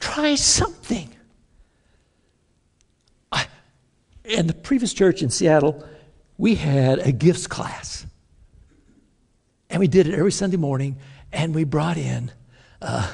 Try 0.00 0.34
something. 0.34 1.10
I, 3.32 3.46
in 4.24 4.46
the 4.46 4.54
previous 4.54 4.94
church 4.94 5.22
in 5.22 5.30
Seattle, 5.30 5.86
we 6.36 6.54
had 6.54 6.98
a 6.98 7.12
gifts 7.12 7.46
class. 7.46 8.06
And 9.70 9.80
we 9.80 9.88
did 9.88 10.06
it 10.06 10.14
every 10.14 10.32
Sunday 10.32 10.56
morning, 10.56 10.98
and 11.32 11.54
we 11.54 11.64
brought 11.64 11.96
in, 11.96 12.30
uh, 12.80 13.10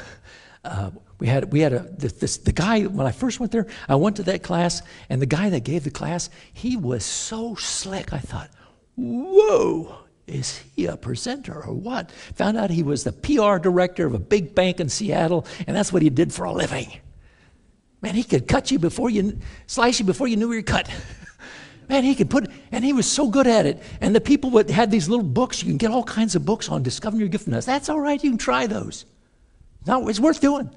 uh, 0.64 0.90
we 1.18 1.26
had, 1.26 1.52
we 1.52 1.60
had 1.60 1.72
a, 1.72 1.80
this, 1.80 2.38
the 2.38 2.52
guy, 2.52 2.82
when 2.82 3.06
I 3.06 3.12
first 3.12 3.40
went 3.40 3.52
there, 3.52 3.66
I 3.88 3.94
went 3.94 4.16
to 4.16 4.22
that 4.24 4.42
class, 4.42 4.82
and 5.08 5.20
the 5.20 5.26
guy 5.26 5.50
that 5.50 5.64
gave 5.64 5.84
the 5.84 5.90
class, 5.90 6.30
he 6.52 6.76
was 6.76 7.04
so 7.04 7.54
slick. 7.54 8.12
I 8.12 8.18
thought, 8.18 8.50
whoa, 8.96 9.98
is 10.26 10.62
he 10.74 10.86
a 10.86 10.96
presenter 10.96 11.62
or 11.62 11.74
what? 11.74 12.10
Found 12.36 12.56
out 12.56 12.70
he 12.70 12.82
was 12.82 13.04
the 13.04 13.12
PR 13.12 13.58
director 13.58 14.06
of 14.06 14.14
a 14.14 14.18
big 14.18 14.54
bank 14.54 14.80
in 14.80 14.88
Seattle, 14.88 15.46
and 15.66 15.76
that's 15.76 15.92
what 15.92 16.02
he 16.02 16.10
did 16.10 16.32
for 16.32 16.44
a 16.44 16.52
living. 16.52 16.90
Man, 18.02 18.14
he 18.14 18.22
could 18.22 18.48
cut 18.48 18.70
you 18.70 18.78
before 18.78 19.10
you, 19.10 19.38
slice 19.66 19.98
you 19.98 20.06
before 20.06 20.26
you 20.26 20.36
knew 20.36 20.50
you 20.50 20.58
were 20.58 20.62
cut. 20.62 20.90
Man, 21.90 22.04
he 22.04 22.14
could 22.14 22.30
put, 22.30 22.48
and 22.70 22.84
he 22.84 22.92
was 22.92 23.10
so 23.10 23.28
good 23.28 23.48
at 23.48 23.66
it. 23.66 23.82
And 24.00 24.14
the 24.14 24.20
people 24.20 24.50
that 24.50 24.70
had 24.70 24.92
these 24.92 25.08
little 25.08 25.24
books, 25.24 25.60
you 25.60 25.68
can 25.68 25.76
get 25.76 25.90
all 25.90 26.04
kinds 26.04 26.36
of 26.36 26.46
books 26.46 26.68
on 26.68 26.84
discovering 26.84 27.18
your 27.18 27.28
giftedness. 27.28 27.66
That's 27.66 27.88
all 27.88 27.98
right, 27.98 28.22
you 28.22 28.30
can 28.30 28.38
try 28.38 28.68
those. 28.68 29.06
No, 29.88 30.06
it's 30.06 30.20
worth 30.20 30.40
doing. 30.40 30.70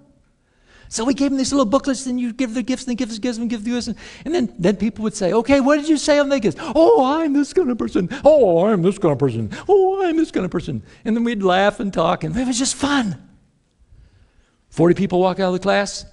So 0.89 1.05
we 1.05 1.13
gave 1.13 1.29
them 1.29 1.37
these 1.37 1.51
little 1.53 1.67
booklets, 1.67 2.07
and 2.07 2.19
you 2.19 2.33
give 2.33 2.55
the 2.55 2.63
gifts, 2.63 2.85
and 2.85 2.91
the 2.91 2.95
gifts, 2.95 3.19
gifts, 3.19 3.37
and 3.37 3.47
give 3.47 3.63
the 3.63 3.69
gifts. 3.69 3.89
And, 3.89 3.95
and 4.25 4.33
then, 4.33 4.55
then 4.57 4.75
people 4.75 5.03
would 5.03 5.15
say, 5.15 5.33
okay, 5.33 5.59
what 5.59 5.75
did 5.75 5.87
you 5.87 5.97
say 5.97 6.17
on 6.17 6.29
the 6.29 6.39
gifts? 6.39 6.59
Oh, 6.59 7.05
I'm 7.05 7.33
this 7.33 7.53
kind 7.53 7.69
of 7.69 7.77
person. 7.77 8.09
Oh, 8.25 8.65
I'm 8.65 8.81
this 8.81 8.97
kind 8.97 9.11
of 9.11 9.19
person. 9.19 9.51
Oh, 9.69 10.03
I'm 10.03 10.17
this 10.17 10.31
kind 10.31 10.45
of 10.45 10.51
person. 10.51 10.81
And 11.05 11.15
then 11.15 11.23
we'd 11.23 11.43
laugh 11.43 11.79
and 11.79 11.93
talk, 11.93 12.23
and 12.23 12.35
it 12.35 12.47
was 12.47 12.57
just 12.57 12.73
fun. 12.73 13.21
40 14.69 14.95
people 14.95 15.19
walk 15.19 15.39
out 15.39 15.49
of 15.49 15.53
the 15.53 15.59
class. 15.59 16.05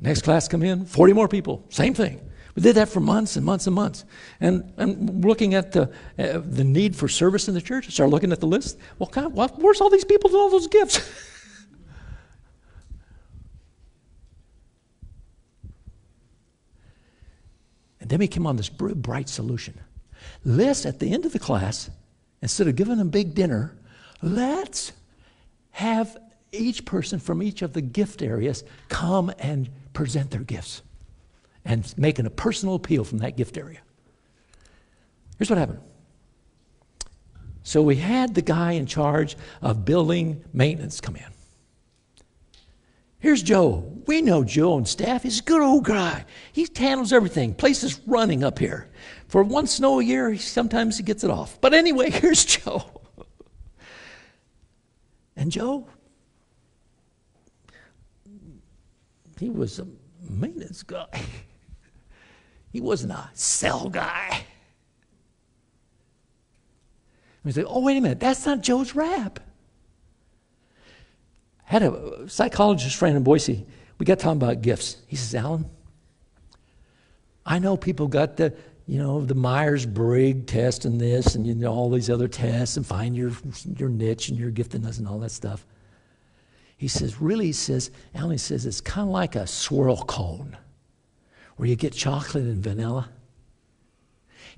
Next 0.00 0.22
class 0.22 0.48
come 0.48 0.62
in, 0.62 0.86
40 0.86 1.12
more 1.12 1.28
people. 1.28 1.62
Same 1.68 1.92
thing. 1.92 2.22
We 2.58 2.62
did 2.62 2.74
that 2.74 2.88
for 2.88 2.98
months 2.98 3.36
and 3.36 3.46
months 3.46 3.68
and 3.68 3.76
months. 3.76 4.04
And, 4.40 4.72
and 4.78 5.24
looking 5.24 5.54
at 5.54 5.70
the, 5.70 5.82
uh, 6.18 6.40
the 6.44 6.64
need 6.64 6.96
for 6.96 7.06
service 7.06 7.46
in 7.46 7.54
the 7.54 7.60
church, 7.60 7.86
I 7.86 7.90
started 7.90 8.10
looking 8.10 8.32
at 8.32 8.40
the 8.40 8.48
list. 8.48 8.80
Well, 8.98 9.08
God, 9.08 9.32
where's 9.32 9.80
all 9.80 9.90
these 9.90 10.04
people 10.04 10.28
and 10.30 10.40
all 10.40 10.50
those 10.50 10.66
gifts? 10.66 11.08
And 18.00 18.08
then 18.10 18.20
we 18.20 18.26
came 18.26 18.46
on 18.46 18.56
this 18.56 18.70
bright 18.70 19.28
solution. 19.28 19.78
Let's, 20.42 20.86
at 20.86 20.98
the 20.98 21.12
end 21.12 21.26
of 21.26 21.32
the 21.34 21.38
class, 21.38 21.90
instead 22.40 22.66
of 22.66 22.74
giving 22.74 22.96
them 22.96 23.10
big 23.10 23.34
dinner, 23.34 23.76
let's 24.22 24.92
have 25.72 26.16
each 26.50 26.86
person 26.86 27.18
from 27.18 27.42
each 27.42 27.60
of 27.60 27.74
the 27.74 27.82
gift 27.82 28.22
areas 28.22 28.64
come 28.88 29.30
and 29.38 29.68
present 29.92 30.30
their 30.30 30.40
gifts 30.40 30.82
and 31.68 31.94
making 31.98 32.26
a 32.26 32.30
personal 32.30 32.74
appeal 32.74 33.04
from 33.04 33.18
that 33.18 33.36
gift 33.36 33.56
area. 33.56 33.78
Here's 35.36 35.50
what 35.50 35.58
happened. 35.58 35.80
So 37.62 37.82
we 37.82 37.96
had 37.96 38.34
the 38.34 38.42
guy 38.42 38.72
in 38.72 38.86
charge 38.86 39.36
of 39.60 39.84
building 39.84 40.42
maintenance 40.54 41.00
come 41.00 41.14
in. 41.16 41.26
Here's 43.20 43.42
Joe. 43.42 44.00
We 44.06 44.22
know 44.22 44.44
Joe 44.44 44.78
and 44.78 44.88
staff. 44.88 45.24
He's 45.24 45.40
a 45.40 45.42
good 45.42 45.60
old 45.60 45.84
guy. 45.84 46.24
He 46.52 46.66
handles 46.74 47.12
everything. 47.12 47.52
Place 47.52 47.82
is 47.82 48.00
running 48.06 48.42
up 48.42 48.58
here. 48.58 48.88
For 49.26 49.42
one 49.42 49.66
snow 49.66 50.00
a 50.00 50.04
year, 50.04 50.38
sometimes 50.38 50.96
he 50.96 51.02
gets 51.02 51.22
it 51.22 51.30
off. 51.30 51.60
But 51.60 51.74
anyway, 51.74 52.10
here's 52.12 52.44
Joe. 52.44 52.84
And 55.36 55.52
Joe, 55.52 55.86
he 59.38 59.50
was 59.50 59.78
a 59.78 59.86
maintenance 60.22 60.82
guy. 60.82 61.06
He 62.70 62.80
wasn't 62.80 63.12
a 63.12 63.30
sell 63.34 63.88
guy. 63.88 64.44
We 67.44 67.52
say, 67.52 67.64
oh, 67.64 67.80
wait 67.80 67.96
a 67.96 68.00
minute, 68.00 68.20
that's 68.20 68.44
not 68.44 68.62
Joe's 68.62 68.94
rap 68.94 69.40
had 71.68 71.82
a 71.82 72.26
psychologist 72.28 72.96
friend 72.96 73.14
in 73.14 73.22
Boise. 73.22 73.66
We 73.98 74.06
got 74.06 74.18
talking 74.18 74.40
about 74.40 74.62
gifts. 74.62 74.96
He 75.06 75.16
says, 75.16 75.34
Alan, 75.34 75.68
I 77.44 77.58
know 77.58 77.76
people 77.76 78.08
got 78.08 78.38
the, 78.38 78.54
you 78.86 78.98
know, 78.98 79.20
the 79.20 79.34
Myers 79.34 79.84
Briggs 79.84 80.50
test 80.50 80.86
and 80.86 80.98
this 80.98 81.34
and 81.34 81.46
you 81.46 81.54
know 81.54 81.70
all 81.70 81.90
these 81.90 82.08
other 82.08 82.26
tests 82.26 82.78
and 82.78 82.86
find 82.86 83.14
your 83.14 83.32
your 83.76 83.90
niche 83.90 84.30
and 84.30 84.38
your 84.38 84.50
giftedness 84.50 84.98
and 84.98 85.06
all 85.06 85.18
that 85.18 85.30
stuff. 85.30 85.66
He 86.78 86.88
says, 86.88 87.20
really, 87.20 87.46
he 87.46 87.52
says, 87.52 87.90
Alan 88.14 88.30
he 88.30 88.38
says, 88.38 88.64
it's 88.64 88.80
kind 88.80 89.06
of 89.06 89.12
like 89.12 89.36
a 89.36 89.46
swirl 89.46 89.98
cone 90.04 90.56
where 91.58 91.68
you 91.68 91.76
get 91.76 91.92
chocolate 91.92 92.44
and 92.44 92.62
vanilla. 92.62 93.10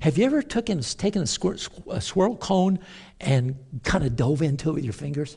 Have 0.00 0.16
you 0.16 0.24
ever 0.24 0.42
taken, 0.42 0.80
taken 0.80 1.22
a, 1.22 1.56
a 1.90 2.00
swirl 2.00 2.36
cone 2.36 2.78
and 3.20 3.56
kind 3.82 4.04
of 4.04 4.16
dove 4.16 4.42
into 4.42 4.70
it 4.70 4.74
with 4.74 4.84
your 4.84 4.92
fingers? 4.92 5.36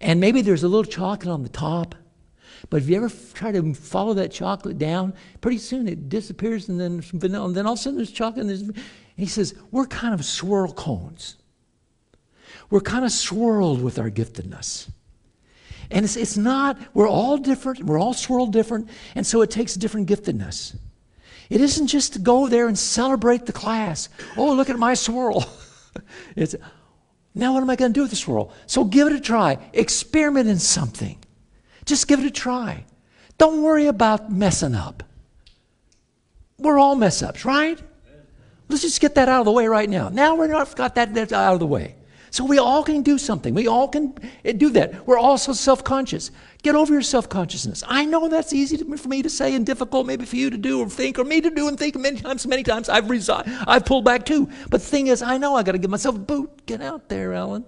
And 0.00 0.20
maybe 0.20 0.42
there's 0.42 0.62
a 0.62 0.68
little 0.68 0.90
chocolate 0.90 1.32
on 1.32 1.42
the 1.42 1.48
top. 1.48 1.94
But 2.68 2.82
if 2.82 2.88
you 2.88 2.96
ever 2.96 3.10
try 3.32 3.52
to 3.52 3.74
follow 3.74 4.14
that 4.14 4.30
chocolate 4.30 4.78
down, 4.78 5.14
pretty 5.40 5.58
soon 5.58 5.88
it 5.88 6.08
disappears 6.08 6.68
and 6.68 6.78
then 6.78 7.00
vanilla, 7.00 7.46
and 7.46 7.56
then 7.56 7.66
all 7.66 7.72
of 7.72 7.78
a 7.78 7.82
sudden 7.82 7.96
there's 7.96 8.12
chocolate. 8.12 8.42
And, 8.42 8.50
there's, 8.50 8.60
and 8.60 8.76
he 9.16 9.26
says, 9.26 9.54
We're 9.70 9.86
kind 9.86 10.12
of 10.12 10.24
swirl 10.24 10.72
cones. 10.72 11.36
We're 12.68 12.80
kind 12.80 13.04
of 13.04 13.12
swirled 13.12 13.82
with 13.82 13.98
our 13.98 14.10
giftedness. 14.10 14.90
And 15.90 16.04
it's, 16.04 16.16
it's 16.16 16.36
not, 16.36 16.78
we're 16.94 17.08
all 17.08 17.36
different, 17.36 17.82
we're 17.84 17.98
all 17.98 18.14
swirled 18.14 18.52
different, 18.52 18.88
and 19.14 19.26
so 19.26 19.42
it 19.42 19.50
takes 19.50 19.74
different 19.74 20.08
giftedness. 20.08 20.76
It 21.48 21.60
isn't 21.60 21.88
just 21.88 22.12
to 22.12 22.18
go 22.20 22.46
there 22.46 22.68
and 22.68 22.78
celebrate 22.78 23.46
the 23.46 23.52
class. 23.52 24.08
Oh, 24.36 24.54
look 24.54 24.70
at 24.70 24.78
my 24.78 24.94
swirl. 24.94 25.44
it's, 26.36 26.54
now, 27.34 27.54
what 27.54 27.62
am 27.62 27.70
I 27.70 27.76
going 27.76 27.92
to 27.92 27.94
do 27.94 28.02
with 28.02 28.10
this 28.10 28.20
swirl? 28.20 28.52
So 28.66 28.84
give 28.84 29.06
it 29.08 29.12
a 29.12 29.20
try. 29.20 29.58
Experiment 29.72 30.48
in 30.48 30.58
something. 30.58 31.18
Just 31.84 32.08
give 32.08 32.20
it 32.20 32.26
a 32.26 32.30
try. 32.30 32.84
Don't 33.38 33.62
worry 33.62 33.86
about 33.86 34.30
messing 34.30 34.74
up. 34.74 35.02
We're 36.58 36.78
all 36.78 36.94
mess 36.94 37.22
ups, 37.22 37.44
right? 37.44 37.80
Let's 38.68 38.82
just 38.82 39.00
get 39.00 39.14
that 39.14 39.28
out 39.28 39.40
of 39.40 39.44
the 39.46 39.52
way 39.52 39.66
right 39.66 39.88
now. 39.88 40.08
Now 40.08 40.36
we're 40.36 40.46
not 40.46 40.76
got 40.76 40.94
that 40.96 41.16
out 41.32 41.54
of 41.54 41.60
the 41.60 41.66
way. 41.66 41.96
So 42.30 42.44
we 42.44 42.58
all 42.58 42.84
can 42.84 43.02
do 43.02 43.18
something. 43.18 43.54
We 43.54 43.66
all 43.66 43.88
can 43.88 44.14
eh, 44.44 44.52
do 44.52 44.70
that. 44.70 45.06
We're 45.06 45.18
also 45.18 45.52
self 45.52 45.82
conscious. 45.82 46.30
Get 46.62 46.76
over 46.76 46.92
your 46.92 47.02
self 47.02 47.28
consciousness. 47.28 47.82
I 47.86 48.04
know 48.04 48.28
that's 48.28 48.52
easy 48.52 48.76
for 48.76 49.08
me 49.08 49.22
to 49.22 49.30
say 49.30 49.54
and 49.54 49.66
difficult 49.66 50.06
maybe 50.06 50.24
for 50.24 50.36
you 50.36 50.48
to 50.50 50.56
do 50.56 50.80
or 50.80 50.88
think 50.88 51.18
or 51.18 51.24
me 51.24 51.40
to 51.40 51.50
do 51.50 51.66
and 51.66 51.76
think 51.76 51.96
many 51.96 52.20
times. 52.20 52.46
Many 52.46 52.62
times 52.62 52.88
I've 52.88 53.10
resigned. 53.10 53.52
I've 53.66 53.84
pulled 53.84 54.04
back 54.04 54.24
too. 54.24 54.48
But 54.70 54.80
the 54.80 54.86
thing 54.86 55.08
is, 55.08 55.22
I 55.22 55.38
know 55.38 55.56
I 55.56 55.64
got 55.64 55.72
to 55.72 55.78
give 55.78 55.90
myself 55.90 56.16
a 56.16 56.20
boot. 56.20 56.66
Get 56.66 56.80
out 56.80 57.08
there, 57.08 57.32
Alan. 57.32 57.64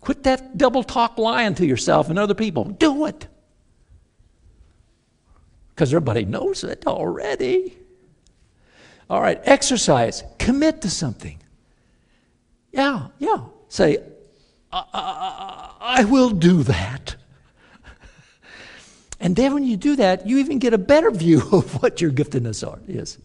Quit 0.00 0.22
that 0.24 0.58
double 0.58 0.82
talk 0.82 1.18
lying 1.18 1.54
to 1.56 1.66
yourself 1.66 2.10
and 2.10 2.18
other 2.18 2.34
people. 2.34 2.64
Do 2.64 3.06
it. 3.06 3.28
Because 5.68 5.92
everybody 5.92 6.24
knows 6.24 6.64
it 6.64 6.86
already. 6.86 7.76
All 9.08 9.20
right, 9.20 9.40
exercise. 9.44 10.24
Commit 10.38 10.82
to 10.82 10.90
something. 10.90 11.39
Yeah, 12.72 13.08
yeah. 13.18 13.44
Say, 13.68 13.98
I, 14.72 14.84
I, 14.92 16.00
I 16.00 16.04
will 16.04 16.30
do 16.30 16.62
that. 16.64 17.16
and 19.20 19.36
then 19.36 19.54
when 19.54 19.64
you 19.64 19.76
do 19.76 19.96
that, 19.96 20.26
you 20.26 20.38
even 20.38 20.58
get 20.58 20.74
a 20.74 20.78
better 20.78 21.10
view 21.10 21.42
of 21.52 21.82
what 21.82 22.00
your 22.00 22.10
giftedness 22.10 22.66
are, 22.66 22.78
is. 22.86 23.18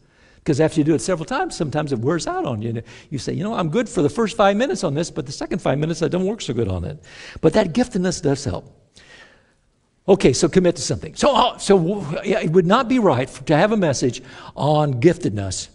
Because 0.45 0.61
after 0.61 0.79
you 0.79 0.83
do 0.83 0.93
it 0.93 1.01
several 1.01 1.25
times, 1.25 1.55
sometimes 1.55 1.91
it 1.91 1.97
wears 1.97 2.27
out 2.27 2.45
on 2.45 2.61
you. 2.61 2.83
You 3.09 3.17
say, 3.17 3.33
you 3.33 3.43
know, 3.43 3.55
I'm 3.55 3.69
good 3.69 3.89
for 3.89 4.03
the 4.03 4.09
first 4.09 4.37
five 4.37 4.55
minutes 4.55 4.83
on 4.83 4.93
this, 4.93 5.09
but 5.09 5.25
the 5.25 5.31
second 5.31 5.59
five 5.59 5.79
minutes 5.79 6.03
I 6.03 6.07
don't 6.07 6.25
work 6.25 6.39
so 6.39 6.53
good 6.53 6.67
on 6.67 6.83
it. 6.83 7.03
But 7.41 7.53
that 7.53 7.73
giftedness 7.73 8.21
does 8.21 8.45
help. 8.45 8.71
Okay, 10.07 10.33
so 10.33 10.47
commit 10.47 10.75
to 10.75 10.83
something. 10.83 11.15
So, 11.15 11.35
uh, 11.35 11.57
so 11.57 12.05
it 12.23 12.51
would 12.51 12.67
not 12.67 12.87
be 12.87 12.99
right 12.99 13.27
to 13.27 13.57
have 13.57 13.71
a 13.71 13.77
message 13.77 14.21
on 14.55 15.01
giftedness 15.01 15.69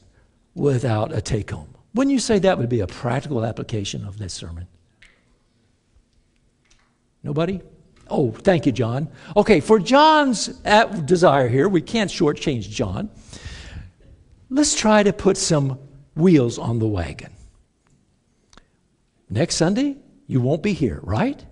without 0.55 1.13
a 1.13 1.21
take 1.21 1.51
home. 1.51 1.75
Wouldn't 1.95 2.13
you 2.13 2.21
say 2.21 2.39
that 2.39 2.59
would 2.59 2.69
be 2.69 2.81
a 2.81 2.87
practical 2.87 3.45
application 3.45 4.05
of 4.05 4.19
this 4.19 4.33
sermon? 4.33 4.67
Nobody? 7.23 7.61
Oh, 8.09 8.33
thank 8.33 8.67
you, 8.67 8.73
John. 8.73 9.09
Okay, 9.37 9.61
for 9.61 9.79
John's 9.79 10.47
desire 11.05 11.49
here, 11.49 11.69
we 11.69 11.81
can't 11.81 12.11
shortchange 12.11 12.69
John. 12.69 13.11
Let's 14.49 14.75
try 14.75 15.03
to 15.03 15.13
put 15.13 15.37
some 15.37 15.79
wheels 16.17 16.59
on 16.59 16.79
the 16.79 16.89
wagon. 16.89 17.33
Next 19.29 19.55
Sunday, 19.57 19.97
you 20.27 20.41
won't 20.41 20.63
be 20.63 20.73
here, 20.73 20.99
right? 21.03 21.45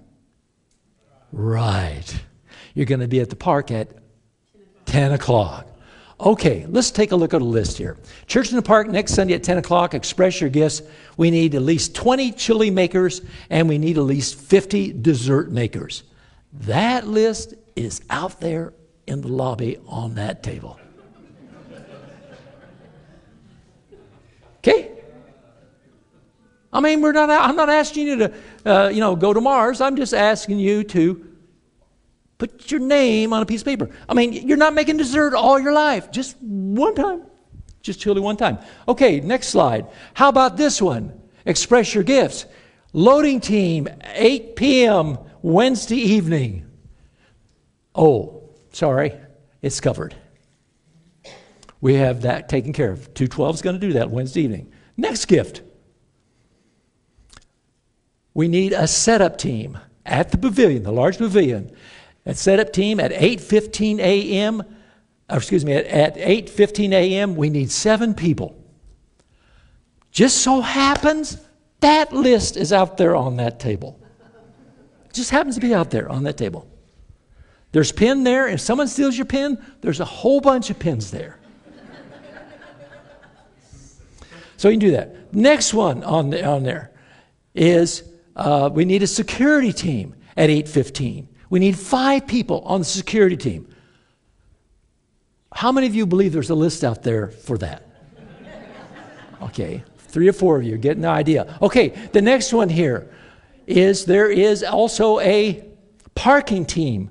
Right. 1.30 2.22
You're 2.74 2.86
going 2.86 3.01
to 3.01 3.09
be 3.09 3.20
at 3.20 3.30
the 3.30 3.36
park 3.36 3.70
at 3.70 3.91
10 4.86 5.12
o'clock. 5.12 5.68
Okay, 6.20 6.66
let's 6.68 6.90
take 6.90 7.12
a 7.12 7.16
look 7.16 7.32
at 7.32 7.42
a 7.42 7.44
list 7.44 7.78
here. 7.78 7.96
Church 8.26 8.50
in 8.50 8.56
the 8.56 8.62
Park 8.62 8.88
next 8.88 9.14
Sunday 9.14 9.34
at 9.34 9.44
10 9.44 9.58
o'clock. 9.58 9.94
Express 9.94 10.40
your 10.40 10.50
gifts. 10.50 10.82
We 11.16 11.30
need 11.30 11.54
at 11.54 11.62
least 11.62 11.94
20 11.94 12.32
chili 12.32 12.70
makers 12.70 13.22
and 13.50 13.68
we 13.68 13.78
need 13.78 13.98
at 13.98 14.04
least 14.04 14.34
50 14.34 15.00
dessert 15.00 15.52
makers. 15.52 16.02
That 16.52 17.06
list 17.06 17.54
is 17.76 18.00
out 18.10 18.40
there 18.40 18.72
in 19.06 19.20
the 19.20 19.28
lobby 19.28 19.78
on 19.86 20.16
that 20.16 20.42
table. 20.42 20.80
Okay? 24.58 24.90
I 26.72 26.80
mean, 26.80 27.00
we're 27.00 27.12
not, 27.12 27.30
I'm 27.30 27.54
not 27.54 27.70
asking 27.70 28.08
you 28.08 28.16
to, 28.16 28.34
uh, 28.66 28.88
you 28.88 28.98
know, 28.98 29.14
go 29.14 29.32
to 29.32 29.40
Mars. 29.40 29.80
I'm 29.80 29.94
just 29.94 30.12
asking 30.12 30.58
you 30.58 30.82
to 30.84 31.38
put 32.39 32.70
your 32.70 32.80
name 32.80 33.32
on 33.32 33.43
a 33.43 33.47
piece 33.47 33.61
of 33.61 33.66
paper. 33.66 33.91
I 34.09 34.14
mean, 34.14 34.32
you're 34.32 34.57
not 34.57 34.74
making 34.74 34.97
dessert 34.97 35.34
all 35.34 35.61
your 35.61 35.72
life. 35.72 36.11
Just 36.11 36.36
one 36.41 36.95
time. 36.95 37.22
Just 37.82 38.01
chili 38.01 38.20
one 38.20 38.36
time. 38.36 38.59
Okay, 38.86 39.20
next 39.20 39.49
slide. 39.49 39.86
How 40.14 40.28
about 40.28 40.57
this 40.57 40.80
one? 40.80 41.20
Express 41.45 41.95
your 41.95 42.05
gifts. 42.05 42.47
Loading 42.93 43.41
team, 43.41 43.89
8 44.03 44.57
p.m. 44.57 45.18
Wednesday 45.43 45.97
evening. 45.97 46.66
Oh, 47.95 48.51
sorry, 48.72 49.14
it's 49.61 49.80
covered. 49.80 50.14
We 51.80 51.95
have 51.95 52.22
that 52.22 52.49
taken 52.49 52.72
care 52.72 52.91
of. 52.91 53.14
212 53.14 53.57
is 53.57 53.62
going 53.62 53.78
to 53.78 53.86
do 53.86 53.95
that 53.95 54.11
Wednesday 54.11 54.43
evening. 54.43 54.72
Next 54.97 55.26
gift. 55.26 55.62
We 58.34 58.49
need 58.49 58.72
a 58.72 58.86
setup 58.86 59.39
team 59.39 59.78
at 60.05 60.30
the 60.30 60.39
pavilion, 60.39 60.82
the 60.82 60.93
large 60.93 61.18
pavilion. 61.18 61.74
A 62.29 62.35
setup 62.35 62.72
team 62.72 63.01
at 63.01 63.11
8:15 63.11 63.99
a.m. 63.99 64.62
excuse 65.29 65.64
me, 65.64 65.72
at 65.72 66.14
8:15 66.16 66.93
a.m. 66.93 67.35
We 67.35 67.51
need 67.51 67.72
seven 67.72 68.14
people. 68.14 68.55
Just 70.12 70.43
so 70.43 70.61
happens 70.61 71.39
that 71.81 72.12
list 72.12 72.57
is 72.57 72.72
out 72.72 72.97
there 72.97 73.14
on 73.14 73.37
that 73.37 73.61
table. 73.61 74.01
Just 75.12 75.31
happens 75.31 75.55
to 75.55 75.61
be 75.61 75.74
out 75.74 75.91
there 75.91 76.09
on 76.09 76.24
that 76.24 76.37
table. 76.37 76.68
There's 77.72 77.93
pen 77.93 78.24
there. 78.24 78.49
If 78.49 78.61
someone 78.61 78.89
steals 78.89 79.16
your 79.16 79.26
pen, 79.26 79.64
there's 79.81 80.01
a 80.01 80.05
whole 80.05 80.41
bunch 80.41 80.70
of 80.70 80.79
pens 80.79 81.11
there. 81.11 81.39
so 84.57 84.68
you 84.68 84.74
can 84.74 84.81
do 84.81 84.93
that. 84.93 85.33
Next 85.33 85.74
one 85.74 86.03
on, 86.03 86.31
the, 86.31 86.45
on 86.45 86.62
there 86.62 86.93
is 87.55 88.03
uh, 88.37 88.70
we 88.72 88.85
need 88.85 89.03
a 89.03 89.07
security 89.07 89.72
team 89.72 90.14
at 90.37 90.51
8:15. 90.51 91.26
We 91.51 91.61
need 91.61 91.78
five 91.78 92.26
people 92.26 92.61
on 92.61 92.80
the 92.80 92.84
security 92.84 93.36
team. 93.36 93.74
How 95.53 95.72
many 95.72 95.86
of 95.86 95.94
you 95.94 96.07
believe 96.07 96.32
there's 96.32 96.51
a 96.51 96.55
list 96.55 96.84
out 96.84 97.03
there 97.03 97.28
for 97.28 97.59
that? 97.59 97.84
Okay, 99.40 99.84
three 99.99 100.28
or 100.28 100.32
four 100.32 100.59
of 100.59 100.64
you 100.64 100.76
getting 100.76 101.03
the 101.03 101.09
idea. 101.09 101.59
Okay, 101.62 101.88
the 102.12 102.20
next 102.20 102.53
one 102.53 102.68
here 102.68 103.11
is 103.66 104.05
there 104.05 104.30
is 104.30 104.62
also 104.64 105.20
a 105.20 105.64
parking 106.14 106.64
team 106.64 107.11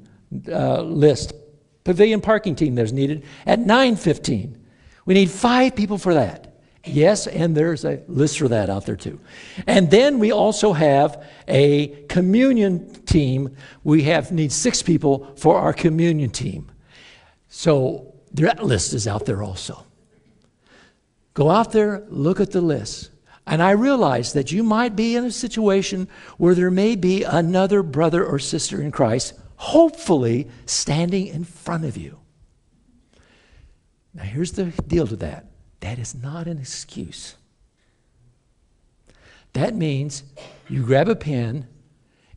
uh, 0.49 0.81
list, 0.81 1.33
pavilion 1.83 2.19
parking 2.19 2.55
team 2.55 2.75
that's 2.75 2.91
needed 2.91 3.23
at 3.45 3.59
9:15. 3.59 4.57
We 5.05 5.13
need 5.13 5.31
five 5.31 5.75
people 5.75 5.97
for 5.97 6.15
that. 6.15 6.56
Yes, 6.86 7.28
and 7.28 7.55
there's 7.55 7.84
a 7.84 8.01
list 8.07 8.39
for 8.39 8.47
that 8.47 8.69
out 8.69 8.86
there 8.86 8.95
too. 8.95 9.19
And 9.65 9.91
then 9.91 10.19
we 10.19 10.32
also 10.32 10.73
have 10.73 11.25
a 11.47 11.88
communion 12.07 12.93
team. 13.05 13.55
We 13.84 14.03
have 14.03 14.32
need 14.32 14.51
six 14.51 14.82
people 14.82 15.34
for 15.36 15.57
our 15.59 15.73
communion 15.73 16.30
team. 16.30 16.71
So 17.49 18.13
that 18.34 18.63
list 18.63 18.93
is 18.93 19.07
out 19.07 19.25
there 19.25 19.43
also. 19.43 19.84
Go 21.34 21.49
out 21.49 21.71
there, 21.71 22.03
look 22.09 22.39
at 22.39 22.51
the 22.51 22.61
list. 22.61 23.11
And 23.45 23.61
I 23.61 23.71
realize 23.71 24.34
that 24.34 24.51
you 24.51 24.63
might 24.63 24.95
be 24.95 25.15
in 25.15 25.23
a 25.23 25.32
situation 25.32 26.07
where 26.38 26.55
there 26.55 26.71
may 26.71 26.95
be 26.95 27.23
another 27.23 27.82
brother 27.82 28.25
or 28.25 28.39
sister 28.39 28.82
in 28.82 28.91
Christ, 28.91 29.34
hopefully 29.55 30.49
standing 30.65 31.28
in 31.28 31.43
front 31.43 31.86
of 31.86 31.95
you. 31.95 32.19
Now, 34.13 34.23
here's 34.23 34.53
the 34.53 34.65
deal 34.88 35.07
to 35.07 35.15
that 35.17 35.45
that 35.80 35.99
is 35.99 36.15
not 36.15 36.47
an 36.47 36.57
excuse. 36.57 37.36
That 39.53 39.75
means 39.75 40.23
you 40.69 40.84
grab 40.84 41.09
a 41.09 41.15
pen, 41.15 41.67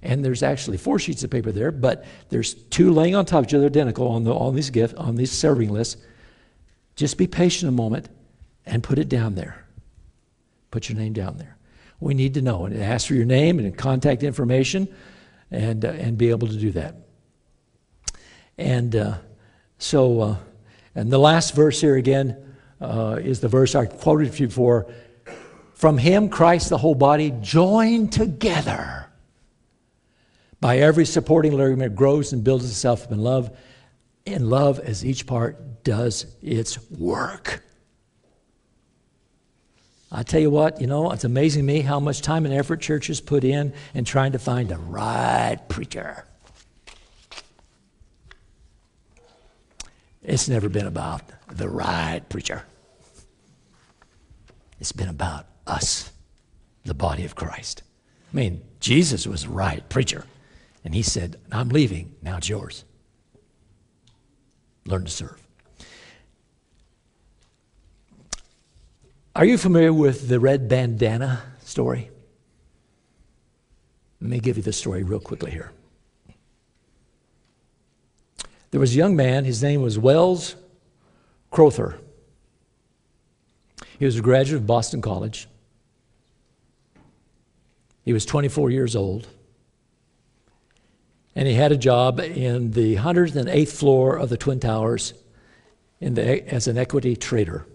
and 0.02 0.24
there's 0.24 0.42
actually 0.42 0.76
four 0.78 0.98
sheets 0.98 1.22
of 1.22 1.30
paper 1.30 1.52
there, 1.52 1.70
but 1.70 2.04
there's 2.28 2.54
two 2.54 2.92
laying 2.92 3.14
on 3.14 3.24
top 3.24 3.40
of 3.40 3.46
each 3.46 3.54
other, 3.54 3.66
identical 3.66 4.08
on, 4.08 4.24
the, 4.24 4.32
on 4.32 4.54
these 4.54 4.70
gift 4.70 4.94
on 4.96 5.16
these 5.16 5.30
serving 5.30 5.70
lists. 5.70 6.02
Just 6.96 7.18
be 7.18 7.26
patient 7.26 7.68
a 7.68 7.72
moment 7.72 8.08
and 8.66 8.82
put 8.82 8.98
it 8.98 9.08
down 9.08 9.34
there. 9.34 9.66
Put 10.70 10.88
your 10.88 10.98
name 10.98 11.12
down 11.12 11.36
there. 11.38 11.56
We 11.98 12.14
need 12.14 12.34
to 12.34 12.42
know 12.42 12.64
and 12.64 12.82
ask 12.82 13.08
for 13.08 13.14
your 13.14 13.26
name 13.26 13.58
and 13.58 13.76
contact 13.76 14.22
information, 14.22 14.88
and 15.50 15.84
uh, 15.84 15.88
and 15.88 16.16
be 16.16 16.30
able 16.30 16.48
to 16.48 16.56
do 16.56 16.70
that. 16.72 16.94
And 18.56 18.94
uh, 18.96 19.18
so, 19.78 20.20
uh, 20.20 20.36
and 20.94 21.10
the 21.10 21.18
last 21.18 21.54
verse 21.54 21.80
here 21.80 21.96
again 21.96 22.49
uh, 22.80 23.18
is 23.20 23.40
the 23.40 23.48
verse 23.48 23.74
I 23.74 23.86
quoted 23.86 24.38
you 24.38 24.46
before. 24.46 24.86
From 25.74 25.98
him, 25.98 26.28
Christ, 26.28 26.68
the 26.68 26.78
whole 26.78 26.94
body, 26.94 27.32
joined 27.40 28.12
together 28.12 29.06
by 30.60 30.78
every 30.78 31.06
supporting 31.06 31.56
ligament, 31.56 31.94
grows 31.94 32.32
and 32.32 32.44
builds 32.44 32.64
itself 32.64 33.04
up 33.04 33.12
in 33.12 33.18
love, 33.18 33.56
in 34.26 34.50
love 34.50 34.78
as 34.78 35.04
each 35.04 35.26
part 35.26 35.84
does 35.84 36.26
its 36.42 36.90
work. 36.90 37.62
I 40.12 40.22
tell 40.22 40.40
you 40.40 40.50
what, 40.50 40.80
you 40.80 40.86
know, 40.86 41.12
it's 41.12 41.24
amazing 41.24 41.64
me 41.64 41.80
how 41.80 42.00
much 42.00 42.20
time 42.20 42.44
and 42.44 42.52
effort 42.52 42.80
churches 42.80 43.20
put 43.20 43.44
in 43.44 43.72
in 43.94 44.04
trying 44.04 44.32
to 44.32 44.38
find 44.38 44.68
the 44.68 44.76
right 44.76 45.58
preacher. 45.68 46.26
It's 50.22 50.48
never 50.48 50.68
been 50.68 50.86
about 50.86 51.22
the 51.48 51.68
right 51.68 52.20
preacher. 52.28 52.64
It's 54.80 54.92
been 54.92 55.08
about 55.08 55.46
us, 55.66 56.10
the 56.84 56.94
body 56.94 57.24
of 57.24 57.34
Christ. 57.34 57.82
I 58.32 58.36
mean, 58.36 58.62
Jesus 58.80 59.26
was 59.26 59.46
right 59.46 59.86
preacher. 59.88 60.24
And 60.84 60.94
he 60.94 61.02
said, 61.02 61.38
I'm 61.52 61.68
leaving, 61.68 62.14
now 62.22 62.38
it's 62.38 62.48
yours. 62.48 62.84
Learn 64.86 65.04
to 65.04 65.10
serve. 65.10 65.36
Are 69.36 69.44
you 69.44 69.58
familiar 69.58 69.92
with 69.92 70.28
the 70.28 70.40
red 70.40 70.68
bandana 70.68 71.42
story? 71.62 72.10
Let 74.20 74.30
me 74.30 74.40
give 74.40 74.56
you 74.56 74.62
the 74.62 74.72
story 74.72 75.02
real 75.02 75.20
quickly 75.20 75.50
here. 75.50 75.72
There 78.70 78.80
was 78.80 78.94
a 78.94 78.96
young 78.96 79.16
man, 79.16 79.44
his 79.44 79.62
name 79.62 79.82
was 79.82 79.98
Wells 79.98 80.56
Crowther. 81.50 81.98
He 84.00 84.06
was 84.06 84.16
a 84.16 84.22
graduate 84.22 84.62
of 84.62 84.66
Boston 84.66 85.02
College. 85.02 85.46
He 88.02 88.14
was 88.14 88.24
24 88.24 88.70
years 88.70 88.96
old. 88.96 89.28
And 91.36 91.46
he 91.46 91.52
had 91.52 91.70
a 91.70 91.76
job 91.76 92.18
in 92.18 92.70
the 92.70 92.96
108th 92.96 93.68
floor 93.68 94.16
of 94.16 94.30
the 94.30 94.38
Twin 94.38 94.58
Towers 94.58 95.12
the, 96.00 96.50
as 96.50 96.66
an 96.66 96.78
equity 96.78 97.14
trader. 97.14 97.66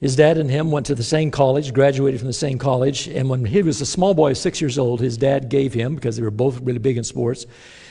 His 0.00 0.16
dad 0.16 0.36
and 0.36 0.50
him 0.50 0.72
went 0.72 0.86
to 0.86 0.96
the 0.96 1.04
same 1.04 1.30
college, 1.30 1.72
graduated 1.72 2.18
from 2.18 2.26
the 2.26 2.32
same 2.32 2.58
college, 2.58 3.06
and 3.06 3.30
when 3.30 3.44
he 3.44 3.62
was 3.62 3.80
a 3.80 3.86
small 3.86 4.14
boy, 4.14 4.32
six 4.32 4.60
years 4.60 4.76
old, 4.76 5.00
his 5.00 5.16
dad 5.16 5.48
gave 5.48 5.72
him, 5.72 5.94
because 5.94 6.16
they 6.16 6.22
were 6.22 6.32
both 6.32 6.60
really 6.62 6.80
big 6.80 6.98
in 6.98 7.04
sports 7.04 7.46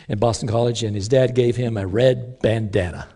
in 0.09 0.19
Boston 0.19 0.49
College, 0.49 0.83
and 0.83 0.97
his 0.97 1.07
dad 1.07 1.33
gave 1.33 1.55
him 1.55 1.77
a 1.77 1.87
red 1.87 2.39
bandana. 2.41 3.07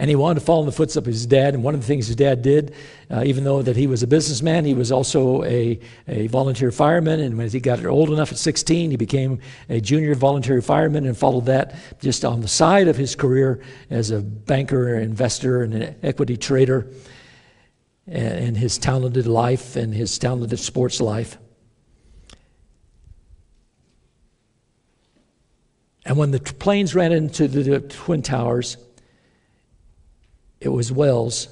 And 0.00 0.08
he 0.08 0.14
wanted 0.14 0.38
to 0.38 0.46
follow 0.46 0.60
in 0.60 0.66
the 0.66 0.72
footsteps 0.72 1.06
of 1.08 1.12
his 1.12 1.26
dad. 1.26 1.54
And 1.54 1.64
one 1.64 1.74
of 1.74 1.80
the 1.80 1.86
things 1.86 2.06
his 2.06 2.14
dad 2.14 2.40
did, 2.40 2.72
uh, 3.10 3.24
even 3.26 3.42
though 3.42 3.62
that 3.62 3.76
he 3.76 3.88
was 3.88 4.04
a 4.04 4.06
businessman, 4.06 4.64
he 4.64 4.74
was 4.74 4.92
also 4.92 5.42
a, 5.42 5.80
a 6.06 6.28
volunteer 6.28 6.70
fireman. 6.70 7.18
And 7.18 7.36
when 7.36 7.50
he 7.50 7.58
got 7.58 7.84
old 7.84 8.10
enough 8.10 8.30
at 8.30 8.38
16, 8.38 8.92
he 8.92 8.96
became 8.96 9.40
a 9.68 9.80
junior 9.80 10.14
volunteer 10.14 10.62
fireman 10.62 11.04
and 11.04 11.18
followed 11.18 11.46
that 11.46 11.74
just 12.00 12.24
on 12.24 12.42
the 12.42 12.48
side 12.48 12.86
of 12.86 12.96
his 12.96 13.16
career 13.16 13.60
as 13.90 14.12
a 14.12 14.20
banker, 14.20 14.96
investor, 14.96 15.62
and 15.62 15.74
an 15.74 15.96
equity 16.04 16.36
trader 16.36 16.86
And 18.06 18.56
his 18.56 18.78
talented 18.78 19.26
life 19.26 19.74
and 19.74 19.92
his 19.92 20.16
talented 20.16 20.60
sports 20.60 21.00
life. 21.00 21.38
And 26.06 26.16
when 26.16 26.30
the 26.30 26.38
planes 26.38 26.94
ran 26.94 27.10
into 27.12 27.48
the 27.48 27.80
Twin 27.80 28.22
Towers, 28.22 28.78
it 30.60 30.68
was 30.68 30.90
Wells 30.90 31.48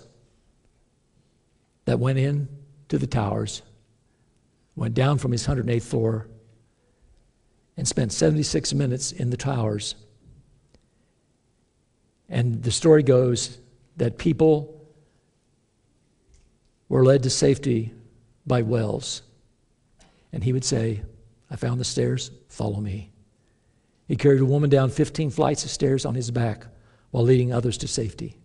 that 1.84 1.98
went 1.98 2.18
in 2.18 2.48
to 2.88 2.98
the 2.98 3.06
towers, 3.06 3.62
went 4.74 4.94
down 4.94 5.18
from 5.18 5.32
his 5.32 5.46
108th 5.46 5.82
floor, 5.82 6.28
and 7.76 7.86
spent 7.86 8.12
76 8.12 8.72
minutes 8.74 9.12
in 9.12 9.30
the 9.30 9.36
towers. 9.36 9.94
And 12.28 12.62
the 12.62 12.70
story 12.70 13.02
goes 13.02 13.58
that 13.96 14.18
people 14.18 14.86
were 16.88 17.04
led 17.04 17.22
to 17.24 17.30
safety 17.30 17.92
by 18.46 18.62
Wells. 18.62 19.22
And 20.32 20.42
he 20.42 20.52
would 20.52 20.64
say, 20.64 21.02
I 21.50 21.56
found 21.56 21.80
the 21.80 21.84
stairs, 21.84 22.30
follow 22.48 22.80
me. 22.80 23.12
He 24.08 24.16
carried 24.16 24.40
a 24.40 24.46
woman 24.46 24.70
down 24.70 24.90
15 24.90 25.30
flights 25.30 25.64
of 25.64 25.70
stairs 25.70 26.04
on 26.04 26.14
his 26.14 26.30
back, 26.30 26.66
while 27.10 27.24
leading 27.24 27.52
others 27.52 27.78
to 27.78 27.88
safety. 27.88 28.36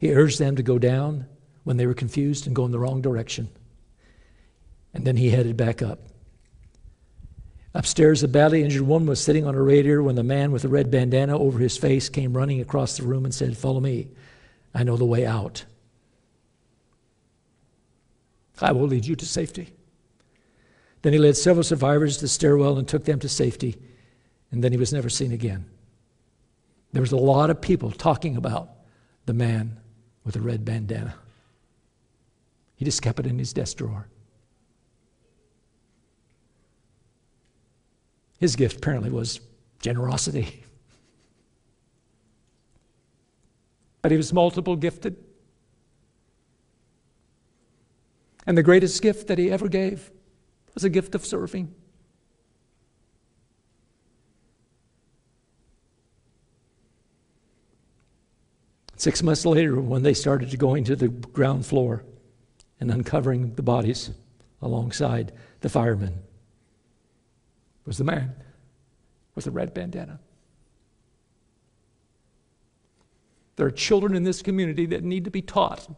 He 0.00 0.14
urged 0.14 0.38
them 0.38 0.56
to 0.56 0.62
go 0.62 0.78
down 0.78 1.26
when 1.62 1.76
they 1.76 1.86
were 1.86 1.92
confused 1.92 2.46
and 2.46 2.56
go 2.56 2.64
in 2.64 2.70
the 2.72 2.78
wrong 2.78 3.02
direction. 3.02 3.50
And 4.94 5.04
then 5.04 5.18
he 5.18 5.28
headed 5.28 5.58
back 5.58 5.82
up. 5.82 6.00
Upstairs, 7.74 8.22
a 8.22 8.28
badly 8.28 8.62
injured 8.62 8.80
woman 8.80 9.06
was 9.06 9.22
sitting 9.22 9.46
on 9.46 9.54
a 9.54 9.62
radiator 9.62 10.02
when 10.02 10.14
the 10.14 10.22
man 10.22 10.52
with 10.52 10.62
the 10.62 10.68
red 10.68 10.90
bandana 10.90 11.38
over 11.38 11.58
his 11.58 11.76
face 11.76 12.08
came 12.08 12.34
running 12.34 12.62
across 12.62 12.96
the 12.96 13.02
room 13.02 13.26
and 13.26 13.34
said, 13.34 13.58
Follow 13.58 13.78
me. 13.78 14.08
I 14.74 14.84
know 14.84 14.96
the 14.96 15.04
way 15.04 15.26
out. 15.26 15.66
I 18.58 18.72
will 18.72 18.86
lead 18.86 19.04
you 19.04 19.16
to 19.16 19.26
safety. 19.26 19.74
Then 21.02 21.12
he 21.12 21.18
led 21.18 21.36
several 21.36 21.62
survivors 21.62 22.16
to 22.16 22.22
the 22.22 22.28
stairwell 22.28 22.78
and 22.78 22.88
took 22.88 23.04
them 23.04 23.18
to 23.20 23.28
safety, 23.28 23.76
and 24.50 24.64
then 24.64 24.72
he 24.72 24.78
was 24.78 24.94
never 24.94 25.10
seen 25.10 25.32
again. 25.32 25.66
There 26.92 27.02
was 27.02 27.12
a 27.12 27.16
lot 27.16 27.50
of 27.50 27.60
people 27.60 27.90
talking 27.90 28.36
about 28.36 28.70
the 29.26 29.34
man 29.34 29.79
with 30.24 30.36
a 30.36 30.40
red 30.40 30.64
bandana. 30.64 31.14
He 32.76 32.84
just 32.84 33.02
kept 33.02 33.20
it 33.20 33.26
in 33.26 33.38
his 33.38 33.52
desk 33.52 33.76
drawer. 33.76 34.06
His 38.38 38.56
gift 38.56 38.78
apparently 38.78 39.10
was 39.10 39.40
generosity. 39.80 40.64
But 44.02 44.10
he 44.10 44.16
was 44.16 44.32
multiple 44.32 44.76
gifted. 44.76 45.14
And 48.46 48.56
the 48.56 48.62
greatest 48.62 49.02
gift 49.02 49.26
that 49.26 49.36
he 49.36 49.50
ever 49.50 49.68
gave 49.68 50.10
was 50.72 50.84
a 50.84 50.88
gift 50.88 51.14
of 51.14 51.26
serving. 51.26 51.74
Six 59.00 59.22
months 59.22 59.46
later, 59.46 59.80
when 59.80 60.02
they 60.02 60.12
started 60.12 60.58
going 60.58 60.84
to 60.84 60.94
the 60.94 61.08
ground 61.08 61.64
floor 61.64 62.04
and 62.78 62.90
uncovering 62.90 63.54
the 63.54 63.62
bodies 63.62 64.10
alongside 64.60 65.32
the 65.62 65.70
firemen, 65.70 66.18
was 67.86 67.96
the 67.96 68.04
man 68.04 68.34
with 69.34 69.46
the 69.46 69.50
red 69.50 69.72
bandana. 69.72 70.20
There 73.56 73.66
are 73.66 73.70
children 73.70 74.14
in 74.14 74.24
this 74.24 74.42
community 74.42 74.84
that 74.84 75.02
need 75.02 75.24
to 75.24 75.30
be 75.30 75.40
taught 75.40 75.88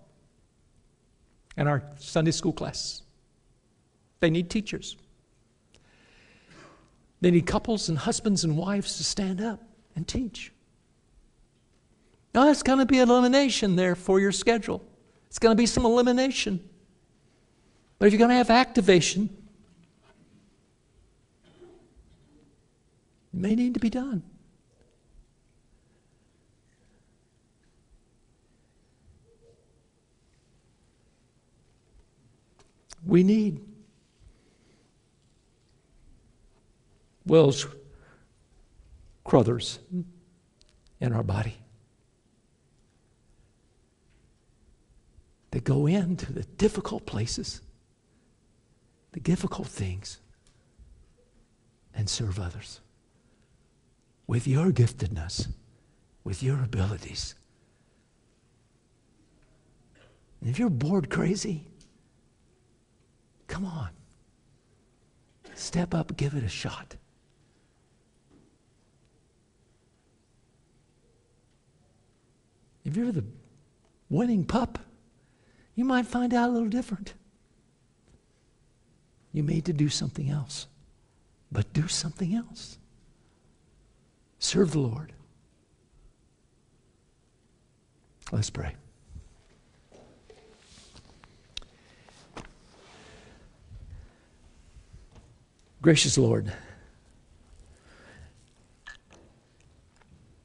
in 1.56 1.66
our 1.66 1.82
Sunday 1.96 2.30
school 2.30 2.52
class. 2.52 3.02
They 4.20 4.30
need 4.30 4.48
teachers. 4.48 4.96
They 7.20 7.32
need 7.32 7.48
couples 7.48 7.88
and 7.88 7.98
husbands 7.98 8.44
and 8.44 8.56
wives 8.56 8.96
to 8.98 9.02
stand 9.02 9.40
up 9.40 9.60
and 9.96 10.06
teach. 10.06 10.51
Now, 12.34 12.44
there's 12.44 12.62
going 12.62 12.78
to 12.78 12.86
be 12.86 12.98
elimination 12.98 13.76
there 13.76 13.94
for 13.94 14.18
your 14.18 14.32
schedule. 14.32 14.82
It's 15.28 15.38
going 15.38 15.54
to 15.54 15.60
be 15.60 15.66
some 15.66 15.84
elimination. 15.84 16.66
But 17.98 18.06
if 18.06 18.12
you're 18.12 18.18
going 18.18 18.30
to 18.30 18.36
have 18.36 18.50
activation, 18.50 19.28
it 23.32 23.40
may 23.40 23.54
need 23.54 23.74
to 23.74 23.80
be 23.80 23.90
done. 23.90 24.22
We 33.04 33.22
need 33.24 33.60
Wells 37.26 37.66
Crowthers 39.26 39.78
in 41.00 41.12
our 41.12 41.22
body. 41.22 41.61
That 45.52 45.64
go 45.64 45.86
into 45.86 46.32
the 46.32 46.42
difficult 46.42 47.06
places, 47.06 47.60
the 49.12 49.20
difficult 49.20 49.68
things, 49.68 50.18
and 51.94 52.08
serve 52.08 52.40
others 52.40 52.80
with 54.26 54.48
your 54.48 54.72
giftedness, 54.72 55.48
with 56.24 56.42
your 56.42 56.62
abilities. 56.62 57.34
And 60.40 60.48
if 60.48 60.58
you're 60.58 60.70
bored 60.70 61.10
crazy, 61.10 61.66
come 63.46 63.66
on. 63.66 63.90
Step 65.54 65.94
up, 65.94 66.16
give 66.16 66.34
it 66.34 66.42
a 66.42 66.48
shot. 66.48 66.96
If 72.84 72.96
you're 72.96 73.12
the 73.12 73.24
winning 74.08 74.44
pup, 74.44 74.78
you 75.74 75.84
might 75.84 76.06
find 76.06 76.34
out 76.34 76.50
a 76.50 76.52
little 76.52 76.68
different. 76.68 77.14
You 79.32 79.42
made 79.42 79.64
to 79.64 79.72
do 79.72 79.88
something 79.88 80.28
else, 80.28 80.66
but 81.50 81.72
do 81.72 81.88
something 81.88 82.34
else. 82.34 82.78
Serve 84.38 84.72
the 84.72 84.80
Lord. 84.80 85.12
Let's 88.30 88.50
pray. 88.50 88.74
Gracious 95.80 96.16
Lord, 96.16 96.52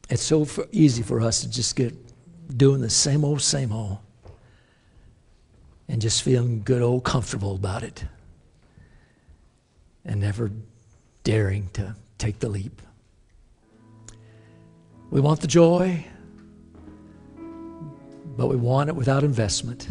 it's 0.09 0.23
so 0.23 0.47
easy 0.71 1.03
for 1.03 1.21
us 1.21 1.41
to 1.41 1.49
just 1.49 1.75
get 1.75 1.93
doing 2.57 2.81
the 2.81 2.89
same 2.89 3.23
old, 3.23 3.41
same 3.41 3.71
old 3.71 3.99
and 5.87 6.01
just 6.01 6.21
feeling 6.21 6.61
good 6.63 6.81
old 6.81 7.03
comfortable 7.03 7.55
about 7.55 7.83
it 7.83 8.05
and 10.05 10.21
never 10.21 10.51
daring 11.23 11.69
to 11.73 11.95
take 12.17 12.39
the 12.39 12.49
leap. 12.49 12.81
We 15.09 15.21
want 15.21 15.41
the 15.41 15.47
joy, 15.47 16.05
but 18.35 18.47
we 18.47 18.55
want 18.55 18.89
it 18.89 18.95
without 18.95 19.23
investment. 19.23 19.89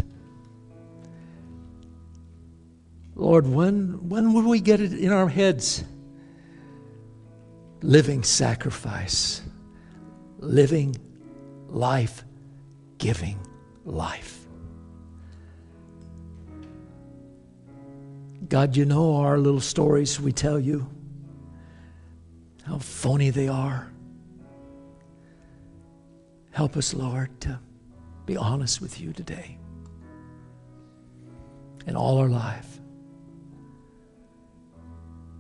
Lord, 3.15 3.47
when, 3.47 4.09
when 4.09 4.35
will 4.35 4.49
we 4.49 4.61
get 4.61 4.81
it 4.81 4.93
in 4.93 5.11
our 5.11 5.29
heads? 5.29 5.85
Living 7.81 8.23
sacrifice, 8.23 9.43
living 10.39 10.97
life 11.69 12.25
giving 12.99 13.39
life. 13.85 14.46
God, 18.49 18.77
you 18.77 18.85
know 18.85 19.17
our 19.17 19.39
little 19.39 19.61
stories 19.61 20.21
we 20.21 20.33
tell 20.33 20.59
you, 20.59 20.89
how 22.65 22.79
phony 22.79 23.31
they 23.31 23.49
are. 23.49 23.91
Help 26.53 26.77
us, 26.77 26.95
Lord, 26.95 27.41
to 27.43 27.59
be 28.25 28.37
honest 28.37 28.81
with 28.81 29.01
you 29.01 29.13
today 29.13 29.59
and 31.87 31.97
all 31.97 32.19
our 32.19 32.29
life 32.29 32.81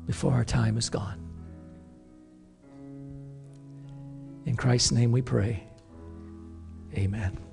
before 0.07 0.33
our 0.33 0.45
time 0.45 0.77
is 0.77 0.89
gone. 0.89 1.23
In 4.45 4.57
Christ's 4.57 4.93
name 4.93 5.11
we 5.11 5.23
pray. 5.23 5.67
Amen. 6.95 7.46